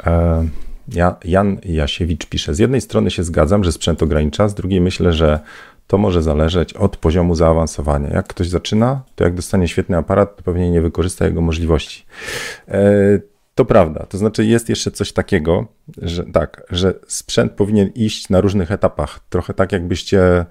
E, 0.06 0.48
ja, 0.88 1.16
Jan 1.24 1.58
Jasiewicz 1.64 2.26
pisze: 2.26 2.56
Z 2.56 2.60
jednej 2.60 2.82
strony 2.82 3.12
się 3.12 3.24
zgadzam, 3.24 3.64
że 3.64 3.72
sprzęt 3.72 4.04
ogranicza, 4.04 4.48
z 4.48 4.54
drugiej 4.54 4.82
myślę, 4.82 5.14
że 5.14 5.40
to 5.88 5.98
może 5.98 6.24
zależeć 6.24 6.74
od 6.74 6.98
poziomu 6.98 7.36
zaawansowania. 7.36 8.10
Jak 8.10 8.28
ktoś 8.28 8.50
zaczyna, 8.50 9.02
to 9.16 9.24
jak 9.24 9.34
dostanie 9.34 9.68
świetny 9.68 9.98
aparat, 9.98 10.36
to 10.36 10.44
pewnie 10.44 10.72
nie 10.72 10.82
wykorzysta 10.82 11.26
jego 11.26 11.42
możliwości. 11.42 12.06
E, 12.68 12.82
to 13.56 13.66
prawda. 13.66 14.06
To 14.10 14.18
znaczy, 14.18 14.46
jest 14.46 14.70
jeszcze 14.70 14.92
coś 14.92 15.12
takiego, 15.14 15.68
że 15.98 16.24
tak, 16.24 16.64
że 16.70 16.94
sprzęt 17.08 17.52
powinien 17.52 17.90
iść 17.96 18.30
na 18.30 18.42
różnych 18.42 18.72
etapach. 18.72 19.20
Trochę 19.30 19.54
tak, 19.54 19.72
jakbyście 19.72 20.46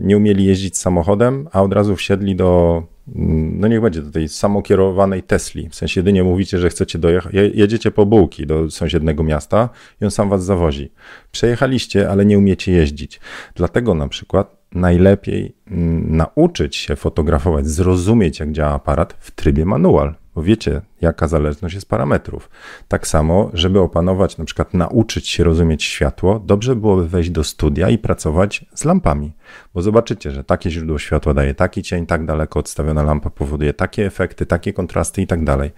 nie 0.00 0.16
umieli 0.16 0.44
jeździć 0.44 0.78
samochodem, 0.78 1.48
a 1.52 1.62
od 1.62 1.72
razu 1.72 1.96
wsiedli 1.96 2.36
do, 2.36 2.82
mm, 3.14 3.60
no 3.60 3.68
niech 3.68 3.80
będzie, 3.80 4.02
do 4.02 4.10
tej 4.10 4.28
samokierowanej 4.28 5.22
Tesli. 5.22 5.68
W 5.68 5.74
sensie 5.74 6.00
jedynie 6.00 6.24
mówicie, 6.24 6.58
że 6.58 6.68
chcecie 6.68 6.98
dojechać, 6.98 7.32
jedziecie 7.54 7.90
po 7.90 8.06
bułki 8.06 8.46
do 8.46 8.70
sąsiedniego 8.70 9.22
miasta 9.22 9.68
i 10.00 10.04
on 10.04 10.10
sam 10.10 10.28
was 10.28 10.44
zawozi. 10.44 10.92
Przejechaliście, 11.32 12.10
ale 12.10 12.24
nie 12.24 12.38
umiecie 12.38 12.72
jeździć. 12.72 13.20
Dlatego 13.54 13.94
na 13.94 14.08
przykład 14.08 14.56
najlepiej 14.72 15.54
mm, 15.70 16.16
nauczyć 16.16 16.76
się 16.76 16.96
fotografować, 16.96 17.66
zrozumieć 17.66 18.40
jak 18.40 18.52
działa 18.52 18.72
aparat 18.72 19.16
w 19.18 19.30
trybie 19.30 19.64
manual 19.64 20.14
bo 20.38 20.42
wiecie, 20.42 20.80
jaka 21.00 21.28
zależność 21.28 21.74
jest 21.74 21.88
parametrów. 21.88 22.50
Tak 22.88 23.06
samo, 23.06 23.50
żeby 23.52 23.80
opanować, 23.80 24.38
na 24.38 24.44
przykład 24.44 24.74
nauczyć 24.74 25.28
się 25.28 25.44
rozumieć 25.44 25.84
światło, 25.84 26.42
dobrze 26.46 26.76
byłoby 26.76 27.08
wejść 27.08 27.30
do 27.30 27.44
studia 27.44 27.88
i 27.88 27.98
pracować 27.98 28.64
z 28.74 28.84
lampami, 28.84 29.32
bo 29.74 29.82
zobaczycie, 29.82 30.30
że 30.30 30.44
takie 30.44 30.70
źródło 30.70 30.98
światła 30.98 31.34
daje 31.34 31.54
taki 31.54 31.82
cień, 31.82 32.06
tak 32.06 32.26
daleko 32.26 32.60
odstawiona 32.60 33.02
lampa 33.02 33.30
powoduje 33.30 33.74
takie 33.74 34.06
efekty, 34.06 34.46
takie 34.46 34.72
kontrasty 34.72 35.22
i 35.22 35.26
tak 35.26 35.44
dalej. 35.44 35.70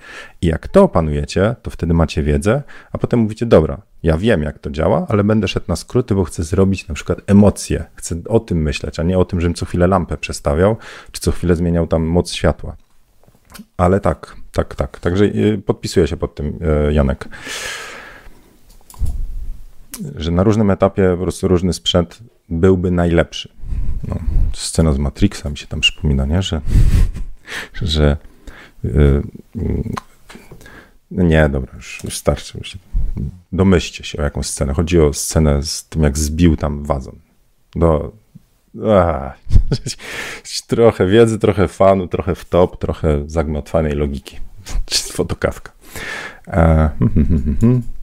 I 0.43 0.47
jak 0.47 0.69
to 0.69 0.83
opanujecie, 0.83 1.57
to 1.63 1.71
wtedy 1.71 1.95
macie 1.95 2.23
wiedzę, 2.23 2.63
a 2.93 2.99
potem 2.99 3.21
mówicie, 3.21 3.47
dobra, 3.47 3.83
ja 4.03 4.19
wiem, 4.19 4.43
jak 4.43 4.59
to 4.59 4.71
działa, 4.71 5.07
ale 5.09 5.25
będę 5.25 5.49
szedł 5.49 5.67
na 5.69 5.77
skróty, 5.77 6.15
bo 6.15 6.25
chcę 6.25 6.43
zrobić 6.43 6.89
na 6.89 6.95
przykład 6.95 7.19
emocje. 7.27 7.85
Chcę 7.95 8.17
o 8.29 8.41
tym 8.41 8.63
myśleć, 8.63 9.01
a 9.01 9.03
nie 9.03 9.19
o 9.19 9.25
tym, 9.25 9.41
żebym 9.41 9.55
co 9.55 9.67
chwilę 9.67 9.87
lampę 9.87 10.17
przestawiał, 10.17 10.77
czy 11.13 11.21
co 11.21 11.33
chwilę 11.33 11.57
zmieniał 11.57 11.87
tam 11.87 12.03
moc 12.03 12.33
światła. 12.33 12.77
Ale 13.77 14.01
tak, 14.01 14.37
tak, 14.53 14.75
tak. 14.75 15.01
Także 15.01 15.25
y, 15.25 15.63
podpisuję 15.67 16.07
się 16.07 16.17
pod 16.17 16.35
tym, 16.35 16.59
y, 16.89 16.93
Janek. 16.93 17.29
Że 20.17 20.31
na 20.31 20.43
różnym 20.43 20.71
etapie 20.71 21.09
po 21.17 21.23
prostu 21.23 21.49
różny 21.49 21.73
sprzęt 21.73 22.19
byłby 22.49 22.91
najlepszy. 22.91 23.53
No, 24.09 24.17
scena 24.53 24.93
z 24.93 24.99
Matrixa 24.99 25.51
mi 25.51 25.59
się 25.59 25.67
tam 25.67 25.81
przypomina, 25.81 26.27
nie? 26.27 26.43
Że, 26.43 26.61
że 27.83 28.17
yy, 28.85 29.23
nie, 31.11 31.49
dobra, 31.49 31.73
już, 31.77 32.01
już 32.05 32.17
starczy. 32.17 32.59
Już 32.59 32.79
domyślcie 33.53 34.05
się 34.05 34.19
o 34.19 34.23
jakąś 34.23 34.47
scenę. 34.47 34.75
Chodzi 34.75 35.01
o 35.01 35.13
scenę 35.13 35.63
z 35.63 35.85
tym, 35.85 36.03
jak 36.03 36.19
zbił 36.19 36.57
tam 36.57 36.85
wazon. 36.85 37.17
Do, 37.77 38.13
Trochę 40.67 41.07
wiedzy, 41.07 41.39
trochę 41.39 41.69
fanu, 41.69 42.09
trochę 42.09 42.35
w 42.35 42.45
top, 42.45 42.79
trochę 42.79 43.23
zagmatwanej 43.27 43.93
logiki. 43.93 44.37
Fotokawka. 45.17 45.73
E, 46.47 46.91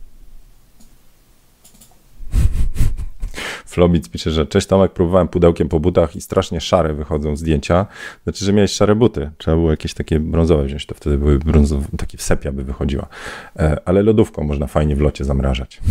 Flobic 3.66 4.10
pisze, 4.10 4.32
że 4.32 4.46
cześć 4.46 4.68
Tomek, 4.68 4.92
próbowałem 4.92 5.28
pudełkiem 5.28 5.70
po 5.70 5.80
butach 5.80 6.16
i 6.16 6.22
strasznie 6.22 6.62
szare 6.62 6.94
wychodzą 6.94 7.36
zdjęcia. 7.36 7.86
Znaczy, 8.24 8.46
że 8.46 8.54
miałeś 8.54 8.72
szare 8.72 8.96
buty. 8.96 9.32
Trzeba 9.38 9.58
było 9.58 9.72
jakieś 9.72 9.94
takie 9.94 10.20
brązowe 10.20 10.64
wziąć, 10.64 10.86
to 10.86 10.96
wtedy 10.96 11.18
były 11.18 11.40
brązowe, 11.40 11.88
takie 11.98 12.18
sepia 12.18 12.52
by 12.52 12.64
wychodziła. 12.64 13.08
E, 13.56 13.78
ale 13.86 14.04
lodówką 14.04 14.44
można 14.44 14.68
fajnie 14.68 14.96
w 14.96 15.02
locie 15.02 15.26
zamrażać. 15.26 15.82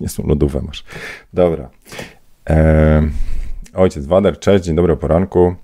Nie 0.00 0.08
są 0.08 0.26
lodówki 0.26 0.66
masz. 0.66 0.84
Dobra. 1.32 1.70
E, 2.50 3.02
Ojciec 3.76 4.06
Wader, 4.06 4.38
cześć, 4.38 4.64
dzień 4.64 4.76
dobry 4.76 4.96
poranku. 4.96 5.54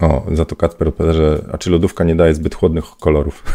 O, 0.00 0.26
za 0.32 0.44
to 0.44 0.56
Kacper 0.56 0.88
odpowiada, 0.88 1.16
że 1.16 1.44
a 1.52 1.58
czy 1.58 1.70
lodówka 1.70 2.04
nie 2.04 2.16
daje 2.16 2.34
zbyt 2.34 2.54
chłodnych 2.54 2.84
kolorów? 2.84 3.42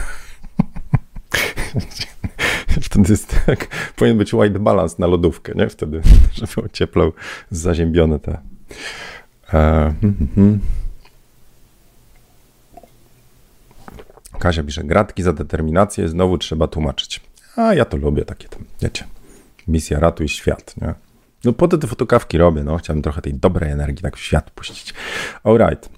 Wtedy 2.81 3.11
jest 3.13 3.35
tak, 3.45 3.67
powinien 3.95 4.17
być 4.17 4.33
white 4.33 4.59
balance 4.59 4.95
na 4.99 5.07
lodówkę, 5.07 5.53
nie? 5.55 5.69
Wtedy, 5.69 6.01
żeby 6.33 6.67
ocieplał 6.67 7.13
zaziębione 7.51 8.19
te. 8.19 8.37
E, 9.53 9.93
hmm. 10.35 10.59
Kasia 14.39 14.63
pisze, 14.63 14.83
gratki 14.83 15.23
za 15.23 15.33
determinację, 15.33 16.07
znowu 16.07 16.37
trzeba 16.37 16.67
tłumaczyć. 16.67 17.21
A 17.55 17.73
ja 17.73 17.85
to 17.85 17.97
lubię 17.97 18.25
takie 18.25 18.47
tam, 18.47 18.65
wiecie, 18.81 19.05
misja 19.67 19.99
ratuj 19.99 20.29
świat, 20.29 20.73
nie? 20.81 20.93
No 21.45 21.53
po 21.53 21.67
to 21.67 21.77
te 21.77 21.87
fotokawki 21.87 22.37
robię, 22.37 22.63
no. 22.63 22.77
Chciałbym 22.77 23.03
trochę 23.03 23.21
tej 23.21 23.33
dobrej 23.33 23.71
energii 23.71 24.03
tak 24.03 24.17
w 24.17 24.19
świat 24.19 24.51
puścić. 24.51 24.93
Alright. 25.43 25.89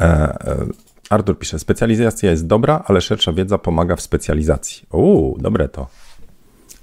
E, 0.00 0.02
e, 0.04 0.66
Artur 1.10 1.38
pisze, 1.38 1.58
specjalizacja 1.58 2.30
jest 2.30 2.46
dobra, 2.46 2.84
ale 2.86 3.00
szersza 3.00 3.32
wiedza 3.32 3.58
pomaga 3.58 3.96
w 3.96 4.00
specjalizacji. 4.02 4.86
Uuu, 4.92 5.38
dobre 5.40 5.68
to. 5.68 5.86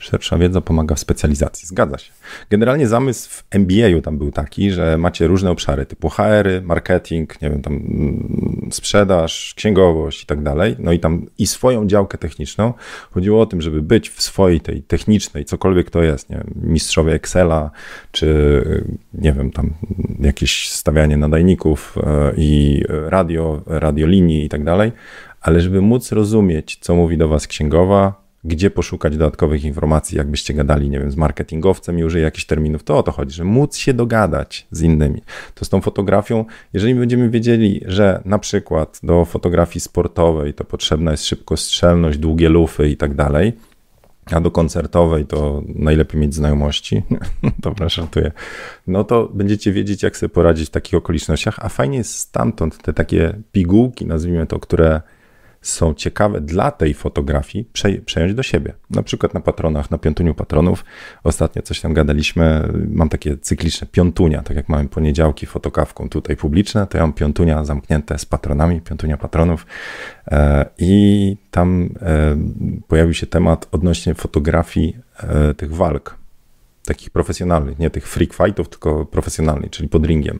Szersza 0.05 0.37
wiedza 0.37 0.61
pomaga 0.61 0.95
w 0.95 0.99
specjalizacji. 0.99 1.67
Zgadza 1.67 1.97
się. 1.97 2.11
Generalnie 2.49 2.87
zamysł 2.87 3.29
w 3.29 3.43
MBA-u 3.51 4.01
tam 4.01 4.17
był 4.17 4.31
taki, 4.31 4.71
że 4.71 4.97
macie 4.97 5.27
różne 5.27 5.51
obszary 5.51 5.85
typu 5.85 6.09
HR, 6.09 6.61
marketing, 6.63 7.41
nie 7.41 7.49
wiem, 7.49 7.61
tam 7.61 7.73
mm, 7.73 8.69
sprzedaż, 8.71 9.53
księgowość 9.57 10.23
i 10.23 10.25
tak 10.25 10.43
dalej. 10.43 10.75
No 10.79 10.91
i 10.91 10.99
tam 10.99 11.25
i 11.37 11.47
swoją 11.47 11.87
działkę 11.87 12.17
techniczną. 12.17 12.73
Chodziło 13.11 13.41
o 13.41 13.45
tym, 13.45 13.61
żeby 13.61 13.81
być 13.81 14.09
w 14.09 14.21
swojej 14.21 14.61
tej 14.61 14.83
technicznej, 14.83 15.45
cokolwiek 15.45 15.89
to 15.89 16.03
jest, 16.03 16.29
nie 16.29 16.37
wiem, 16.37 16.53
mistrzowie 16.55 17.13
Excela, 17.13 17.71
czy 18.11 18.27
nie 19.13 19.33
wiem, 19.33 19.51
tam 19.51 19.73
jakieś 20.19 20.71
stawianie 20.71 21.17
nadajników 21.17 21.95
e, 21.97 22.33
i 22.37 22.83
radio, 22.89 23.61
radiolinii 23.65 24.45
i 24.45 24.49
tak 24.49 24.63
dalej, 24.63 24.91
ale 25.41 25.61
żeby 25.61 25.81
móc 25.81 26.11
rozumieć, 26.11 26.77
co 26.81 26.95
mówi 26.95 27.17
do 27.17 27.27
was 27.27 27.47
księgowa, 27.47 28.24
gdzie 28.45 28.69
poszukać 28.69 29.17
dodatkowych 29.17 29.63
informacji, 29.63 30.17
jakbyście 30.17 30.53
gadali, 30.53 30.89
nie 30.89 30.99
wiem, 30.99 31.11
z 31.11 31.15
marketingowcem 31.15 31.99
i 31.99 32.03
użyję 32.03 32.23
jakichś 32.23 32.45
terminów, 32.45 32.83
to 32.83 32.97
o 32.97 33.03
to 33.03 33.11
chodzi, 33.11 33.35
że 33.35 33.43
móc 33.43 33.75
się 33.75 33.93
dogadać 33.93 34.67
z 34.71 34.81
innymi. 34.81 35.21
To 35.55 35.65
z 35.65 35.69
tą 35.69 35.81
fotografią, 35.81 36.45
jeżeli 36.73 36.95
będziemy 36.95 37.29
wiedzieli, 37.29 37.81
że 37.85 38.21
na 38.25 38.39
przykład 38.39 38.99
do 39.03 39.25
fotografii 39.25 39.81
sportowej 39.81 40.53
to 40.53 40.63
potrzebna 40.63 41.11
jest 41.11 41.25
szybkostrzelność, 41.25 42.17
długie 42.17 42.49
lufy 42.49 42.89
i 42.89 42.97
tak 42.97 43.13
dalej, 43.13 43.53
a 44.31 44.41
do 44.41 44.51
koncertowej 44.51 45.25
to 45.25 45.63
najlepiej 45.75 46.21
mieć 46.21 46.35
znajomości, 46.35 47.03
dobra, 47.59 47.89
żartuję, 47.89 48.31
no 48.87 49.03
to 49.03 49.29
będziecie 49.33 49.71
wiedzieć, 49.71 50.03
jak 50.03 50.17
sobie 50.17 50.29
poradzić 50.29 50.67
w 50.67 50.71
takich 50.71 50.93
okolicznościach, 50.93 51.59
a 51.59 51.69
fajnie 51.69 51.97
jest 51.97 52.17
stamtąd 52.17 52.77
te 52.77 52.93
takie 52.93 53.33
pigułki, 53.51 54.05
nazwijmy 54.05 54.47
to, 54.47 54.59
które 54.59 55.01
są 55.67 55.93
ciekawe 55.93 56.41
dla 56.41 56.71
tej 56.71 56.93
fotografii, 56.93 57.69
przejąć 58.05 58.33
do 58.33 58.43
siebie. 58.43 58.73
Na 58.89 59.03
przykład 59.03 59.33
na 59.33 59.39
patronach, 59.39 59.91
na 59.91 59.97
piątuniu 59.97 60.33
patronów. 60.33 60.85
Ostatnio 61.23 61.61
coś 61.61 61.81
tam 61.81 61.93
gadaliśmy. 61.93 62.69
Mam 62.89 63.09
takie 63.09 63.37
cykliczne 63.37 63.87
piątunia, 63.91 64.41
tak 64.41 64.57
jak 64.57 64.69
mamy 64.69 64.89
poniedziałki 64.89 65.45
fotokawką 65.45 66.09
tutaj 66.09 66.35
publiczne, 66.35 66.87
to 66.87 66.97
ja 66.97 67.03
mam 67.03 67.13
piątunia 67.13 67.65
zamknięte 67.65 68.17
z 68.17 68.25
patronami, 68.25 68.81
piątunia 68.81 69.17
patronów. 69.17 69.65
E, 70.27 70.65
I 70.77 71.37
tam 71.51 71.89
e, 72.01 72.37
pojawił 72.87 73.13
się 73.13 73.27
temat 73.27 73.67
odnośnie 73.71 74.15
fotografii 74.15 74.97
e, 75.17 75.53
tych 75.53 75.75
walk 75.75 76.24
takich 76.85 77.09
profesjonalnych, 77.09 77.79
nie 77.79 77.89
tych 77.89 78.07
freak 78.07 78.33
fightów, 78.33 78.69
tylko 78.69 79.05
profesjonalnych, 79.05 79.71
czyli 79.71 79.89
pod 79.89 80.05
ringiem. 80.05 80.39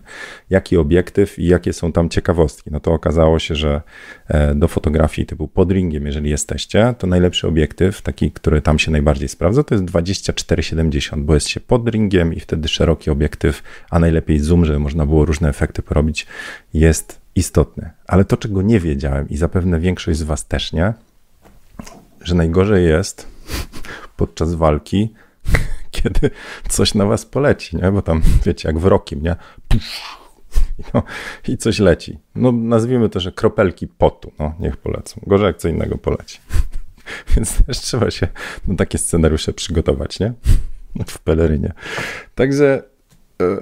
Jaki 0.49 0.77
obiektyw 0.77 1.39
i 1.39 1.45
jakie 1.45 1.73
są 1.73 1.91
tam 1.91 2.09
ciekawostki? 2.09 2.71
No 2.71 2.79
to 2.79 2.93
okazało 2.93 3.39
się, 3.39 3.55
że 3.55 3.81
e, 4.27 4.55
do 4.55 4.67
fotografii 4.67 5.25
typu 5.25 5.47
pod 5.47 5.71
ringiem, 5.71 6.05
jeżeli 6.05 6.29
jesteście, 6.29 6.95
to 6.97 7.07
najlepszy 7.07 7.47
obiektyw, 7.47 8.01
taki, 8.01 8.31
który 8.31 8.61
tam 8.61 8.79
się 8.79 8.91
najbardziej 8.91 9.29
sprawdza, 9.29 9.63
to 9.63 9.75
jest 9.75 9.85
24-70, 9.85 11.23
bo 11.23 11.33
jest 11.33 11.47
się 11.47 11.59
pod 11.59 11.89
ringiem 11.89 12.33
i 12.33 12.39
wtedy 12.39 12.67
szeroki 12.67 13.09
obiektyw, 13.09 13.63
a 13.89 13.99
najlepiej 13.99 14.39
zoom, 14.39 14.65
żeby 14.65 14.79
można 14.79 15.05
było 15.05 15.25
różne 15.25 15.49
efekty 15.49 15.81
porobić, 15.81 16.27
jest 16.73 17.21
istotny. 17.35 17.89
Ale 18.07 18.25
to, 18.25 18.37
czego 18.37 18.61
nie 18.61 18.79
wiedziałem 18.79 19.29
i 19.29 19.37
zapewne 19.37 19.79
większość 19.79 20.19
z 20.19 20.23
Was 20.23 20.47
też 20.47 20.73
nie, 20.73 20.93
że 22.21 22.35
najgorzej 22.35 22.85
jest 22.85 23.27
podczas 24.17 24.53
walki 24.53 25.13
kiedy 26.01 26.29
coś 26.69 26.93
na 26.93 27.05
was 27.05 27.25
poleci, 27.25 27.77
nie? 27.77 27.91
Bo 27.91 28.01
tam, 28.01 28.21
wiecie, 28.45 28.69
jak 28.69 28.79
w 28.79 28.85
rokim, 28.85 29.23
nie? 29.23 29.35
No, 30.93 31.03
I 31.47 31.57
coś 31.57 31.79
leci. 31.79 32.19
No, 32.35 32.51
nazwijmy 32.51 33.09
to, 33.09 33.19
że 33.19 33.31
kropelki 33.31 33.87
potu, 33.87 34.31
no, 34.39 34.53
niech 34.59 34.77
polecą. 34.77 35.21
Gorzej 35.27 35.47
jak 35.47 35.57
co 35.57 35.67
innego 35.67 35.97
poleci. 35.97 36.39
Więc 37.35 37.63
też 37.63 37.79
trzeba 37.79 38.11
się 38.11 38.27
na 38.67 38.75
takie 38.75 38.97
scenariusze 38.97 39.53
przygotować, 39.53 40.19
nie? 40.19 40.33
W 41.07 41.19
pelerynie. 41.19 41.73
Także 42.35 42.65
e, 42.73 42.83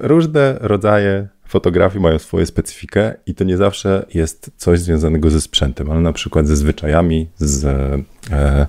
różne 0.08 0.58
rodzaje 0.60 1.28
fotografii 1.48 2.02
mają 2.02 2.18
swoją 2.18 2.46
specyfikę 2.46 3.14
i 3.26 3.34
to 3.34 3.44
nie 3.44 3.56
zawsze 3.56 4.06
jest 4.14 4.50
coś 4.56 4.80
związanego 4.80 5.30
ze 5.30 5.40
sprzętem, 5.40 5.90
ale 5.90 6.00
na 6.00 6.12
przykład 6.12 6.48
ze 6.48 6.56
zwyczajami, 6.56 7.28
z 7.38 7.64
e, 8.30 8.66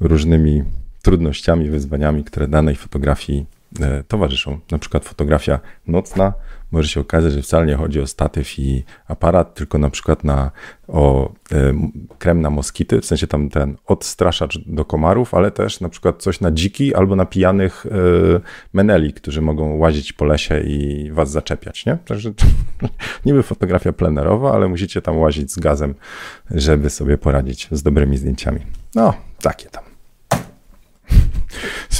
różnymi 0.00 0.64
trudnościami, 1.06 1.70
wyzwaniami, 1.70 2.24
które 2.24 2.48
danej 2.48 2.76
fotografii 2.76 3.46
e, 3.80 4.02
towarzyszą. 4.08 4.58
Na 4.70 4.78
przykład 4.78 5.04
fotografia 5.04 5.60
nocna 5.86 6.32
może 6.70 6.88
się 6.88 7.00
okazać, 7.00 7.32
że 7.32 7.42
wcale 7.42 7.66
nie 7.66 7.76
chodzi 7.76 8.00
o 8.00 8.06
statyw 8.06 8.58
i 8.58 8.84
aparat, 9.08 9.54
tylko 9.54 9.78
na 9.78 9.90
przykład 9.90 10.24
na, 10.24 10.50
o 10.88 11.32
e, 11.52 11.72
krem 12.18 12.40
na 12.40 12.50
moskity, 12.50 13.00
w 13.00 13.06
sensie 13.06 13.26
tam 13.26 13.50
ten 13.50 13.76
odstraszacz 13.86 14.58
do 14.58 14.84
komarów, 14.84 15.34
ale 15.34 15.50
też 15.50 15.80
na 15.80 15.88
przykład 15.88 16.22
coś 16.22 16.40
na 16.40 16.50
dziki 16.50 16.94
albo 16.94 17.16
na 17.16 17.26
pijanych 17.26 17.86
e, 17.86 17.90
meneli, 18.72 19.12
którzy 19.12 19.42
mogą 19.42 19.76
łazić 19.76 20.12
po 20.12 20.24
lesie 20.24 20.60
i 20.60 21.10
was 21.12 21.30
zaczepiać, 21.30 21.86
nie? 21.86 21.98
Także 22.04 22.32
niby 23.26 23.42
fotografia 23.42 23.92
plenerowa, 23.92 24.52
ale 24.52 24.68
musicie 24.68 25.02
tam 25.02 25.18
łazić 25.18 25.52
z 25.52 25.58
gazem, 25.58 25.94
żeby 26.50 26.90
sobie 26.90 27.18
poradzić 27.18 27.68
z 27.70 27.82
dobrymi 27.82 28.16
zdjęciami. 28.16 28.60
No, 28.94 29.14
takie 29.42 29.68
tam. 29.70 29.85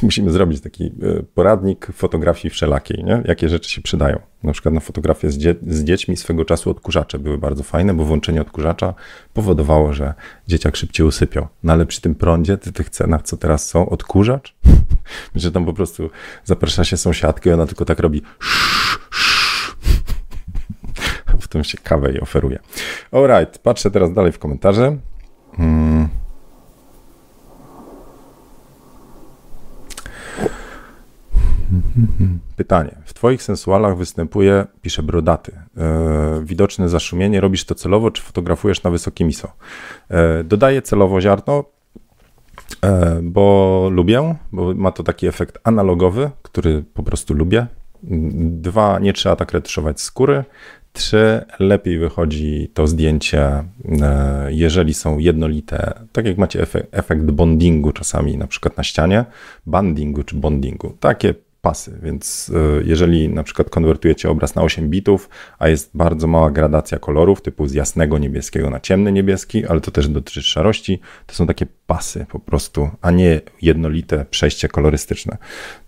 Musimy 0.03 0.31
zrobić 0.31 0.61
taki 0.61 0.85
e, 0.85 0.91
poradnik 1.35 1.89
fotografii 1.93 2.51
wszelakiej, 2.51 3.05
nie? 3.05 3.23
jakie 3.25 3.49
rzeczy 3.49 3.71
się 3.71 3.83
przydają. 3.83 4.19
Na 4.43 4.53
przykład 4.53 4.75
na 4.75 4.81
fotografię 4.81 5.31
z, 5.31 5.39
dzie 5.39 5.55
z 5.67 5.85
dziećmi 5.85 6.17
swego 6.17 6.45
czasu 6.45 6.71
odkurzacze 6.71 7.19
były 7.19 7.39
bardzo 7.39 7.63
fajne, 7.63 7.95
bo 7.95 8.05
włączenie 8.05 8.41
odkurzacza 8.41 8.95
powodowało, 9.35 9.93
że 9.93 10.15
dzieciak 10.49 10.77
szybciej 10.77 11.07
usypiał. 11.07 11.47
No 11.63 11.73
ale 11.73 11.87
przy 11.87 12.01
tym 12.01 12.15
prądzie, 12.15 12.59
ty, 12.59 12.73
tych 12.73 12.91
cenach, 12.91 13.23
co 13.23 13.37
teraz 13.37 13.69
są, 13.69 13.89
odkurzacz, 13.89 14.55
że 15.35 15.53
tam 15.53 15.65
po 15.65 15.73
prostu 15.73 16.11
zaprasza 16.45 16.85
się 16.85 16.97
sąsiadkę 16.97 17.51
i 17.51 17.53
ona 17.53 17.67
tylko 17.67 17.85
tak 17.85 17.99
robi 17.99 18.23
w 21.41 21.49
tym 21.49 21.65
się 21.65 21.79
kawę 21.79 22.11
jej 22.11 22.21
oferuje. 22.21 22.59
Alright, 23.13 23.59
patrzę 23.59 23.91
teraz 23.91 24.13
dalej 24.13 24.33
w 24.33 24.39
komentarze. 24.39 24.97
Hmm. 25.57 26.06
Pytanie. 32.67 32.97
W 33.05 33.15
Twoich 33.15 33.43
sensualach 33.43 33.97
występuje, 33.97 34.65
pisze 34.83 35.03
brodaty, 35.03 35.53
e, 35.77 36.41
widoczne 36.45 36.89
zaszumienie. 36.89 37.41
Robisz 37.41 37.65
to 37.65 37.75
celowo, 37.75 38.11
czy 38.11 38.23
fotografujesz 38.23 38.83
na 38.83 38.91
wysokim 38.91 39.29
ISO? 39.29 39.53
E, 40.09 40.45
dodaję 40.45 40.83
celowo 40.83 41.21
ziarno, 41.21 41.65
e, 42.85 43.21
bo 43.23 43.89
lubię, 43.93 44.35
bo 44.53 44.75
ma 44.75 44.93
to 44.93 45.03
taki 45.03 45.27
efekt 45.27 45.59
analogowy, 45.65 46.31
który 46.43 46.85
po 46.95 47.03
prostu 47.03 47.35
lubię. 47.35 47.67
Dwa, 48.43 48.99
nie 48.99 49.13
trzeba 49.13 49.37
tak 49.37 49.53
retuszować 49.53 50.01
skóry. 50.01 50.45
Trzy, 50.93 51.45
lepiej 51.59 51.99
wychodzi 51.99 52.71
to 52.75 52.87
zdjęcie, 52.87 53.43
e, 53.43 53.65
jeżeli 54.49 54.95
są 54.95 55.19
jednolite, 55.19 55.95
tak 56.13 56.27
jak 56.27 56.39
macie 56.39 56.63
efekt, 56.63 56.89
efekt 56.93 57.25
bondingu 57.25 57.93
czasami, 57.93 58.37
na 58.37 58.47
przykład 58.47 58.77
na 58.77 58.83
ścianie, 58.83 59.25
bandingu 59.67 60.23
czy 60.23 60.37
bondingu. 60.37 60.97
Takie 61.01 61.35
pasy, 61.67 61.99
więc 62.03 62.53
e, 62.55 62.83
jeżeli 62.85 63.29
na 63.29 63.43
przykład 63.43 63.71
konwertujecie 63.71 64.31
obraz 64.31 64.55
na 64.55 64.63
8 64.63 64.91
bitów, 64.91 65.29
a 65.59 65.69
jest 65.69 65.91
bardzo 65.95 66.27
mała 66.27 66.51
gradacja 66.51 66.99
kolorów, 66.99 67.43
typu 67.43 67.67
z 67.67 67.75
jasnego 67.75 68.19
niebieskiego 68.19 68.71
na 68.71 68.81
ciemny 68.81 69.13
niebieski, 69.13 69.67
ale 69.67 69.81
to 69.81 69.91
też 69.91 70.09
dotyczy 70.09 70.43
szarości, 70.43 71.01
to 71.27 71.35
są 71.35 71.47
takie 71.47 71.67
pasy 71.87 72.27
po 72.29 72.39
prostu, 72.39 72.91
a 73.03 73.11
nie 73.11 73.41
jednolite 73.63 74.25
przejście 74.31 74.69
kolorystyczne. 74.69 75.37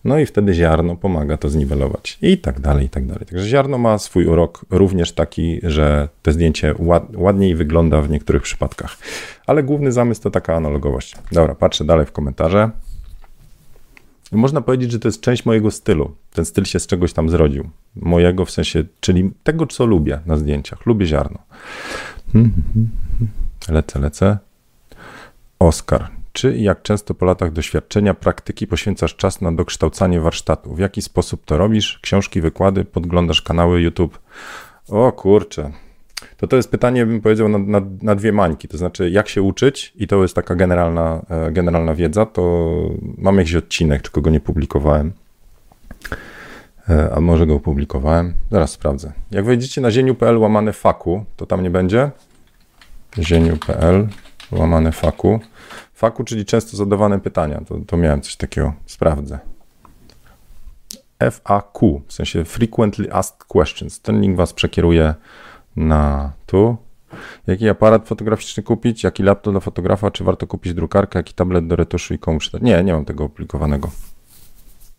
No 0.05 0.19
i 0.19 0.27
wtedy 0.27 0.55
ziarno 0.55 0.97
pomaga 0.97 1.37
to 1.37 1.49
zniwelować 1.49 2.19
i 2.23 2.39
tak 2.39 2.61
dalej, 2.61 2.87
i 2.87 2.89
tak 2.89 3.07
dalej. 3.07 3.27
Także 3.27 3.47
ziarno 3.47 3.79
ma 3.79 3.99
swój 3.99 4.27
urok 4.27 4.65
również 4.71 5.13
taki, 5.13 5.61
że 5.63 6.09
to 6.23 6.33
zdjęcie 6.33 6.75
ład, 6.79 7.17
ładniej 7.17 7.55
wygląda 7.55 8.03
w 8.03 8.11
niektórych 8.11 8.43
przypadkach. 8.43 8.97
Ale 9.47 9.63
główny 9.63 9.93
zamysł 9.93 10.23
to 10.23 10.31
taka 10.31 10.55
analogowość. 10.55 11.15
Dobra, 11.33 11.55
patrzę 11.55 11.85
dalej 11.85 12.07
w 12.07 12.13
komentarze. 12.13 12.71
Można 14.33 14.61
powiedzieć, 14.61 14.93
że 14.93 14.99
to 14.99 15.09
jest 15.09 15.21
część 15.21 15.45
mojego 15.45 15.71
stylu. 15.71 16.15
Ten 16.33 16.45
styl 16.45 16.65
się 16.65 16.81
z 16.81 16.87
czegoś 16.87 17.13
tam 17.13 17.29
zrodził. 17.29 17.71
Mojego 17.97 18.45
w 18.45 18.51
sensie, 18.51 18.85
czyli 19.01 19.31
tego, 19.43 19.67
co 19.67 19.87
lubię 19.87 20.21
na 20.27 20.37
zdjęciach. 20.37 20.87
Lubię 20.87 21.07
ziarno. 21.07 21.39
Lecę, 23.69 23.99
lecę. 23.99 24.39
Oskar. 25.59 26.11
Czy 26.33 26.57
i 26.57 26.63
jak 26.63 26.83
często 26.83 27.15
po 27.15 27.27
latach 27.27 27.53
doświadczenia, 27.53 28.15
praktyki 28.15 28.67
poświęcasz 28.67 29.17
czas 29.17 29.41
na 29.41 29.53
dokształcanie 29.53 30.21
warsztatu? 30.21 30.75
W 30.75 30.79
jaki 30.79 31.03
sposób 31.03 31.45
to 31.45 31.59
robisz? 31.59 31.99
Książki, 32.03 32.41
wykłady, 32.41 32.85
podglądasz 32.85 33.43
kanały 33.43 33.81
YouTube? 33.81 34.19
O 34.89 35.13
kurczę, 35.13 35.73
to 36.37 36.47
to 36.47 36.57
jest 36.57 36.71
pytanie, 36.71 37.07
bym 37.07 37.21
powiedział, 37.21 37.49
na, 37.49 37.59
na, 37.59 37.81
na, 38.03 38.15
dwie 38.15 38.33
mańki. 38.33 38.69
To 38.69 38.79
znaczy, 38.79 39.11
jak 39.11 39.29
się 39.29 39.43
uczyć, 39.43 39.93
i 39.97 40.07
to 40.07 40.23
jest 40.23 40.35
taka 40.35 40.55
generalna, 40.55 41.23
e, 41.31 41.53
generalna 41.53 41.95
wiedza, 41.95 42.27
to 42.27 42.73
mam 43.19 43.39
jakiś 43.39 43.55
odcinek, 43.55 44.03
czy 44.03 44.21
go 44.21 44.31
nie 44.31 44.41
publikowałem. 44.41 45.13
E, 46.89 47.15
a 47.15 47.21
może 47.21 47.47
go 47.47 47.55
opublikowałem? 47.55 48.35
Zaraz 48.51 48.71
sprawdzę. 48.71 49.13
Jak 49.31 49.45
wejdziecie 49.45 49.81
na 49.81 49.91
zieniu.pl 49.91 50.39
łamane 50.39 50.73
faku, 50.73 51.25
to 51.37 51.47
tam 51.47 51.63
nie 51.63 51.71
będzie. 51.71 52.11
zieniu.pl 53.19 54.09
łamane 54.53 54.93
faku. 54.93 55.41
Faku, 55.95 56.25
czyli 56.25 56.45
często 56.45 56.77
zadawane 56.77 57.21
pytania. 57.21 57.61
To, 57.69 57.79
to 57.87 57.97
miałem 57.97 58.21
coś 58.21 58.37
takiego. 58.37 58.73
Sprawdzę. 58.87 59.39
FAQ, 61.31 62.03
w 62.07 62.13
sensie 62.13 62.45
Frequently 62.45 63.13
Asked 63.13 63.45
Questions. 63.45 64.01
Ten 64.01 64.21
link 64.21 64.37
was 64.37 64.53
przekieruje 64.53 65.15
na 65.79 66.33
tu. 66.47 66.77
Jaki 67.47 67.69
aparat 67.69 68.09
fotograficzny 68.09 68.63
kupić? 68.63 69.05
Jaki 69.05 69.23
laptop 69.23 69.53
dla 69.53 69.61
fotografa? 69.61 70.11
Czy 70.11 70.25
warto 70.25 70.47
kupić 70.47 70.75
drukarkę? 70.75 71.19
Jaki 71.19 71.35
tablet 71.35 71.67
do 71.67 71.77
retuszu 71.77 72.15
i 72.15 72.19
komu? 72.19 72.39
Nie, 72.61 72.85
nie 72.85 72.93
mam 72.93 73.05
tego 73.05 73.25
opublikowanego. 73.25 73.91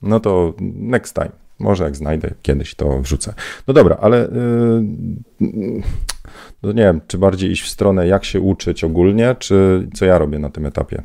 No 0.01 0.19
to 0.19 0.53
next 0.59 1.15
time. 1.15 1.31
Może 1.59 1.83
jak 1.83 1.95
znajdę 1.95 2.33
kiedyś, 2.41 2.75
to 2.75 2.99
wrzucę. 2.99 3.33
No 3.67 3.73
dobra, 3.73 3.97
ale 4.01 4.29
yy, 5.39 5.81
no 6.63 6.71
nie 6.71 6.83
wiem, 6.83 7.01
czy 7.07 7.17
bardziej 7.17 7.51
iść 7.51 7.63
w 7.63 7.67
stronę, 7.69 8.07
jak 8.07 8.25
się 8.25 8.41
uczyć 8.41 8.83
ogólnie, 8.83 9.35
czy 9.39 9.87
co 9.93 10.05
ja 10.05 10.17
robię 10.17 10.39
na 10.39 10.49
tym 10.49 10.65
etapie. 10.65 11.03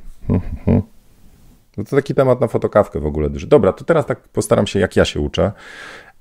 No 1.76 1.84
to 1.84 1.96
taki 1.96 2.14
temat 2.14 2.40
na 2.40 2.48
fotokawkę 2.48 3.00
w 3.00 3.06
ogóle 3.06 3.30
duży. 3.30 3.46
Dobra, 3.46 3.72
to 3.72 3.84
teraz 3.84 4.06
tak 4.06 4.20
postaram 4.20 4.66
się, 4.66 4.78
jak 4.78 4.96
ja 4.96 5.04
się 5.04 5.20
uczę. 5.20 5.52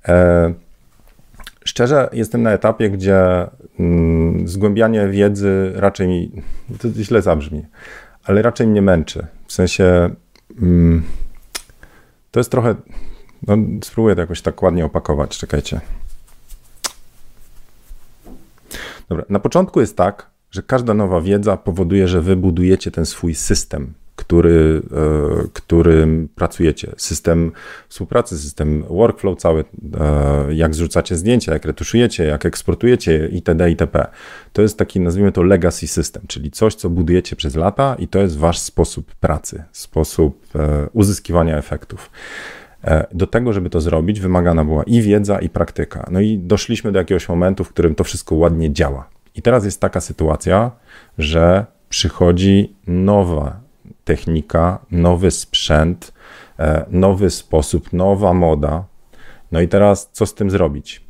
E, 0.08 0.54
szczerze, 1.64 2.08
jestem 2.12 2.42
na 2.42 2.50
etapie, 2.50 2.90
gdzie 2.90 3.46
mm, 3.80 4.48
zgłębianie 4.48 5.08
wiedzy 5.08 5.72
raczej 5.74 6.08
mi, 6.08 6.42
to 6.78 6.88
źle 6.88 7.22
zabrzmi, 7.22 7.66
ale 8.24 8.42
raczej 8.42 8.66
mnie 8.66 8.82
męczy. 8.82 9.26
W 9.46 9.52
sensie 9.52 10.10
mm, 10.62 11.02
to 12.30 12.40
jest 12.40 12.50
trochę, 12.50 12.74
no, 13.46 13.56
spróbuję 13.84 14.14
to 14.14 14.20
jakoś 14.20 14.42
tak 14.42 14.62
ładnie 14.62 14.84
opakować, 14.84 15.38
czekajcie. 15.38 15.80
Dobra, 19.08 19.24
na 19.28 19.38
początku 19.38 19.80
jest 19.80 19.96
tak, 19.96 20.30
że 20.50 20.62
każda 20.62 20.94
nowa 20.94 21.20
wiedza 21.20 21.56
powoduje, 21.56 22.08
że 22.08 22.20
wy 22.20 22.36
budujecie 22.36 22.90
ten 22.90 23.06
swój 23.06 23.34
system, 23.34 23.94
który, 24.16 24.82
e, 24.92 25.48
którym 25.52 26.28
pracujecie. 26.34 26.92
System 26.96 27.52
współpracy, 27.88 28.38
system 28.38 28.84
workflow 28.90 29.38
cały, 29.38 29.64
e, 30.00 30.54
jak 30.54 30.74
zrzucacie 30.74 31.16
zdjęcia, 31.16 31.52
jak 31.52 31.64
retuszujecie, 31.64 32.24
jak 32.24 32.46
eksportujecie 32.46 33.28
itd. 33.32 33.70
itp. 33.70 34.06
To 34.52 34.62
jest 34.62 34.78
taki, 34.78 35.00
nazwijmy 35.00 35.32
to 35.32 35.42
legacy 35.42 35.86
system, 35.86 36.22
czyli 36.26 36.50
coś, 36.50 36.74
co 36.74 36.90
budujecie 36.90 37.36
przez 37.36 37.56
lata 37.56 37.96
i 37.98 38.08
to 38.08 38.18
jest 38.18 38.38
wasz 38.38 38.58
sposób 38.58 39.14
pracy, 39.14 39.64
sposób 39.72 40.46
e, 40.54 40.88
uzyskiwania 40.92 41.58
efektów. 41.58 42.10
Do 43.12 43.26
tego, 43.26 43.52
żeby 43.52 43.70
to 43.70 43.80
zrobić, 43.80 44.20
wymagana 44.20 44.64
była 44.64 44.82
i 44.82 45.02
wiedza, 45.02 45.38
i 45.38 45.48
praktyka. 45.48 46.08
No 46.10 46.20
i 46.20 46.38
doszliśmy 46.38 46.92
do 46.92 46.98
jakiegoś 46.98 47.28
momentu, 47.28 47.64
w 47.64 47.68
którym 47.68 47.94
to 47.94 48.04
wszystko 48.04 48.34
ładnie 48.34 48.72
działa. 48.72 49.08
I 49.34 49.42
teraz 49.42 49.64
jest 49.64 49.80
taka 49.80 50.00
sytuacja, 50.00 50.70
że 51.18 51.66
przychodzi 51.88 52.74
nowa 52.86 53.63
technika, 54.04 54.78
nowy 54.90 55.30
sprzęt, 55.30 56.12
e, 56.58 56.86
nowy 56.90 57.30
sposób, 57.30 57.92
nowa 57.92 58.34
moda. 58.34 58.84
No 59.52 59.60
i 59.60 59.68
teraz 59.68 60.10
co 60.12 60.26
z 60.26 60.34
tym 60.34 60.50
zrobić? 60.50 61.04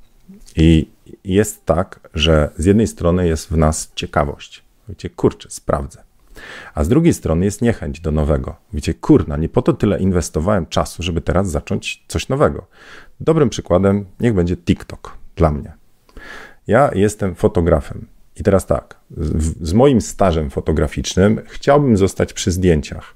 I 0.57 0.91
jest 1.25 1.67
tak, 1.67 2.01
że 2.15 2.51
z 2.57 2.65
jednej 2.65 2.87
strony 2.87 3.27
jest 3.27 3.51
w 3.51 3.57
nas 3.57 3.93
ciekawość. 3.95 4.65
Wiecie, 4.89 5.11
kurczę, 5.11 5.51
sprawdzę. 5.51 6.03
A 6.75 6.85
z 6.85 6.89
drugiej 6.89 7.15
strony 7.15 7.45
jest 7.45 7.63
niechęć 7.63 8.01
do 8.01 8.11
nowego. 8.11 8.57
Wiecie, 8.73 8.95
kurna, 8.95 9.37
nie 9.37 9.49
po 9.49 9.63
to 9.63 9.73
tyle 9.73 10.01
inwestowałem 10.01 10.67
czasu, 10.67 11.03
żeby 11.03 11.21
teraz 11.21 11.51
zacząć 11.51 12.05
coś 12.09 12.29
nowego. 12.29 12.67
Dobrym 13.21 13.51
przykładem 13.51 14.07
niech 14.21 14.35
będzie 14.35 14.57
TikTok 14.57 15.19
dla 15.37 15.51
mnie. 15.51 15.73
Ja 16.67 16.91
jestem 16.95 17.35
fotografem. 17.35 18.07
I 18.37 18.43
teraz 18.43 18.67
tak, 18.67 19.01
z, 19.17 19.69
z 19.69 19.73
moim 19.73 20.01
stażem 20.01 20.51
fotograficznym 20.51 21.41
chciałbym 21.47 21.97
zostać 21.97 22.33
przy 22.33 22.51
zdjęciach. 22.51 23.15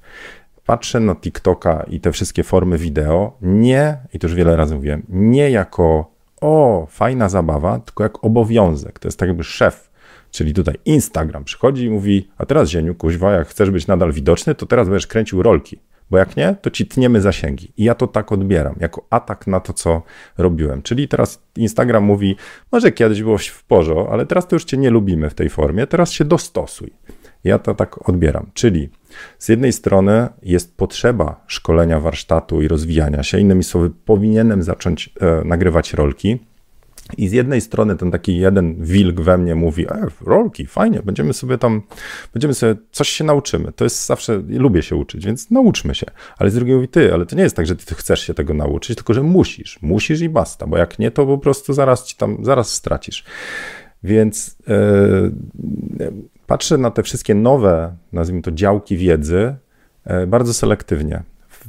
Patrzę 0.66 1.00
na 1.00 1.14
TikToka 1.14 1.84
i 1.90 2.00
te 2.00 2.12
wszystkie 2.12 2.44
formy 2.44 2.78
wideo 2.78 3.36
nie, 3.42 3.98
i 4.12 4.18
to 4.18 4.26
już 4.26 4.34
wiele 4.34 4.56
razy 4.56 4.74
mówiłem, 4.74 5.02
nie 5.08 5.50
jako 5.50 6.10
o, 6.40 6.86
fajna 6.90 7.28
zabawa, 7.28 7.78
tylko 7.78 8.02
jak 8.02 8.24
obowiązek. 8.24 8.98
To 8.98 9.08
jest 9.08 9.18
tak 9.18 9.28
jakby 9.28 9.44
szef, 9.44 9.90
czyli 10.30 10.54
tutaj 10.54 10.74
Instagram 10.84 11.44
przychodzi 11.44 11.84
i 11.84 11.90
mówi, 11.90 12.28
a 12.38 12.46
teraz 12.46 12.68
Zieniu, 12.68 12.94
kuźwa, 12.94 13.32
jak 13.32 13.48
chcesz 13.48 13.70
być 13.70 13.86
nadal 13.86 14.12
widoczny, 14.12 14.54
to 14.54 14.66
teraz 14.66 14.88
będziesz 14.88 15.06
kręcił 15.06 15.42
rolki 15.42 15.78
bo 16.10 16.18
jak 16.18 16.36
nie, 16.36 16.56
to 16.62 16.70
ci 16.70 16.86
tniemy 16.86 17.20
zasięgi. 17.20 17.72
I 17.76 17.84
ja 17.84 17.94
to 17.94 18.06
tak 18.06 18.32
odbieram, 18.32 18.74
jako 18.80 19.06
atak 19.10 19.46
na 19.46 19.60
to, 19.60 19.72
co 19.72 20.02
robiłem. 20.38 20.82
Czyli 20.82 21.08
teraz 21.08 21.42
Instagram 21.56 22.04
mówi, 22.04 22.36
może 22.72 22.92
kiedyś 22.92 23.22
było 23.22 23.38
w 23.38 23.64
porządku, 23.64 24.12
ale 24.12 24.26
teraz 24.26 24.48
to 24.48 24.56
już 24.56 24.64
cię 24.64 24.76
nie 24.76 24.90
lubimy 24.90 25.30
w 25.30 25.34
tej 25.34 25.48
formie, 25.48 25.86
teraz 25.86 26.12
się 26.12 26.24
dostosuj. 26.24 26.92
Ja 27.44 27.58
to 27.58 27.74
tak 27.74 28.08
odbieram. 28.08 28.50
Czyli 28.54 28.88
z 29.38 29.48
jednej 29.48 29.72
strony 29.72 30.28
jest 30.42 30.76
potrzeba 30.76 31.44
szkolenia 31.46 32.00
warsztatu 32.00 32.62
i 32.62 32.68
rozwijania 32.68 33.22
się, 33.22 33.38
innymi 33.38 33.64
słowy, 33.64 33.90
powinienem 34.04 34.62
zacząć 34.62 35.10
e, 35.20 35.44
nagrywać 35.44 35.92
rolki, 35.92 36.38
i 37.16 37.28
z 37.28 37.32
jednej 37.32 37.60
strony 37.60 37.96
ten 37.96 38.10
taki 38.10 38.36
jeden 38.36 38.84
wilk 38.84 39.20
we 39.20 39.38
mnie 39.38 39.54
mówi, 39.54 39.86
e, 39.86 40.06
rolki, 40.20 40.66
fajnie, 40.66 41.00
będziemy 41.04 41.32
sobie 41.32 41.58
tam, 41.58 41.82
będziemy 42.32 42.54
sobie, 42.54 42.74
coś 42.90 43.08
się 43.08 43.24
nauczymy. 43.24 43.72
To 43.72 43.84
jest 43.84 44.06
zawsze, 44.06 44.42
lubię 44.48 44.82
się 44.82 44.96
uczyć, 44.96 45.26
więc 45.26 45.50
nauczmy 45.50 45.94
się. 45.94 46.06
Ale 46.38 46.50
z 46.50 46.54
drugiej 46.54 46.74
mówi, 46.76 46.88
ty, 46.88 47.14
ale 47.14 47.26
to 47.26 47.36
nie 47.36 47.42
jest 47.42 47.56
tak, 47.56 47.66
że 47.66 47.76
ty 47.76 47.94
chcesz 47.94 48.20
się 48.20 48.34
tego 48.34 48.54
nauczyć, 48.54 48.96
tylko 48.96 49.14
że 49.14 49.22
musisz, 49.22 49.78
musisz 49.82 50.20
i 50.20 50.28
basta, 50.28 50.66
bo 50.66 50.78
jak 50.78 50.98
nie, 50.98 51.10
to 51.10 51.26
po 51.26 51.38
prostu 51.38 51.72
zaraz 51.72 52.04
ci 52.04 52.16
tam, 52.16 52.38
zaraz 52.42 52.72
stracisz. 52.72 53.24
Więc 54.02 54.56
yy, 54.66 56.12
patrzę 56.46 56.78
na 56.78 56.90
te 56.90 57.02
wszystkie 57.02 57.34
nowe, 57.34 57.96
nazwijmy 58.12 58.42
to 58.42 58.52
działki 58.52 58.96
wiedzy, 58.96 59.54
yy, 60.06 60.26
bardzo 60.26 60.54
selektywnie. 60.54 61.22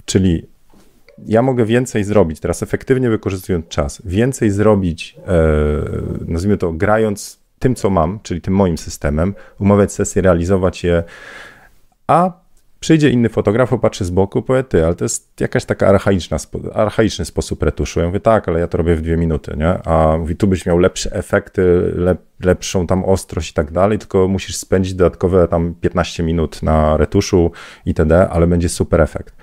Czyli 0.06 0.49
ja 1.26 1.42
mogę 1.42 1.66
więcej 1.66 2.04
zrobić, 2.04 2.40
teraz 2.40 2.64
efektywnie 2.64 3.10
wykorzystując 3.10 3.68
czas, 3.68 4.02
więcej 4.06 4.52
zrobić, 4.52 5.18
e, 5.28 5.32
nazwijmy 6.26 6.58
to, 6.58 6.74
grając 6.74 7.40
tym, 7.60 7.76
co 7.76 7.90
mam, 7.90 8.20
czyli 8.24 8.42
tym 8.42 8.56
moim 8.56 8.78
systemem, 8.78 9.34
umawiać 9.60 9.92
sesje, 9.92 10.22
realizować 10.22 10.84
je, 10.84 11.04
a 12.08 12.32
przyjdzie 12.80 13.10
inny 13.10 13.30
fotograf, 13.30 13.70
popatrzy 13.70 14.06
z 14.06 14.10
boku, 14.10 14.42
powie, 14.42 14.64
ty, 14.64 14.86
ale 14.86 14.96
to 14.96 15.06
jest 15.06 15.42
jakaś 15.42 15.66
taka 15.66 15.88
archaiczna, 15.88 16.38
archaiczny 16.74 17.26
sposób 17.26 17.64
retuszu. 17.64 18.00
Ja 18.00 18.08
mówię, 18.08 18.20
tak, 18.20 18.50
ale 18.50 18.60
ja 18.60 18.68
to 18.68 18.78
robię 18.78 18.96
w 18.96 19.02
dwie 19.02 19.18
minuty, 19.18 19.54
nie? 19.58 19.88
A 19.88 20.18
mówi, 20.18 20.36
tu 20.36 20.48
byś 20.48 20.66
miał 20.66 20.78
lepsze 20.78 21.12
efekty, 21.12 21.92
lep, 21.96 22.22
lepszą 22.40 22.88
tam 22.88 23.06
ostrość 23.06 23.52
i 23.52 23.54
tak 23.54 23.72
dalej, 23.72 24.00
tylko 24.00 24.28
musisz 24.28 24.56
spędzić 24.56 24.94
dodatkowe 24.94 25.48
tam 25.48 25.76
15 25.82 26.24
minut 26.24 26.64
na 26.64 26.98
retuszu 26.98 27.52
itd., 27.86 28.30
ale 28.30 28.48
będzie 28.48 28.70
super 28.70 29.02
efekt. 29.02 29.36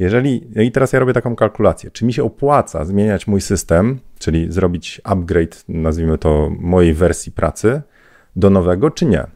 Jeżeli, 0.00 0.62
i 0.66 0.72
teraz 0.72 0.92
ja 0.92 0.98
robię 0.98 1.12
taką 1.12 1.36
kalkulację, 1.36 1.90
czy 1.90 2.04
mi 2.04 2.12
się 2.12 2.24
opłaca 2.24 2.84
zmieniać 2.84 3.26
mój 3.26 3.40
system, 3.40 3.98
czyli 4.18 4.52
zrobić 4.52 5.00
upgrade, 5.04 5.64
nazwijmy 5.68 6.18
to, 6.18 6.50
mojej 6.58 6.94
wersji 6.94 7.32
pracy 7.32 7.82
do 8.36 8.50
nowego, 8.50 8.90
czy 8.90 9.06
nie? 9.06 9.26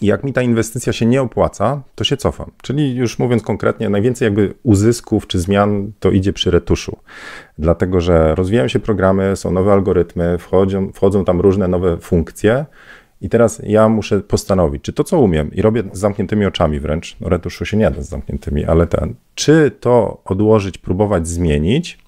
I 0.00 0.06
jak 0.06 0.24
mi 0.24 0.32
ta 0.32 0.42
inwestycja 0.42 0.92
się 0.92 1.06
nie 1.06 1.22
opłaca, 1.22 1.82
to 1.94 2.04
się 2.04 2.16
cofam. 2.16 2.50
Czyli 2.62 2.94
już 2.94 3.18
mówiąc 3.18 3.42
konkretnie, 3.42 3.88
najwięcej 3.88 4.26
jakby 4.26 4.54
uzysków 4.62 5.26
czy 5.26 5.40
zmian 5.40 5.92
to 6.00 6.10
idzie 6.10 6.32
przy 6.32 6.50
retuszu. 6.50 6.96
Dlatego, 7.58 8.00
że 8.00 8.34
rozwijają 8.34 8.68
się 8.68 8.78
programy, 8.78 9.36
są 9.36 9.50
nowe 9.50 9.72
algorytmy, 9.72 10.38
wchodzą, 10.38 10.92
wchodzą 10.92 11.24
tam 11.24 11.40
różne 11.40 11.68
nowe 11.68 11.96
funkcje. 11.96 12.66
I 13.20 13.28
teraz 13.28 13.62
ja 13.64 13.88
muszę 13.88 14.20
postanowić, 14.20 14.82
czy 14.82 14.92
to, 14.92 15.04
co 15.04 15.20
umiem 15.20 15.52
i 15.52 15.62
robię 15.62 15.82
z 15.92 15.98
zamkniętymi 15.98 16.46
oczami 16.46 16.80
wręcz, 16.80 17.16
no 17.20 17.28
retuszu 17.28 17.64
się 17.64 17.76
nie 17.76 17.90
da 17.90 18.02
z 18.02 18.08
zamkniętymi, 18.08 18.64
ale 18.64 18.86
ten, 18.86 19.14
czy 19.34 19.70
to 19.80 20.20
odłożyć, 20.24 20.78
próbować 20.78 21.28
zmienić, 21.28 21.98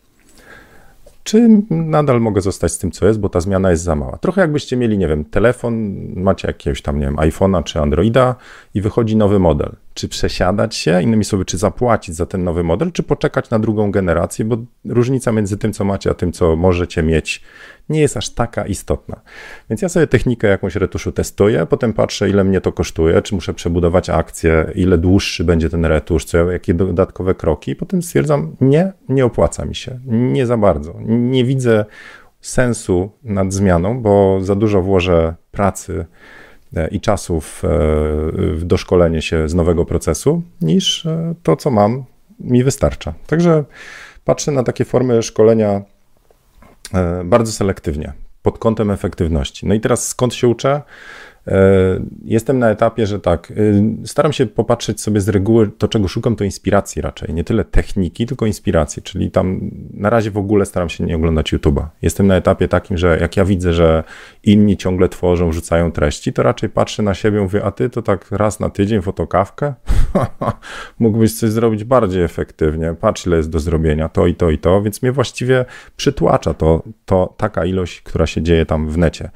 czy 1.23 1.63
nadal 1.71 2.21
mogę 2.21 2.41
zostać 2.41 2.73
z 2.73 2.79
tym, 2.79 2.91
co 2.91 3.07
jest, 3.07 3.21
bo 3.21 3.29
ta 3.29 3.41
zmiana 3.41 3.71
jest 3.71 3.83
za 3.83 3.95
mała. 3.95 4.19
Trochę 4.19 4.41
jakbyście 4.41 4.77
mieli, 4.77 4.99
nie 4.99 5.09
wiem, 5.09 5.25
telefon, 5.25 5.97
macie 6.17 6.49
jakiegoś 6.49 6.83
tam, 6.83 6.99
nie 6.99 7.05
wiem, 7.05 7.17
iPhone'a 7.17 7.65
czy 7.65 7.81
Androida 7.81 8.35
i 8.75 8.81
wychodzi 8.81 9.17
nowy 9.17 9.39
model. 9.39 9.73
Czy 9.99 10.09
przesiadać 10.09 10.77
się, 10.77 11.03
innymi 11.03 11.25
słowy, 11.25 11.45
czy 11.45 11.59
zapłacić 11.59 12.15
za 12.15 12.27
ten 12.27 12.45
nowy 12.45 12.65
model, 12.65 12.93
czy 12.93 13.03
poczekać 13.03 13.51
na 13.51 13.59
drugą 13.59 13.91
generację, 13.91 14.45
bo 14.45 14.57
różnica 14.85 15.33
między 15.33 15.59
tym, 15.59 15.73
co 15.73 15.85
macie, 15.85 16.11
a 16.11 16.15
tym, 16.15 16.33
co 16.33 16.57
możecie 16.57 17.03
mieć, 17.03 17.43
nie 17.89 18.01
jest 18.01 18.17
aż 18.17 18.31
taka 18.31 18.67
istotna. 18.67 19.21
Więc 19.71 19.83
ja 19.83 19.89
sobie 19.89 20.07
technikę 20.07 20.49
jakąś 20.49 20.77
retuszu 20.77 21.13
testuję, 21.13 21.67
potem 21.67 21.93
patrzę, 21.93 22.29
ile 22.29 22.45
mnie 22.45 22.61
to 22.61 22.73
kosztuje, 22.73 23.23
czy 23.23 23.35
muszę 23.35 23.55
przebudować 23.55 24.11
akcję, 24.11 24.73
ile 24.75 24.99
dłuższy 24.99 25.45
będzie 25.45 25.71
ten 25.71 25.85
retusz, 25.85 26.25
co, 26.25 26.51
jakie 26.51 26.75
dodatkowe 26.75 27.35
kroki, 27.35 27.77
potem 27.77 28.03
stwierdzam, 28.03 28.57
nie, 28.61 28.93
nie 29.09 29.25
opłaca 29.25 29.65
mi 29.65 29.75
się, 29.75 29.99
nie 30.07 30.47
za 30.47 30.57
bardzo. 30.57 30.95
Nie 31.07 31.45
widzę 31.45 31.85
sensu 32.41 33.11
nad 33.25 33.53
zmianą, 33.53 34.03
bo 34.03 34.39
za 34.41 34.55
dużo 34.55 34.83
włożę 34.83 35.35
pracy 35.51 36.07
i 36.91 37.01
czasów 37.01 37.65
e, 37.65 37.69
w 38.53 38.61
doszkolenie 38.65 39.23
się 39.23 39.49
z 39.49 39.55
nowego 39.55 39.85
procesu, 39.85 40.43
niż 40.61 41.07
e, 41.07 41.35
to, 41.43 41.57
co 41.57 41.71
mam, 41.71 42.05
mi 42.41 42.65
wystarcza. 42.65 43.15
Także 43.27 43.65
patrzę 44.25 44.53
na 44.53 44.63
takie 44.63 44.85
formy 44.85 45.23
szkolenia 45.23 45.83
bardzo 47.25 47.53
selektywnie 47.53 48.13
pod 48.43 48.59
kątem 48.59 48.91
efektywności. 48.91 49.67
No 49.67 49.75
i 49.75 49.81
teraz 49.81 50.09
skąd 50.09 50.35
się 50.35 50.49
uczę? 50.49 50.83
Jestem 52.25 52.59
na 52.59 52.71
etapie, 52.71 53.07
że 53.07 53.21
tak, 53.21 53.53
staram 54.05 54.33
się 54.33 54.47
popatrzeć 54.47 55.01
sobie 55.01 55.21
z 55.21 55.29
reguły, 55.29 55.71
to 55.79 55.89
czego 55.89 56.09
szukam, 56.09 56.37
to 56.37 56.45
inspiracji 56.45 57.03
raczej. 57.03 57.35
Nie 57.35 57.45
tyle 57.45 57.65
techniki, 57.65 58.27
tylko 58.27 58.47
inspiracji, 58.47 59.03
czyli 59.03 59.31
tam 59.31 59.71
na 59.95 60.11
razie 60.11 60.31
w 60.31 60.39
ogóle 60.39 60.67
staram 60.67 60.89
się 60.89 61.05
nie 61.05 61.17
oglądać 61.17 61.53
YouTube'a. 61.53 61.87
Jestem 62.03 62.27
na 62.27 62.37
etapie 62.37 62.69
takim, 62.69 62.99
że 62.99 63.19
jak 63.21 63.37
ja 63.37 63.45
widzę, 63.45 63.73
że 63.73 64.05
inni 64.45 64.77
ciągle 64.77 65.09
tworzą, 65.09 65.53
rzucają 65.53 65.93
treści, 65.93 66.33
to 66.33 66.43
raczej 66.43 66.69
patrzę 66.69 67.03
na 67.03 67.15
siebie 67.15 67.41
mówię, 67.41 67.65
a 67.65 67.71
ty 67.71 67.91
to 67.91 68.03
tak 68.03 68.31
raz 68.31 68.61
na 68.61 68.71
tydzień 68.71 69.03
fotokawkę? 69.03 69.75
Mógłbyś 70.99 71.39
coś 71.39 71.51
zrobić 71.51 71.85
bardziej 71.85 72.23
efektywnie. 72.23 72.95
Patrz, 73.01 73.27
ile 73.27 73.37
jest 73.37 73.51
do 73.51 73.61
zrobienia, 73.61 74.09
to 74.09 74.27
i 74.27 74.35
to 74.35 74.51
i 74.51 74.59
to, 74.59 74.83
więc 74.83 75.03
mnie 75.03 75.13
właściwie 75.13 75.65
przytłacza 75.97 76.55
to, 76.55 76.83
to 77.05 77.35
taka 77.37 77.65
ilość, 77.65 78.03
która 78.03 78.27
się 78.27 78.43
dzieje 78.43 78.67
tam 78.67 78.89
w 78.89 78.99
necie. 78.99 79.31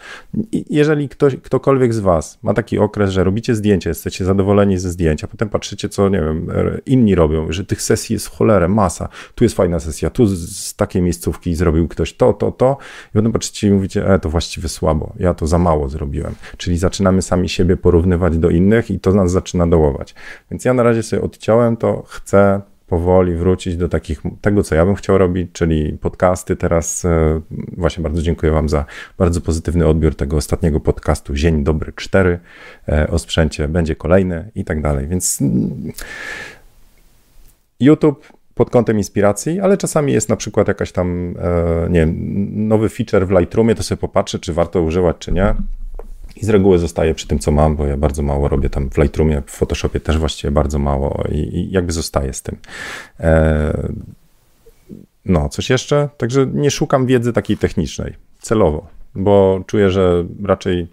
I 0.53 0.65
jeżeli 0.71 1.09
ktoś, 1.09 1.37
ktokolwiek 1.37 1.95
z 1.95 2.01
was 2.03 2.39
ma 2.43 2.55
taki 2.55 2.79
okres, 2.79 3.11
że 3.11 3.25
robicie 3.25 3.55
zdjęcie, 3.55 3.91
jesteście 3.91 4.25
zadowoleni 4.25 4.79
ze 4.79 4.91
zdjęcia, 4.91 5.27
potem 5.27 5.49
patrzycie, 5.49 5.89
co, 5.89 6.09
nie 6.09 6.21
wiem, 6.21 6.51
inni 6.87 7.15
robią, 7.15 7.53
że 7.53 7.65
tych 7.65 7.83
sesji 7.83 8.13
jest 8.15 8.31
cholerę, 8.31 8.69
masa, 8.69 9.09
tu 9.35 9.45
jest 9.45 9.57
fajna 9.57 9.81
sesja, 9.81 10.11
tu 10.11 10.27
z 10.27 10.75
takiej 10.75 11.03
miejscówki 11.03 11.55
zrobił 11.55 11.89
ktoś 11.89 12.15
to, 12.15 12.33
to, 12.33 12.53
to 12.53 12.77
i 13.11 13.13
potem 13.13 13.33
patrzycie 13.33 13.69
i 13.69 13.71
mówicie, 13.71 14.09
e, 14.09 14.19
to 14.19 14.29
właściwie 14.29 14.69
słabo, 14.69 15.13
ja 15.19 15.35
to 15.35 15.47
za 15.47 15.59
mało 15.59 15.89
zrobiłem. 15.89 16.35
Czyli 16.57 16.79
zaczynamy 16.79 17.23
sami 17.23 17.49
siebie 17.49 17.77
porównywać 17.77 18.39
do 18.39 18.51
innych 18.51 18.91
i 18.91 19.01
to 19.01 19.13
nas 19.13 19.31
zaczyna 19.31 19.67
dołować. 19.67 20.15
Więc 20.51 20.65
ja 20.65 20.75
na 20.75 20.83
razie 20.83 21.03
sobie 21.03 21.23
odciąłem 21.23 21.77
to, 21.77 22.03
chcę 22.07 22.72
powoli 22.93 23.37
wrócić 23.37 23.77
do 23.77 23.89
takich, 23.89 24.23
tego, 24.41 24.63
co 24.63 24.75
ja 24.75 24.87
bym 24.87 24.95
chciał 24.95 25.19
robić, 25.19 25.51
czyli 25.53 25.99
podcasty. 25.99 26.57
Teraz 26.57 27.05
e, 27.05 27.41
właśnie 27.77 28.03
bardzo 28.03 28.23
dziękuję 28.23 28.53
Wam 28.53 28.69
za 28.69 28.85
bardzo 29.19 29.41
pozytywny 29.41 29.87
odbiór 29.87 30.15
tego 30.15 30.37
ostatniego 30.37 30.81
podcastu 30.81 31.35
Dzień 31.35 31.65
Dobry 31.65 31.93
4 31.97 32.41
e, 32.89 33.09
o 33.09 33.19
sprzęcie. 33.19 33.69
Będzie 33.69 33.97
kolejny 33.97 34.51
i 34.55 34.65
tak 34.65 34.83
dalej. 34.83 35.07
Więc 35.09 35.41
mm, 35.41 35.93
YouTube 37.81 38.33
pod 38.55 38.71
kątem 38.71 38.99
inspiracji, 38.99 39.61
ale 39.61 39.77
czasami 39.77 40.13
jest 40.13 40.29
na 40.29 40.37
przykład 40.37 40.69
jakaś 40.69 40.93
tam, 40.93 41.35
e, 41.39 41.91
nie 41.91 42.01
wiem, 42.01 42.15
nowy 42.69 42.89
feature 42.89 43.27
w 43.27 43.31
Lightroomie, 43.31 43.75
to 43.75 43.83
sobie 43.83 44.01
popatrzę, 44.01 44.39
czy 44.39 44.53
warto 44.53 44.83
używać, 44.83 45.17
czy 45.19 45.33
nie. 45.33 45.55
I 46.37 46.45
z 46.45 46.49
reguły 46.49 46.79
zostaję 46.79 47.15
przy 47.15 47.27
tym, 47.27 47.39
co 47.39 47.51
mam, 47.51 47.77
bo 47.77 47.87
ja 47.87 47.97
bardzo 47.97 48.23
mało 48.23 48.49
robię 48.49 48.71
tam 48.71 48.91
w 48.91 48.99
Lightroomie, 48.99 49.43
w 49.47 49.51
Photoshopie 49.51 50.01
też 50.01 50.19
właściwie 50.19 50.51
bardzo 50.51 50.79
mało 50.79 51.25
i, 51.33 51.37
i 51.37 51.71
jakby 51.71 51.93
zostaję 51.93 52.33
z 52.33 52.43
tym. 52.43 52.57
E, 53.21 53.93
no, 55.25 55.49
coś 55.49 55.71
jeszcze? 55.71 56.09
Także 56.17 56.47
nie 56.47 56.71
szukam 56.71 57.07
wiedzy 57.07 57.33
takiej 57.33 57.57
technicznej, 57.57 58.15
celowo, 58.41 58.87
bo 59.15 59.65
czuję, 59.67 59.91
że 59.91 60.25
raczej, 60.45 60.87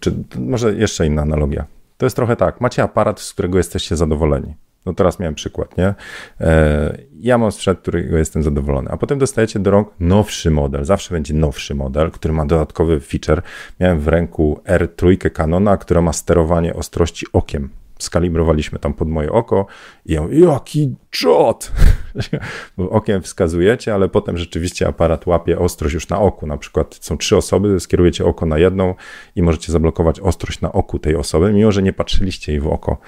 czy 0.00 0.14
może 0.38 0.74
jeszcze 0.74 1.06
inna 1.06 1.22
analogia. 1.22 1.64
To 1.98 2.06
jest 2.06 2.16
trochę 2.16 2.36
tak, 2.36 2.60
macie 2.60 2.82
aparat, 2.82 3.20
z 3.20 3.32
którego 3.32 3.58
jesteście 3.58 3.96
zadowoleni. 3.96 4.54
No 4.86 4.94
teraz 4.94 5.18
miałem 5.18 5.34
przykład, 5.34 5.76
nie? 5.76 5.94
E, 6.40 6.98
ja 7.20 7.38
mam 7.38 7.52
sprzęt, 7.52 7.78
którego 7.78 8.18
jestem 8.18 8.42
zadowolony, 8.42 8.90
a 8.90 8.96
potem 8.96 9.18
dostajecie 9.18 9.58
do 9.58 9.70
rąk 9.70 9.88
nowszy 10.00 10.50
model. 10.50 10.84
Zawsze 10.84 11.14
będzie 11.14 11.34
nowszy 11.34 11.74
model, 11.74 12.10
który 12.10 12.34
ma 12.34 12.46
dodatkowy 12.46 13.00
feature. 13.00 13.42
Miałem 13.80 14.00
w 14.00 14.08
ręku 14.08 14.60
R3 14.64 15.30
Canona, 15.30 15.76
która 15.76 16.02
ma 16.02 16.12
sterowanie 16.12 16.74
ostrości 16.74 17.26
okiem. 17.32 17.68
Skalibrowaliśmy 17.98 18.78
tam 18.78 18.94
pod 18.94 19.08
moje 19.08 19.32
oko 19.32 19.66
i 20.06 20.12
ja 20.12 20.22
mówię, 20.22 20.40
jaki 20.40 20.94
czot! 21.10 21.72
Bo 22.76 22.90
okiem 22.90 23.22
wskazujecie, 23.22 23.94
ale 23.94 24.08
potem 24.08 24.36
rzeczywiście 24.36 24.88
aparat 24.88 25.26
łapie 25.26 25.58
ostrość 25.58 25.94
już 25.94 26.08
na 26.08 26.20
oku. 26.20 26.46
Na 26.46 26.56
przykład 26.56 26.98
są 27.00 27.18
trzy 27.18 27.36
osoby, 27.36 27.80
skierujecie 27.80 28.24
oko 28.24 28.46
na 28.46 28.58
jedną 28.58 28.94
i 29.36 29.42
możecie 29.42 29.72
zablokować 29.72 30.20
ostrość 30.20 30.60
na 30.60 30.72
oku 30.72 30.98
tej 30.98 31.16
osoby, 31.16 31.52
mimo 31.52 31.72
że 31.72 31.82
nie 31.82 31.92
patrzyliście 31.92 32.52
jej 32.52 32.60
w 32.60 32.66
oko. 32.66 32.98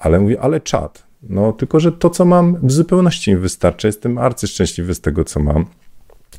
Ale 0.00 0.20
mówię, 0.20 0.40
ale 0.40 0.60
czat, 0.60 1.05
no, 1.28 1.52
tylko 1.52 1.80
że 1.80 1.92
to, 1.92 2.10
co 2.10 2.24
mam, 2.24 2.56
w 2.62 2.72
zupełności 2.72 3.30
mi 3.30 3.36
wystarcza. 3.36 3.88
Jestem 3.88 4.18
arcyszczęśliwy 4.18 4.94
z 4.94 5.00
tego, 5.00 5.24
co 5.24 5.40
mam. 5.40 5.66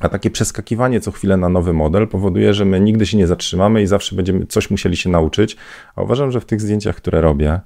A 0.00 0.08
takie 0.08 0.30
przeskakiwanie 0.30 1.00
co 1.00 1.12
chwilę 1.12 1.36
na 1.36 1.48
nowy 1.48 1.72
model 1.72 2.08
powoduje, 2.08 2.54
że 2.54 2.64
my 2.64 2.80
nigdy 2.80 3.06
się 3.06 3.16
nie 3.16 3.26
zatrzymamy 3.26 3.82
i 3.82 3.86
zawsze 3.86 4.16
będziemy 4.16 4.46
coś 4.46 4.70
musieli 4.70 4.96
się 4.96 5.10
nauczyć. 5.10 5.56
A 5.96 6.02
uważam, 6.02 6.30
że 6.30 6.40
w 6.40 6.44
tych 6.44 6.60
zdjęciach, 6.60 6.96
które 6.96 7.20
robię, 7.20 7.60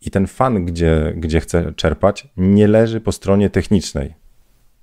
i 0.00 0.10
ten 0.10 0.26
fan, 0.26 0.64
gdzie, 0.64 1.12
gdzie 1.16 1.40
chcę 1.40 1.72
czerpać, 1.76 2.28
nie 2.36 2.68
leży 2.68 3.00
po 3.00 3.12
stronie 3.12 3.50
technicznej. 3.50 4.14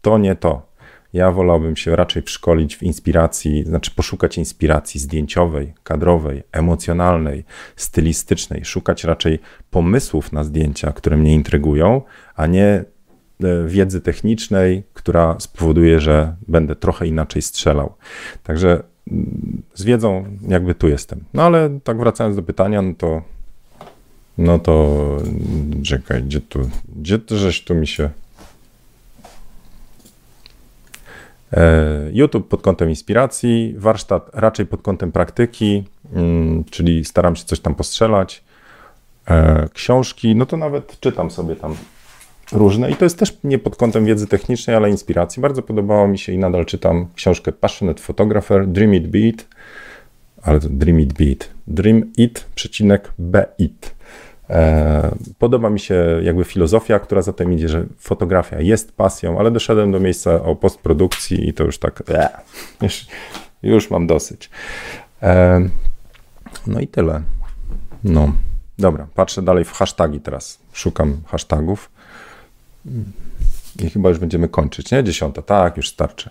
To 0.01 0.17
nie 0.17 0.35
to. 0.35 0.74
Ja 1.15 1.31
wolałbym 1.31 1.75
się 1.75 1.95
raczej 1.95 2.21
wszkolić 2.21 2.75
w 2.75 2.83
inspiracji, 2.83 3.63
znaczy 3.63 3.91
poszukać 3.91 4.37
inspiracji 4.37 4.99
zdjęciowej, 4.99 5.73
kadrowej, 5.83 6.43
emocjonalnej, 6.51 7.43
stylistycznej, 7.75 8.65
szukać 8.65 9.03
raczej 9.03 9.39
pomysłów 9.71 10.31
na 10.31 10.43
zdjęcia, 10.43 10.91
które 10.91 11.17
mnie 11.17 11.33
intrygują, 11.33 12.01
a 12.35 12.47
nie 12.47 12.65
e, 12.65 12.85
wiedzy 13.67 14.01
technicznej, 14.01 14.83
która 14.93 15.35
spowoduje, 15.39 15.99
że 15.99 16.35
będę 16.47 16.75
trochę 16.75 17.07
inaczej 17.07 17.41
strzelał. 17.41 17.93
Także 18.43 18.83
mm, 19.11 19.61
z 19.73 19.83
wiedzą 19.83 20.25
jakby 20.47 20.75
tu 20.75 20.87
jestem. 20.87 21.23
No 21.33 21.43
ale 21.43 21.79
tak 21.83 21.97
wracając 21.97 22.35
do 22.35 22.43
pytania, 22.43 22.81
no 22.81 22.93
to 22.97 23.21
no 24.37 24.59
to 24.59 25.17
czekaj, 25.83 26.23
gdzie 26.23 26.41
tu, 26.41 26.69
gdzie 26.95 27.19
to 27.19 27.37
żeś 27.37 27.63
tu 27.63 27.75
mi 27.75 27.87
się 27.87 28.09
E, 31.44 31.44
YouTube 32.11 32.47
pod 32.47 32.61
kątem 32.61 32.89
inspiracji, 32.89 33.75
warsztat 33.77 34.29
raczej 34.33 34.65
pod 34.65 34.81
kątem 34.81 35.11
praktyki, 35.11 35.83
mm, 36.13 36.63
czyli 36.63 37.05
staram 37.05 37.35
się 37.35 37.45
coś 37.45 37.59
tam 37.59 37.75
postrzelać. 37.75 38.43
E, 39.27 39.69
książki, 39.73 40.35
no 40.35 40.45
to 40.45 40.57
nawet 40.57 40.99
czytam 40.99 41.31
sobie 41.31 41.55
tam 41.55 41.75
różne 42.51 42.91
i 42.91 42.95
to 42.95 43.05
jest 43.05 43.19
też 43.19 43.37
nie 43.43 43.59
pod 43.59 43.75
kątem 43.75 44.05
wiedzy 44.05 44.27
technicznej, 44.27 44.75
ale 44.75 44.89
inspiracji. 44.89 45.41
Bardzo 45.41 45.61
podobało 45.61 46.07
mi 46.07 46.17
się 46.17 46.33
i 46.33 46.37
nadal 46.37 46.65
czytam 46.65 47.07
książkę 47.15 47.51
Passionate 47.51 48.01
Photographer, 48.01 48.67
Dream 48.67 48.93
It 48.93 49.07
Beat, 49.07 49.47
ale 50.41 50.59
to 50.59 50.67
Dream 50.69 50.99
It 50.99 51.13
Beat, 51.13 51.49
Dream 51.67 52.11
It, 52.17 52.45
przecinek 52.55 53.11
B 53.19 53.45
It. 53.57 53.94
E, 54.49 55.15
podoba 55.39 55.69
mi 55.69 55.79
się 55.79 56.19
jakby 56.23 56.43
filozofia, 56.43 56.99
która 56.99 57.21
za 57.21 57.33
tym 57.33 57.53
idzie, 57.53 57.69
że 57.69 57.85
fotografia 57.99 58.61
jest 58.61 58.91
pasją, 58.97 59.39
ale 59.39 59.51
doszedłem 59.51 59.91
do 59.91 59.99
miejsca 59.99 60.43
o 60.43 60.55
postprodukcji 60.55 61.49
i 61.49 61.53
to 61.53 61.63
już 61.63 61.77
tak, 61.77 62.03
ee, 62.09 62.29
już, 62.81 63.05
już 63.63 63.91
mam 63.91 64.07
dosyć. 64.07 64.49
E, 65.23 65.61
no 66.67 66.79
i 66.79 66.87
tyle. 66.87 67.21
No, 68.03 68.33
dobra, 68.79 69.07
patrzę 69.15 69.41
dalej 69.41 69.65
w 69.65 69.71
hashtagi 69.71 70.19
teraz. 70.19 70.59
Szukam 70.73 71.21
hashtagów. 71.27 71.89
I 73.79 73.89
chyba 73.89 74.09
już 74.09 74.19
będziemy 74.19 74.47
kończyć, 74.49 74.91
nie? 74.91 75.03
Dziesiąta, 75.03 75.41
tak, 75.41 75.77
już 75.77 75.89
starczy. 75.89 76.29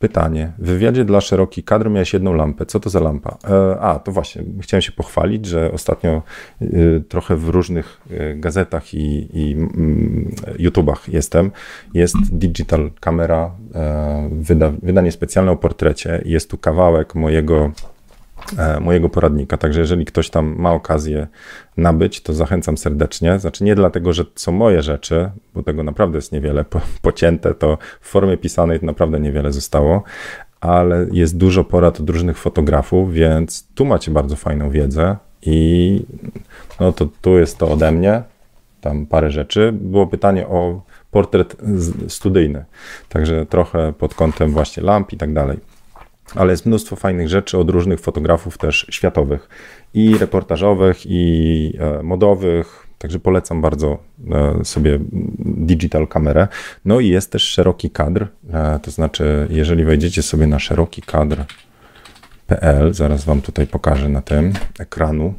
Pytanie. 0.00 0.52
W 0.58 0.66
wywiadzie 0.66 1.04
dla 1.04 1.20
szeroki 1.20 1.62
kadr 1.62 1.90
miałeś 1.90 2.12
jedną 2.12 2.32
lampę. 2.32 2.66
Co 2.66 2.80
to 2.80 2.90
za 2.90 3.00
lampa? 3.00 3.36
E, 3.50 3.80
a, 3.80 3.98
to 3.98 4.12
właśnie. 4.12 4.44
Chciałem 4.60 4.82
się 4.82 4.92
pochwalić, 4.92 5.46
że 5.46 5.72
ostatnio 5.72 6.22
y, 6.62 7.04
trochę 7.08 7.36
w 7.36 7.48
różnych 7.48 8.00
y, 8.10 8.34
gazetach 8.36 8.94
i, 8.94 9.28
i 9.40 9.52
mm, 9.52 10.34
YouTubach 10.58 11.08
jestem. 11.08 11.50
Jest 11.94 12.16
digital 12.32 12.90
kamera, 13.00 13.50
e, 13.74 14.28
wyda, 14.32 14.72
wydanie 14.82 15.12
specjalne 15.12 15.52
o 15.52 15.56
portrecie. 15.56 16.22
Jest 16.24 16.50
tu 16.50 16.58
kawałek 16.58 17.14
mojego 17.14 17.64
E, 17.64 17.89
mojego 18.80 19.08
poradnika. 19.08 19.56
Także 19.56 19.80
jeżeli 19.80 20.04
ktoś 20.04 20.30
tam 20.30 20.54
ma 20.58 20.72
okazję 20.72 21.26
nabyć, 21.76 22.20
to 22.20 22.32
zachęcam 22.32 22.76
serdecznie. 22.76 23.38
Znaczy 23.38 23.64
nie 23.64 23.74
dlatego, 23.74 24.12
że 24.12 24.24
są 24.34 24.52
moje 24.52 24.82
rzeczy, 24.82 25.30
bo 25.54 25.62
tego 25.62 25.82
naprawdę 25.82 26.18
jest 26.18 26.32
niewiele 26.32 26.64
po, 26.64 26.80
pocięte, 27.02 27.54
to 27.54 27.78
w 28.00 28.08
formie 28.08 28.36
pisanej 28.36 28.78
naprawdę 28.82 29.20
niewiele 29.20 29.52
zostało, 29.52 30.02
ale 30.60 31.06
jest 31.12 31.36
dużo 31.36 31.64
porad 31.64 32.00
od 32.00 32.10
różnych 32.10 32.38
fotografów, 32.38 33.12
więc 33.12 33.68
tu 33.74 33.84
macie 33.84 34.10
bardzo 34.10 34.36
fajną 34.36 34.70
wiedzę 34.70 35.16
i 35.42 36.02
no 36.80 36.92
to 36.92 37.08
tu 37.22 37.38
jest 37.38 37.58
to 37.58 37.68
ode 37.68 37.92
mnie, 37.92 38.22
tam 38.80 39.06
parę 39.06 39.30
rzeczy. 39.30 39.72
Było 39.72 40.06
pytanie 40.06 40.46
o 40.46 40.82
portret 41.10 41.56
studyjny, 42.08 42.64
także 43.08 43.46
trochę 43.46 43.92
pod 43.92 44.14
kątem 44.14 44.50
właśnie 44.50 44.82
lamp 44.82 45.12
i 45.12 45.16
tak 45.16 45.32
dalej 45.32 45.58
ale 46.34 46.50
jest 46.50 46.66
mnóstwo 46.66 46.96
fajnych 46.96 47.28
rzeczy 47.28 47.58
od 47.58 47.70
różnych 47.70 48.00
fotografów 48.00 48.58
też 48.58 48.86
światowych 48.90 49.48
i 49.94 50.18
reportażowych, 50.18 50.96
i 51.04 51.72
e, 51.78 52.02
modowych. 52.02 52.86
Także 52.98 53.18
polecam 53.18 53.62
bardzo 53.62 53.98
e, 54.30 54.64
sobie 54.64 54.98
digital 55.38 56.08
kamerę. 56.08 56.48
No 56.84 57.00
i 57.00 57.08
jest 57.08 57.32
też 57.32 57.42
szeroki 57.42 57.90
kadr, 57.90 58.26
e, 58.52 58.78
to 58.82 58.90
znaczy, 58.90 59.46
jeżeli 59.50 59.84
wejdziecie 59.84 60.22
sobie 60.22 60.46
na 60.46 60.58
szeroki 60.58 61.02
kadr.pl, 61.02 62.94
zaraz 62.94 63.24
Wam 63.24 63.40
tutaj 63.40 63.66
pokażę 63.66 64.08
na 64.08 64.22
tym 64.22 64.52
ekranu, 64.78 65.34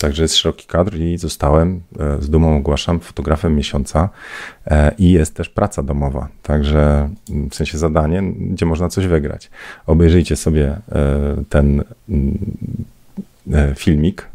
Także 0.00 0.22
jest 0.22 0.36
szeroki 0.36 0.66
kadr 0.66 0.96
i 0.96 1.18
zostałem, 1.18 1.80
e, 1.98 2.22
z 2.22 2.30
dumą 2.30 2.56
ogłaszam, 2.56 3.00
fotografem 3.00 3.56
miesiąca 3.56 4.08
e, 4.66 4.94
i 4.98 5.12
jest 5.12 5.34
też 5.34 5.48
praca 5.48 5.82
domowa, 5.82 6.28
także 6.42 7.10
mm, 7.30 7.50
w 7.50 7.54
sensie 7.54 7.78
zadanie, 7.78 8.22
gdzie 8.22 8.66
można 8.66 8.88
coś 8.88 9.06
wygrać. 9.06 9.50
Obejrzyjcie 9.86 10.36
sobie 10.36 10.66
e, 10.68 11.44
ten, 11.48 11.84
mm, 12.08 12.38
filmik 13.76 14.26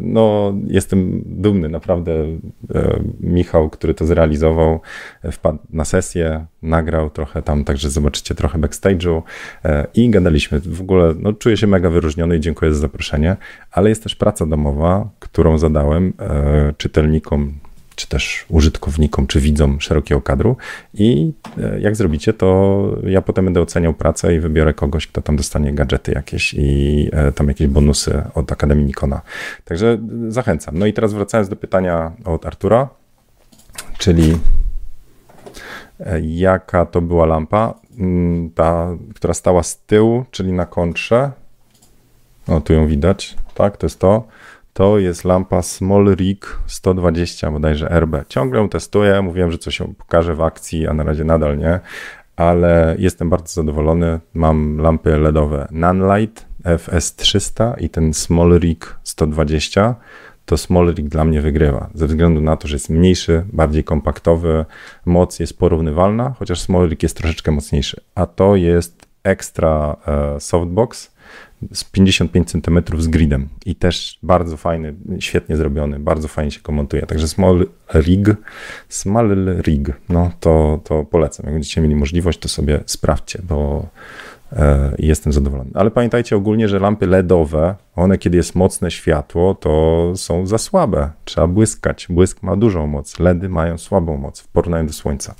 no, 0.00 0.54
jestem 0.66 1.22
dumny, 1.26 1.68
naprawdę. 1.68 2.12
E, 2.74 3.00
Michał, 3.20 3.70
który 3.70 3.94
to 3.94 4.06
zrealizował, 4.06 4.80
wpadł 5.32 5.58
na 5.70 5.84
sesję, 5.84 6.46
nagrał 6.62 7.10
trochę 7.10 7.42
tam, 7.42 7.64
także 7.64 7.90
zobaczycie 7.90 8.34
trochę 8.34 8.58
backstage'u 8.58 9.22
e, 9.64 9.86
i 9.94 10.10
gadaliśmy. 10.10 10.60
W 10.60 10.80
ogóle 10.80 11.14
no, 11.18 11.32
czuję 11.32 11.56
się 11.56 11.66
mega 11.66 11.90
wyróżniony 11.90 12.36
i 12.36 12.40
dziękuję 12.40 12.74
za 12.74 12.80
zaproszenie, 12.80 13.36
ale 13.70 13.88
jest 13.88 14.02
też 14.02 14.14
praca 14.14 14.46
domowa, 14.46 15.10
którą 15.18 15.58
zadałem 15.58 16.12
e, 16.18 16.74
czytelnikom 16.76 17.52
czy 17.94 18.08
też 18.08 18.44
użytkownikom, 18.48 19.26
czy 19.26 19.40
widzom 19.40 19.80
szerokiego 19.80 20.20
kadru. 20.20 20.56
I 20.94 21.32
e, 21.58 21.80
jak 21.80 21.96
zrobicie, 21.96 22.32
to 22.32 22.82
ja 23.06 23.22
potem 23.22 23.44
będę 23.44 23.60
oceniał 23.60 23.94
pracę 23.94 24.34
i 24.34 24.40
wybiorę 24.40 24.74
kogoś, 24.74 25.06
kto 25.06 25.22
tam 25.22 25.36
dostanie 25.36 25.74
gadżety 25.74 26.12
jakieś 26.12 26.54
i 26.54 27.08
e, 27.12 27.32
tam 27.32 27.48
jakieś 27.48 27.66
bonusy 27.66 28.22
od 28.34 28.52
Akademii 28.52 28.84
Nikona. 28.84 29.20
Także 29.64 29.98
zachęcam. 30.28 30.78
No 30.78 30.86
i 30.86 30.92
teraz 30.92 31.12
wracając 31.12 31.48
do 31.48 31.56
pytania 31.56 32.12
od 32.24 32.46
Artura, 32.46 32.88
czyli 33.98 34.38
e, 36.00 36.20
jaka 36.20 36.86
to 36.86 37.00
była 37.00 37.26
lampa? 37.26 37.74
Mm, 37.98 38.50
ta, 38.50 38.96
która 39.14 39.34
stała 39.34 39.62
z 39.62 39.78
tyłu, 39.78 40.24
czyli 40.30 40.52
na 40.52 40.66
kontrze. 40.66 41.30
O, 42.48 42.60
tu 42.60 42.72
ją 42.72 42.86
widać, 42.86 43.36
tak, 43.54 43.76
to 43.76 43.86
jest 43.86 43.98
to. 43.98 44.24
To 44.72 44.98
jest 44.98 45.24
lampa 45.24 45.62
Small 45.62 46.14
Rig 46.14 46.58
120 46.66 47.50
bodajże 47.50 47.88
RB. 48.00 48.16
Ciągle 48.28 48.60
ją 48.60 48.68
testuję, 48.68 49.22
mówiłem, 49.22 49.52
że 49.52 49.58
coś 49.58 49.76
się 49.76 49.94
pokaże 49.94 50.34
w 50.34 50.40
akcji, 50.40 50.86
a 50.86 50.94
na 50.94 51.04
razie 51.04 51.24
nadal 51.24 51.58
nie, 51.58 51.80
ale 52.36 52.96
jestem 52.98 53.30
bardzo 53.30 53.54
zadowolony. 53.54 54.20
Mam 54.34 54.78
lampy 54.78 55.18
LEDowe 55.18 55.68
Nanlite 55.70 56.42
FS300 56.64 57.74
i 57.78 57.90
ten 57.90 58.14
Small 58.14 58.58
Rig 58.58 58.96
120 59.02 59.94
to 60.46 60.56
Small 60.56 60.94
Rig 60.94 61.08
dla 61.08 61.24
mnie 61.24 61.40
wygrywa, 61.40 61.90
ze 61.94 62.06
względu 62.06 62.40
na 62.40 62.56
to, 62.56 62.68
że 62.68 62.76
jest 62.76 62.90
mniejszy, 62.90 63.44
bardziej 63.52 63.84
kompaktowy, 63.84 64.64
moc 65.04 65.40
jest 65.40 65.58
porównywalna, 65.58 66.34
chociaż 66.38 66.60
Small 66.60 66.88
Rig 66.88 67.02
jest 67.02 67.16
troszeczkę 67.16 67.52
mocniejszy, 67.52 68.00
a 68.14 68.26
to 68.26 68.56
jest 68.56 69.06
ekstra 69.24 69.96
e, 70.06 70.40
softbox, 70.40 71.12
z 71.72 71.84
55 71.84 72.50
cm 72.50 72.82
z 72.98 73.08
gridem 73.08 73.48
i 73.66 73.74
też 73.74 74.18
bardzo 74.22 74.56
fajny, 74.56 74.94
świetnie 75.18 75.56
zrobiony, 75.56 75.98
bardzo 75.98 76.28
fajnie 76.28 76.50
się 76.50 76.60
komentuje. 76.60 77.06
Także 77.06 77.28
Small 77.28 77.66
Rig, 77.94 78.28
Small 78.88 79.36
Rig, 79.60 79.92
no 80.08 80.30
to, 80.40 80.80
to 80.84 81.04
polecam. 81.04 81.46
Jak 81.46 81.54
będziecie 81.54 81.80
mieli 81.80 81.94
możliwość, 81.94 82.38
to 82.38 82.48
sobie 82.48 82.80
sprawdźcie, 82.86 83.42
bo 83.48 83.86
e, 84.52 84.94
jestem 84.98 85.32
zadowolony. 85.32 85.70
Ale 85.74 85.90
pamiętajcie 85.90 86.36
ogólnie, 86.36 86.68
że 86.68 86.78
lampy 86.78 87.06
LEDowe, 87.06 87.74
one 87.96 88.18
kiedy 88.18 88.36
jest 88.36 88.54
mocne 88.54 88.90
światło, 88.90 89.54
to 89.54 90.12
są 90.16 90.46
za 90.46 90.58
słabe. 90.58 91.10
Trzeba 91.24 91.46
błyskać. 91.46 92.06
Błysk 92.10 92.42
ma 92.42 92.56
dużą 92.56 92.86
moc. 92.86 93.18
LEDy 93.18 93.48
mają 93.48 93.78
słabą 93.78 94.16
moc 94.16 94.40
w 94.40 94.48
porównaniu 94.48 94.86
do 94.86 94.92
słońca. 94.92 95.34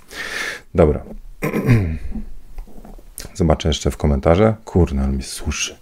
Dobra. 0.74 1.04
Zobaczę 3.34 3.68
jeszcze 3.68 3.90
w 3.90 3.96
komentarze. 3.96 4.54
Kurna, 4.64 5.02
ale 5.02 5.12
mi 5.12 5.22
suszy. 5.22 5.81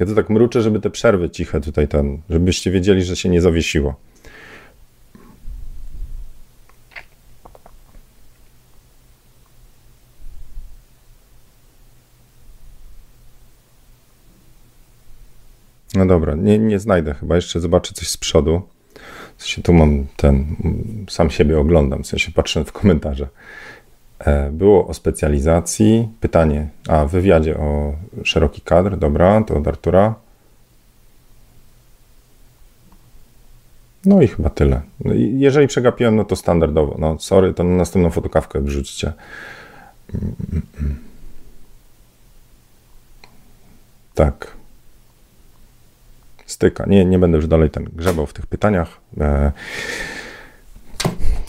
Ja 0.00 0.06
to 0.06 0.14
tak 0.14 0.30
mruczę, 0.30 0.62
żeby 0.62 0.80
te 0.80 0.90
przerwy 0.90 1.30
ciche 1.30 1.60
tutaj 1.60 1.88
ten, 1.88 2.18
żebyście 2.30 2.70
wiedzieli, 2.70 3.04
że 3.04 3.16
się 3.16 3.28
nie 3.28 3.40
zawiesiło. 3.40 3.94
No 15.94 16.06
dobra, 16.06 16.34
nie, 16.34 16.58
nie 16.58 16.78
znajdę 16.78 17.14
chyba. 17.14 17.36
Jeszcze 17.36 17.60
zobaczę 17.60 17.94
coś 17.94 18.08
z 18.08 18.16
przodu. 18.16 18.62
W 19.36 19.42
sensie 19.42 19.62
tu 19.62 19.72
mam 19.72 20.06
ten, 20.16 20.56
sam 21.10 21.30
siebie 21.30 21.58
oglądam, 21.58 22.02
w 22.02 22.06
sensie 22.06 22.32
patrzę 22.32 22.64
w 22.64 22.72
komentarze. 22.72 23.28
E, 24.26 24.50
było 24.50 24.86
o 24.86 24.94
specjalizacji. 24.94 26.08
Pytanie, 26.20 26.68
a 26.88 27.04
wywiadzie 27.04 27.56
o 27.56 27.94
szeroki 28.24 28.60
kadr, 28.60 28.96
dobra, 28.96 29.42
to 29.44 29.56
od 29.56 29.68
Artura. 29.68 30.14
No 34.04 34.22
i 34.22 34.28
chyba 34.28 34.50
tyle. 34.50 34.80
No 35.04 35.14
jeżeli 35.14 35.66
przegapiłem, 35.66 36.16
no 36.16 36.24
to 36.24 36.36
standardowo. 36.36 36.96
No 36.98 37.18
sorry, 37.18 37.54
to 37.54 37.64
na 37.64 37.76
następną 37.76 38.10
fotokawkę 38.10 38.60
wrzućcie. 38.60 39.12
Tak. 44.14 44.56
Styka. 46.46 46.86
Nie, 46.86 47.04
nie 47.04 47.18
będę 47.18 47.36
już 47.36 47.46
dalej 47.46 47.70
ten 47.70 47.84
grzebał 47.84 48.26
w 48.26 48.32
tych 48.32 48.46
pytaniach. 48.46 49.00
E, 49.20 49.52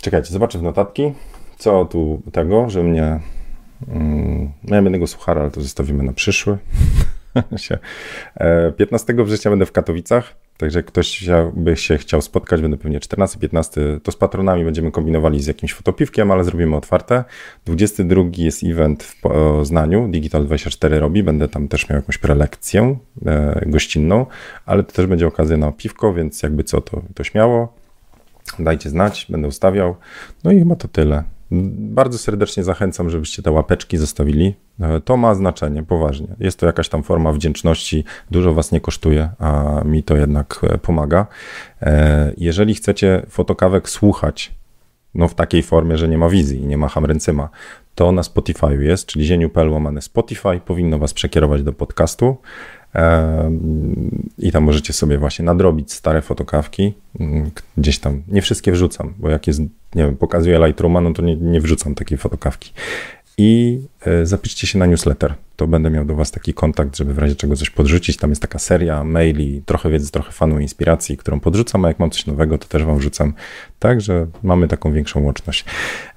czekajcie, 0.01 0.34
zobaczę 0.34 0.59
w 0.59 0.61
notatki 0.61 1.13
co 1.64 1.86
tu 1.86 2.22
tego, 2.32 2.70
że 2.70 2.84
mnie. 2.84 3.20
Mm, 3.88 4.51
no 4.64 4.76
ja 4.76 4.82
będę 4.82 4.99
go 4.99 5.05
ale 5.26 5.51
to 5.51 5.61
zostawimy 5.61 6.03
na 6.03 6.14
przyszły. 6.14 6.57
15 8.78 9.14
e, 9.14 9.24
września 9.24 9.51
będę 9.51 9.66
w 9.66 9.72
Katowicach, 9.72 10.36
także 10.57 10.84
ktoś 10.84 11.26
by 11.53 11.76
się 11.76 11.97
chciał 11.97 12.22
spotkać, 12.22 12.61
będę 12.61 12.78
pewnie 12.78 12.99
14-15, 12.99 13.99
to 14.03 14.11
z 14.11 14.16
patronami 14.16 14.66
będziemy 14.66 14.91
kombinowali 14.91 15.43
z 15.43 15.47
jakimś 15.47 15.74
fotopiwkiem, 15.74 16.32
ale 16.32 16.43
zrobimy 16.43 16.76
otwarte. 16.76 17.24
22 17.66 18.24
jest 18.38 18.64
event 18.64 19.03
w 19.03 19.22
Poznaniu, 19.22 20.07
Digital24 20.07 20.99
robi, 20.99 21.24
będę 21.24 21.47
tam 21.47 21.68
też 21.68 21.89
miał 21.89 21.95
jakąś 21.95 22.18
prelekcję 22.18 22.97
e, 23.26 23.64
gościnną, 23.66 24.26
ale 24.66 24.84
to 24.84 24.91
też 24.91 25.05
będzie 25.07 25.28
okazja 25.28 25.57
na 25.57 25.72
piwko, 25.72 26.14
więc 26.14 26.43
jakby 26.43 26.64
co, 26.64 26.82
to, 26.82 27.01
to 27.16 27.24
śmiało. 27.24 27.74
Dajcie 28.59 28.89
znać, 28.89 29.26
będę 29.30 29.47
ustawiał. 29.47 29.95
No 30.43 30.51
i 30.51 30.59
chyba 30.59 30.76
to 30.76 30.88
tyle. 30.88 31.24
Bardzo 31.76 32.18
serdecznie 32.18 32.64
zachęcam, 32.64 33.10
żebyście 33.10 33.41
te 33.43 33.51
łapeczki 33.51 33.97
zostawili. 33.97 34.56
E, 34.80 34.99
to 34.99 35.18
ma 35.18 35.36
znaczenie, 35.36 35.84
poważnie. 35.84 36.28
Jest 36.39 36.60
to 36.60 36.66
jakaś 36.66 36.89
tam 36.89 37.04
forma 37.04 37.34
wdzięczności, 37.34 38.04
dużo 38.32 38.54
was 38.54 38.72
nie 38.72 38.82
kosztuje, 38.82 39.30
a 39.39 39.82
mi 39.86 40.04
to 40.04 40.18
jednak 40.18 40.60
e, 40.64 40.78
pomaga. 40.78 41.28
E, 41.82 42.34
jeżeli 42.38 42.76
chcecie 42.76 43.26
fotokawek 43.30 43.89
słuchać, 43.89 44.56
no 45.16 45.28
w 45.28 45.36
takiej 45.36 45.64
formie, 45.64 45.97
że 45.97 46.08
nie 46.08 46.18
ma 46.18 46.30
wizji 46.30 46.66
nie 46.66 46.78
ma 46.78 46.88
hamręcyma, 46.88 47.49
to 47.95 48.12
na 48.12 48.24
Spotify 48.24 48.84
jest, 48.84 49.06
czyli 49.06 49.26
zieniu.pl 49.26 49.70
łamane 49.70 50.01
Spotify, 50.01 50.60
powinno 50.66 50.99
was 50.99 51.14
przekierować 51.14 51.64
do 51.64 51.74
podcastu 51.74 52.38
i 54.38 54.52
tam 54.52 54.64
możecie 54.64 54.94
sobie 54.94 55.18
właśnie 55.18 55.46
nadrobić 55.46 55.94
stare 55.94 56.22
fotokawki, 56.22 56.94
mm, 57.20 57.52
gdzieś 57.78 58.00
tam, 58.00 58.24
nie 58.28 58.41
wszystkie 58.41 58.72
wrzucam, 58.72 59.14
bo 59.18 59.30
jak 59.30 59.48
jest, 59.48 59.60
nie 59.96 60.04
wiem, 60.06 60.18
pokazuję 60.18 60.60
Lightrooma, 60.66 61.02
no 61.02 61.14
to 61.14 61.22
nie, 61.22 61.36
nie 61.36 61.62
wrzucam 61.62 61.96
takiej 61.96 62.18
fotokawki. 62.18 62.72
I 63.38 63.80
zapiszcie 64.24 64.68
się 64.68 64.80
na 64.80 64.86
newsletter 64.86 65.36
to 65.56 65.68
będę 65.68 65.89
miał 65.89 66.06
do 66.06 66.16
Was 66.16 66.32
taki 66.32 66.54
kontakt, 66.54 66.97
żeby 66.97 67.14
w 67.14 67.20
razie 67.20 67.36
czego 67.36 67.56
coś 67.56 67.70
podrzucić. 67.70 68.18
Tam 68.18 68.30
jest 68.30 68.41
taka 68.41 68.60
seria 68.60 69.04
maili, 69.04 69.62
trochę 69.66 69.89
wiedzy, 69.89 70.12
trochę 70.12 70.32
fanu, 70.32 70.60
inspiracji, 70.60 71.18
którą 71.18 71.39
podrzucam, 71.39 71.86
a 71.86 71.88
jak 71.88 71.99
mam 71.99 72.12
coś 72.12 72.26
nowego, 72.26 72.58
to 72.58 72.68
też 72.68 72.84
Wam 72.84 72.97
wrzucam. 72.97 73.34
Także 73.80 74.28
mamy 74.43 74.68
taką 74.68 74.93
większą 74.93 75.24
łączność. 75.24 75.66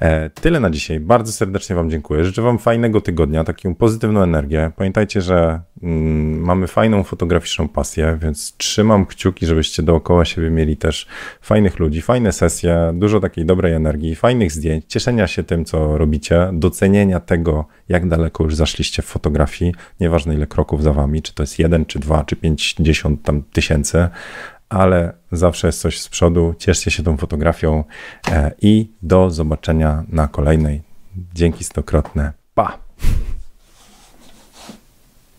E, 0.01 0.31
tyle 0.31 0.61
na 0.61 0.71
dzisiaj. 0.71 1.01
Bardzo 1.01 1.33
serdecznie 1.33 1.77
Wam 1.77 1.91
dziękuję. 1.91 2.25
Życzę 2.25 2.43
Wam 2.43 2.59
fajnego 2.59 3.01
tygodnia, 3.01 3.45
taką 3.45 3.75
pozytywną 3.75 4.23
energię. 4.23 4.71
Pamiętajcie, 4.77 5.21
że 5.21 5.61
mm, 5.83 6.41
mamy 6.41 6.67
fajną 6.67 7.03
fotograficzną 7.03 7.69
pasję, 7.69 8.19
więc 8.23 8.57
trzymam 8.57 9.07
kciuki, 9.07 9.47
żebyście 9.47 9.83
dookoła 9.83 10.25
siebie 10.25 10.51
mieli 10.51 10.77
też 10.77 11.07
fajnych 11.41 11.79
ludzi, 11.79 12.03
fajne 12.03 12.33
sesje, 12.33 12.93
dużo 12.95 13.21
takiej 13.21 13.47
dobrej 13.47 13.73
energii, 13.73 14.15
fajnych 14.15 14.53
zdjęć, 14.53 14.85
cieszenia 14.89 15.27
się 15.27 15.43
tym, 15.43 15.65
co 15.65 15.99
robicie, 15.99 16.51
docenienia 16.53 17.21
tego, 17.21 17.67
jak 17.89 18.09
daleko 18.09 18.45
już 18.45 18.55
zaszliście 18.55 19.03
w 19.03 19.07
fotografii 19.07 19.75
nieważne 20.01 20.35
ile 20.35 20.47
kroków 20.47 20.83
za 20.83 20.93
wami, 20.93 21.23
czy 21.23 21.35
to 21.35 21.43
jest 21.43 21.59
jeden, 21.59 21.87
czy 21.87 21.99
dwa, 21.99 22.25
czy 22.25 22.37
pięćdziesiąt 22.37 23.23
tam 23.23 23.43
tysięcy, 23.43 24.09
ale 24.69 25.13
zawsze 25.33 25.69
jest 25.69 25.81
coś 25.81 26.01
z 26.01 26.09
przodu. 26.09 26.55
Cieszcie 26.59 26.91
się 26.91 27.03
tą 27.03 27.17
fotografią 27.17 27.85
e, 28.31 28.53
i 28.63 28.91
do 29.03 29.31
zobaczenia 29.31 30.05
na 30.09 30.29
kolejnej. 30.29 30.83
Dzięki 31.35 31.65
stokrotne. 31.65 32.33
Pa! 32.55 32.79